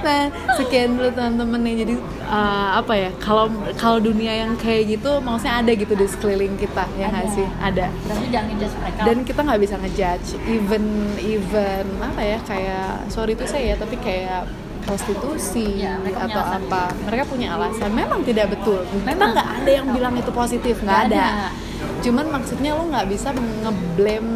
nah 0.00 0.32
sekian 0.56 0.96
dulu 0.96 1.12
teman-teman 1.12 1.60
nih. 1.60 1.74
Jadi 1.84 1.94
uh, 2.24 2.68
apa 2.80 2.92
ya 2.96 3.10
kalau 3.20 3.52
kalau 3.76 4.00
dunia 4.00 4.32
yang 4.44 4.56
kayak 4.56 4.96
gitu 4.96 5.20
maksudnya 5.20 5.60
ada 5.60 5.72
gitu 5.76 5.92
di 5.92 6.06
sekeliling 6.08 6.56
kita 6.56 6.84
ya 6.96 7.12
nggak 7.12 7.28
sih? 7.32 7.46
Ada. 7.60 7.86
Dan 7.88 8.14
lu 8.16 8.26
jangan 8.32 8.48
ngejudge 8.52 8.76
mereka. 8.80 9.00
Dan 9.04 9.16
kita 9.24 9.40
nggak 9.44 9.60
bisa 9.60 9.74
ngejudge. 9.76 10.28
Even 10.48 10.84
even 11.20 11.84
apa 12.00 12.20
ya 12.20 12.38
kayak 12.42 12.88
sorry 13.12 13.36
tuh 13.36 13.44
saya 13.44 13.72
ya 13.72 13.76
tapi 13.76 14.00
kayak 14.00 14.48
prostitusi 14.80 15.84
Ya, 15.84 16.00
atau 16.00 16.40
alasan. 16.40 16.64
apa. 16.66 16.82
Mereka 17.04 17.24
punya 17.28 17.48
alasan. 17.54 17.92
Memang 17.92 18.24
tidak 18.24 18.56
betul. 18.56 18.80
Memang. 19.04 19.36
nggak 19.36 19.48
ada 19.60 19.70
yang 19.70 19.86
bilang 19.92 20.14
itu 20.16 20.32
positif 20.32 20.80
nggak 20.80 21.12
ada. 21.12 21.52
cuman 22.00 22.28
maksudnya 22.28 22.76
lo 22.76 22.88
nggak 22.88 23.08
bisa 23.08 23.32
ngeblame 23.32 24.32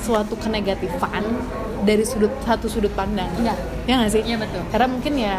suatu 0.00 0.36
kenegatifan 0.36 1.24
dari 1.86 2.02
sudut 2.02 2.32
satu 2.42 2.66
sudut 2.66 2.90
pandang 2.92 3.30
Iya. 3.38 3.54
ya 3.86 3.94
nggak 3.96 4.10
sih 4.10 4.22
Iya, 4.22 4.36
betul. 4.36 4.62
karena 4.68 4.86
mungkin 4.88 5.14
ya 5.16 5.36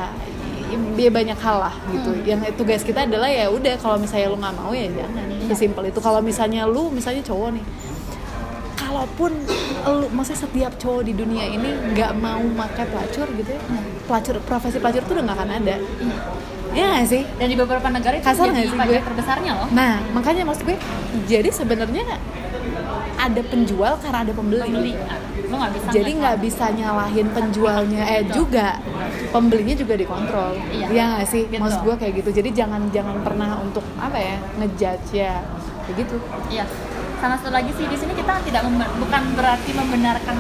ya 0.98 1.10
banyak 1.10 1.38
hal 1.38 1.58
lah 1.62 1.76
gitu 1.88 2.12
Hmm. 2.12 2.24
yang 2.24 2.39
tugas 2.56 2.82
kita 2.82 3.04
adalah 3.04 3.28
ya 3.28 3.48
udah 3.48 3.76
kalau 3.78 3.95
misalnya 3.95 4.28
lu 4.28 4.38
nggak 4.38 4.56
mau 4.56 4.72
ya 4.72 4.88
jangan 4.89 5.26
Iya. 5.28 5.48
sesimpel 5.48 5.84
itu 5.86 6.00
kalau 6.00 6.20
misalnya 6.20 6.64
lu 6.66 6.88
misalnya 6.89 7.22
cowok 7.22 7.50
nih 7.54 7.66
kalaupun 8.76 9.32
lu 9.86 10.06
maksudnya 10.10 10.39
setiap 10.43 10.74
cowok 10.78 11.02
di 11.04 11.14
dunia 11.14 11.45
ini 11.45 11.70
nggak 11.91 12.12
mau 12.16 12.39
pakai 12.58 12.86
pelacur 12.86 13.28
gitu 13.34 13.50
ya 13.50 13.62
Hmm. 13.64 13.84
pelacur 14.06 14.36
profesi 14.41 14.78
pelacur 14.78 15.04
tuh 15.04 15.14
udah 15.14 15.26
nggak 15.26 15.38
akan 15.38 15.50
ada 15.56 15.76
ya 16.72 16.86
nggak 16.93 17.06
sih 17.06 17.24
dan 17.38 17.48
di 17.48 17.56
beberapa 17.56 17.88
negara 17.88 18.16
itu 18.16 18.28
Kasar 18.28 18.45
jadi 18.45 18.68
nggak 18.68 18.68
sih 18.68 18.91
gue? 18.91 19.00
terbesarnya 19.02 19.52
loh 19.56 19.68
nah 19.72 20.04
makanya 20.12 20.43
maksud 20.43 20.64
gue 20.64 20.78
jadi 21.26 21.50
sebenarnya 21.50 22.06
ada 23.18 23.41
penjual 23.41 23.98
karena 23.98 24.20
ada 24.22 24.32
pembeli, 24.32 24.62
pembeli 24.62 24.93
nggak 25.56 25.74
bisa 25.74 25.88
jadi 25.95 26.12
nggak 26.20 26.38
bisa 26.39 26.66
nyalahin 26.70 27.28
penjualnya 27.32 28.04
eh 28.04 28.24
juga 28.28 28.68
pembelinya 29.30 29.76
juga 29.76 29.95
dikontrol 29.95 30.60
Iya. 30.68 30.88
Iya 30.91 31.04
nggak 31.16 31.28
sih 31.28 31.41
Gitu. 31.48 31.62
maksud 31.62 31.80
gue 31.84 31.95
kayak 31.95 32.14
gitu 32.20 32.30
jadi 32.36 32.50
jangan 32.52 32.82
jangan 32.91 33.16
pernah 33.24 33.56
untuk 33.58 33.86
apa 33.95 34.18
ya 34.18 34.36
ngejudge 34.60 35.10
ya 35.14 35.39
begitu 35.88 36.20
Iya. 36.52 36.68
Sama 37.18 37.34
satu 37.34 37.50
lagi 37.50 37.74
sih 37.74 37.88
di 37.88 37.98
sini 37.98 38.14
kita 38.14 38.30
tidak 38.45 38.62
bukan 39.00 39.24
berarti 39.34 39.74
membenarkan 39.74 40.38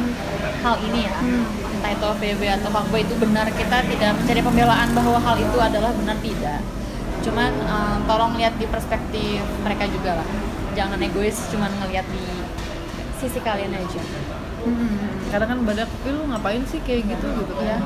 hal 0.61 0.75
ini 0.85 1.09
ya. 1.09 1.17
Hmm. 1.17 1.41
Entah 1.73 1.89
itu 1.89 2.05
FBB 2.05 2.41
atau 2.53 2.69
fuckboy 2.69 3.01
itu 3.01 3.17
benar 3.17 3.49
kita 3.49 3.81
tidak 3.81 4.13
mencari 4.13 4.41
pembelaan 4.45 4.89
bahwa 4.93 5.17
hal 5.17 5.41
itu 5.41 5.57
adalah 5.57 5.89
benar 5.97 6.17
tidak. 6.21 6.61
Cuman 7.25 7.49
eh, 7.49 7.97
tolong 8.05 8.37
lihat 8.37 8.61
di 8.61 8.69
perspektif 8.69 9.41
mereka 9.65 9.89
juga 9.89 10.21
lah. 10.21 10.27
Jangan 10.77 11.01
egois 11.01 11.49
cuman 11.49 11.73
ngelihat 11.81 12.05
di 12.13 12.21
sisi 13.17 13.41
kalian 13.41 13.73
aja. 13.73 14.01
Kadang 15.27 15.47
kan 15.49 15.59
badak 15.63 15.87
tapi 15.87 16.09
lu 16.09 16.23
ngapain 16.25 16.61
sih 16.65 16.79
kayak 16.81 17.01
gitu? 17.07 17.27
Gitu 17.27 17.53
Iya. 17.59 17.77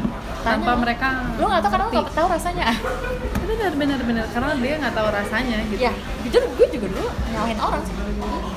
tanpa 0.42 0.66
Tanya, 0.68 0.82
mereka 0.82 1.08
Lu 1.38 1.46
nggak 1.46 1.62
tahu 1.62 1.72
karena 1.72 1.86
lu 1.86 1.92
nggak 1.94 2.08
tahu 2.12 2.28
rasanya. 2.28 2.66
benar 3.50 3.72
benar 3.76 4.00
benar. 4.02 4.26
Karena 4.28 4.50
dia 4.56 4.76
nggak 4.78 4.96
tahu 4.96 5.08
rasanya 5.10 5.58
gitu. 5.68 5.80
Ya 5.80 5.92
jujur 6.24 6.42
gue 6.48 6.68
juga 6.72 6.88
dulu 6.90 7.08
nyalahin 7.28 7.60
orang 7.60 7.82
sih. 7.84 7.94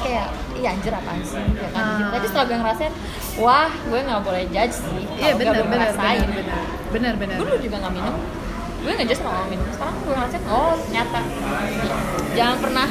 Kayak 0.00 0.26
iya 0.54 0.68
anjir 0.70 0.92
apaan 0.92 1.20
sih? 1.22 1.40
Ya 1.40 1.68
kan 1.70 1.80
Ah. 1.80 1.88
gitu. 1.94 2.10
tapi 2.12 2.26
setelah 2.28 2.46
gue 2.46 2.58
ngerasain 2.58 2.92
wah 3.36 3.70
gue 3.70 3.98
nggak 4.00 4.22
boleh 4.22 4.42
judge 4.48 4.76
sih 4.76 5.04
iya 5.14 5.32
benar 5.34 5.54
benar 5.60 5.90
benar 5.92 6.28
benar. 6.30 6.62
Benar 6.92 7.14
benar. 7.16 7.36
Gue 7.36 7.46
dulu 7.48 7.60
juga 7.60 7.76
nggak 7.80 7.94
minum. 7.94 8.14
Gue 8.80 8.92
nggak 8.92 9.08
judge 9.08 9.20
sama 9.20 9.30
orang 9.34 9.48
minum. 9.50 9.66
Sekarang 9.68 9.94
gue 9.98 10.12
ngerasain 10.12 10.44
oh 10.46 10.72
ternyata 10.78 11.18
Iya. 11.20 11.96
jangan 12.34 12.56
pernah 12.60 12.88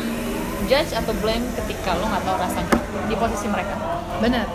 judge 0.65 0.91
atau 0.91 1.13
blame 1.19 1.45
ketika 1.55 1.89
lo 1.95 2.05
nggak 2.07 2.23
tahu 2.23 2.37
rasanya 2.39 2.75
di 3.03 3.15
posisi 3.15 3.47
mereka 3.47 3.75
benar 4.21 4.45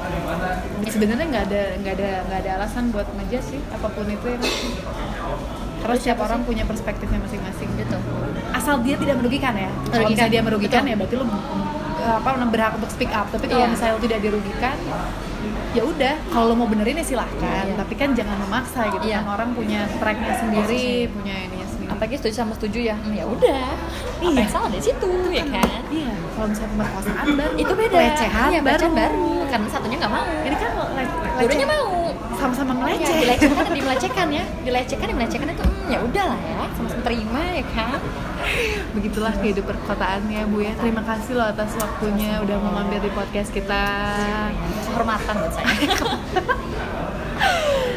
sebenarnya 0.88 1.26
nggak 1.28 1.44
ada 1.50 1.62
nggak 1.82 1.94
ada 1.98 2.10
nggak 2.26 2.38
ada 2.44 2.50
alasan 2.62 2.84
buat 2.90 3.06
ngejudge 3.10 3.46
sih 3.46 3.60
apa 3.68 3.86
pun 3.92 4.06
itu 4.06 4.26
ya 4.26 4.38
kan? 4.38 4.50
karena 5.78 5.94
Terus 5.94 5.98
setiap 6.02 6.18
siapa 6.18 6.22
orang 6.26 6.40
sih? 6.42 6.48
punya 6.50 6.64
perspektifnya 6.66 7.18
masing-masing 7.22 7.68
gitu 7.78 7.96
asal 8.50 8.74
dia 8.82 8.96
tidak 8.98 9.16
merugikan 9.20 9.54
ya 9.54 9.70
kalau 9.88 10.06
misalnya 10.10 10.32
dia 10.32 10.42
merugikan 10.42 10.82
Betul. 10.82 10.90
ya 10.90 10.96
berarti 10.98 11.14
lu 11.14 11.24
eh, 11.98 12.14
apa 12.18 12.28
berhak 12.48 12.72
untuk 12.78 12.90
speak 12.90 13.12
up 13.14 13.26
tapi 13.30 13.44
kalau 13.46 13.64
Iya. 13.64 13.72
misalnya 13.72 13.92
lu 13.94 14.02
tidak 14.02 14.20
dirugikan 14.20 14.76
ya 15.68 15.82
udah 15.84 16.14
kalau 16.32 16.44
lo 16.50 16.54
mau 16.56 16.66
benerin 16.66 16.96
ya 16.96 17.06
silahkan 17.06 17.64
Iya. 17.68 17.76
tapi 17.76 17.94
kan 17.94 18.10
jangan 18.16 18.36
memaksa 18.42 18.88
gitu 18.90 19.04
Iya. 19.06 19.20
kan 19.22 19.26
orang 19.38 19.50
punya 19.54 19.80
tracknya 20.00 20.32
sendiri 20.34 21.12
punya 21.12 21.36
sendiri 21.46 21.67
apalagi 21.98 22.16
setuju 22.16 22.34
sama 22.38 22.52
setuju 22.54 22.78
ya. 22.84 22.96
Hmm, 22.96 23.12
ya 23.12 23.24
udah. 23.26 23.68
Apa 23.68 24.24
Iya. 24.24 24.36
yang 24.36 24.48
salah 24.48 24.68
dari 24.68 24.80
situ 24.80 25.12
ya 25.30 25.44
kan 25.46 25.80
iya 25.88 26.12
kalau 26.32 26.48
misalnya 26.48 26.70
pemerkosaan 26.72 27.34
baru 27.34 27.54
itu 27.56 27.72
beda. 27.72 27.92
pelecehan 27.92 28.48
Iya, 28.48 28.60
baru. 28.60 28.88
baru. 28.92 29.28
Karena 29.48 29.68
satunya 29.68 29.96
nggak 29.96 30.12
mau. 30.12 30.28
Ini 30.40 30.56
kan 30.56 30.70
le- 30.74 30.86
Dua-duanya 31.38 31.60
leceh- 31.60 31.68
mau. 31.68 31.88
Sama-sama 32.38 32.70
Ya, 32.70 32.78
meleceh 32.78 33.14
dilecehkan 33.16 33.60
dan 33.60 33.74
dimelecehkan 33.74 34.30
ya. 34.30 34.44
Dilecehkan 34.62 35.00
dan 35.00 35.08
dimelecehkan 35.12 35.48
itu 35.48 35.64
hmm, 35.64 35.88
ya 35.88 35.98
udahlah 36.00 36.38
ya. 36.38 36.56
Sama-sama 36.72 37.02
terima 37.02 37.40
ya 37.48 37.64
kan? 37.68 38.00
Begitulah 38.94 39.32
kehidupan 39.34 39.74
perkotaannya 39.76 40.40
bu 40.46 40.60
ya. 40.60 40.72
Terima 40.76 41.02
kasih 41.02 41.32
loh 41.34 41.46
atas 41.48 41.74
waktunya 41.74 42.38
udah 42.38 42.56
mau 42.60 42.72
mampir 42.72 43.00
di 43.00 43.10
podcast 43.10 43.50
kita. 43.50 43.82
Kehormatan 44.88 45.34
buat 45.36 45.52
saya 45.52 45.68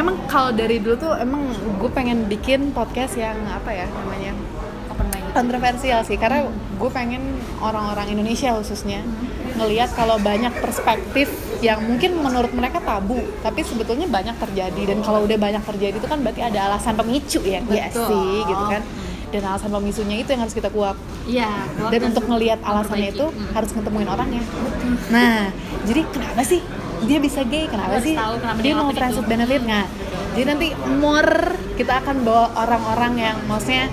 emang 0.00 0.16
kalau 0.24 0.50
dari 0.50 0.80
dulu 0.80 0.96
tuh 0.96 1.12
emang 1.14 1.44
gue 1.76 1.90
pengen 1.90 2.24
bikin 2.24 2.72
podcast 2.72 3.14
yang 3.14 3.36
apa 3.46 3.70
ya 3.70 3.86
namanya? 3.86 4.32
Kontroversial 5.30 6.02
sih 6.02 6.18
karena 6.18 6.42
gue 6.50 6.90
pengen 6.90 7.22
orang-orang 7.62 8.10
Indonesia 8.10 8.50
khususnya 8.50 8.98
ngelihat 9.54 9.94
kalau 9.94 10.18
banyak 10.18 10.50
perspektif 10.58 11.30
yang 11.60 11.78
mungkin 11.84 12.18
menurut 12.18 12.50
mereka 12.50 12.80
tabu 12.80 13.20
tapi 13.38 13.62
sebetulnya 13.62 14.10
banyak 14.10 14.34
terjadi. 14.34 14.82
Dan 14.90 14.98
kalau 15.00 15.22
udah 15.22 15.38
banyak 15.38 15.62
terjadi 15.62 15.96
itu 15.96 16.08
kan 16.08 16.18
berarti 16.18 16.42
ada 16.42 16.66
alasan 16.66 16.98
pemicu 16.98 17.38
ya. 17.46 17.62
Iya 17.62 17.86
sih 17.94 18.30
gitu 18.42 18.64
kan. 18.66 18.82
Dan 19.30 19.42
alasan 19.46 19.70
pemicunya 19.70 20.16
itu 20.18 20.28
yang 20.34 20.42
harus 20.42 20.56
kita 20.58 20.66
kuak 20.74 20.98
iya 21.22 21.46
dan 21.78 22.10
untuk 22.10 22.26
ngelihat 22.26 22.58
alasannya 22.66 23.14
itu 23.14 23.30
Hmm. 23.30 23.54
harus 23.54 23.70
ketemuin 23.70 24.10
orangnya. 24.10 24.42
Nah 25.14 25.54
jadi 25.86 26.02
kenapa 26.10 26.42
sih 26.42 26.58
dia 27.02 27.18
bisa 27.18 27.40
gay 27.42 27.64
kenapa 27.64 27.96
Harus 27.96 28.04
sih? 28.04 28.14
tahu 28.14 28.32
kenapa 28.36 28.58
dia 28.58 28.64
dia 28.66 28.74
mau 28.74 28.90
friends 28.90 29.16
with 29.16 29.26
benefit 29.26 29.60
nggak? 29.62 29.86
Jadi 30.30 30.46
nanti 30.46 30.66
more 30.94 31.34
kita 31.74 31.98
akan 31.98 32.22
bawa 32.22 32.44
orang-orang 32.54 33.12
yang 33.18 33.36
maksudnya 33.44 33.90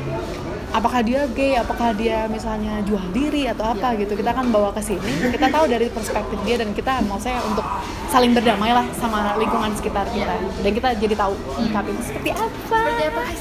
apakah 0.70 1.00
dia 1.00 1.24
gay 1.32 1.56
apakah 1.56 1.92
dia 1.92 2.28
misalnya 2.28 2.78
jual 2.84 3.02
diri 3.10 3.48
atau 3.48 3.68
apa 3.68 3.92
Iya. 3.92 4.04
gitu 4.04 4.12
kita 4.16 4.30
akan 4.32 4.52
bawa 4.52 4.70
ke 4.70 4.80
sini. 4.80 5.28
Kita 5.28 5.48
tahu 5.48 5.66
dari 5.66 5.88
perspektif 5.88 6.38
dia 6.44 6.56
dan 6.58 6.72
kita 6.72 7.02
mau 7.04 7.18
saya 7.18 7.42
untuk 7.42 7.64
saling 8.08 8.32
berdamai 8.32 8.72
lah 8.72 8.86
sama 8.94 9.34
lingkungan 9.36 9.74
sekitar 9.74 10.06
kita. 10.10 10.30
Iya. 10.30 10.62
dan 10.62 10.72
kita 10.72 10.88
jadi 11.00 11.14
tahu 11.16 11.34
menyikapi 11.58 11.90
itu 11.90 12.02
seperti 12.06 12.30
apa. 12.32 12.48
Seperti 12.70 13.04
apa? 13.08 13.22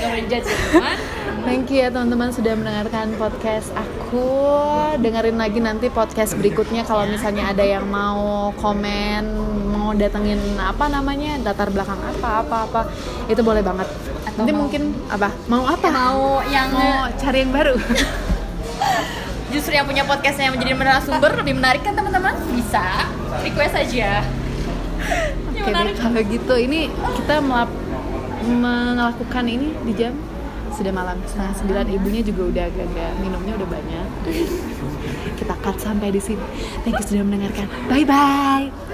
Boleh 0.00 0.24
judge 0.26 0.48
ya 0.48 0.56
teman 0.72 0.96
Thank 1.40 1.70
you 1.70 1.80
ya 1.80 1.88
teman-teman 1.88 2.30
sudah 2.30 2.52
mendengarkan 2.52 3.16
podcast 3.16 3.72
aku. 3.72 4.26
Dengerin 4.96 5.36
lagi 5.36 5.58
nanti 5.58 5.88
podcast 5.88 6.36
berikutnya 6.36 6.84
kalau 6.84 7.04
misalnya 7.04 7.48
ada 7.48 7.62
yang 7.62 7.86
mau 7.86 8.50
komen, 8.54 9.22
mau 9.66 9.90
datengin 9.92 10.38
apa 10.56 10.86
namanya, 10.86 11.40
latar 11.40 11.68
belakang 11.68 11.98
apa 11.98 12.44
apa 12.44 12.56
apa, 12.64 12.80
itu 13.26 13.40
boleh 13.40 13.60
banget. 13.60 13.88
Atau 14.22 14.44
nanti 14.44 14.52
mau- 14.52 14.60
mungkin 14.64 14.82
apa? 15.06 15.28
Mau 15.46 15.64
apa? 15.64 15.88
mau 15.88 16.22
yang 16.46 16.68
Mau 16.70 17.08
cari 17.16 17.38
yang 17.40 17.52
baru. 17.52 17.74
justru 19.52 19.74
yang 19.74 19.82
punya 19.82 20.06
podcastnya 20.06 20.46
yang 20.46 20.54
menjadi 20.54 20.78
narasumber 20.78 21.34
lebih 21.34 21.58
menarik 21.58 21.82
kan 21.82 21.90
teman-teman 21.90 22.38
bisa 22.54 23.02
request 23.42 23.74
aja 23.74 24.22
Oke 25.50 25.58
menarik 25.66 25.98
kalau 25.98 26.22
gitu 26.22 26.54
ini 26.54 26.86
kita 27.18 27.42
melap- 27.42 27.74
melakukan 28.46 29.44
ini 29.50 29.74
di 29.82 29.92
jam 29.98 30.14
sudah 30.74 30.92
malam 30.94 31.18
setengah 31.26 31.54
sembilan 31.58 31.86
ibunya 31.90 32.22
juga 32.22 32.42
udah 32.50 32.64
agak-agak 32.70 33.12
minumnya 33.22 33.52
udah 33.58 33.68
banyak. 33.68 34.06
Kita 35.36 35.54
cut 35.60 35.76
sampai 35.80 36.08
di 36.14 36.20
sini. 36.20 36.44
Thank 36.86 37.00
you 37.00 37.06
sudah 37.06 37.24
mendengarkan. 37.26 37.66
Bye 37.88 38.06
bye 38.06 38.89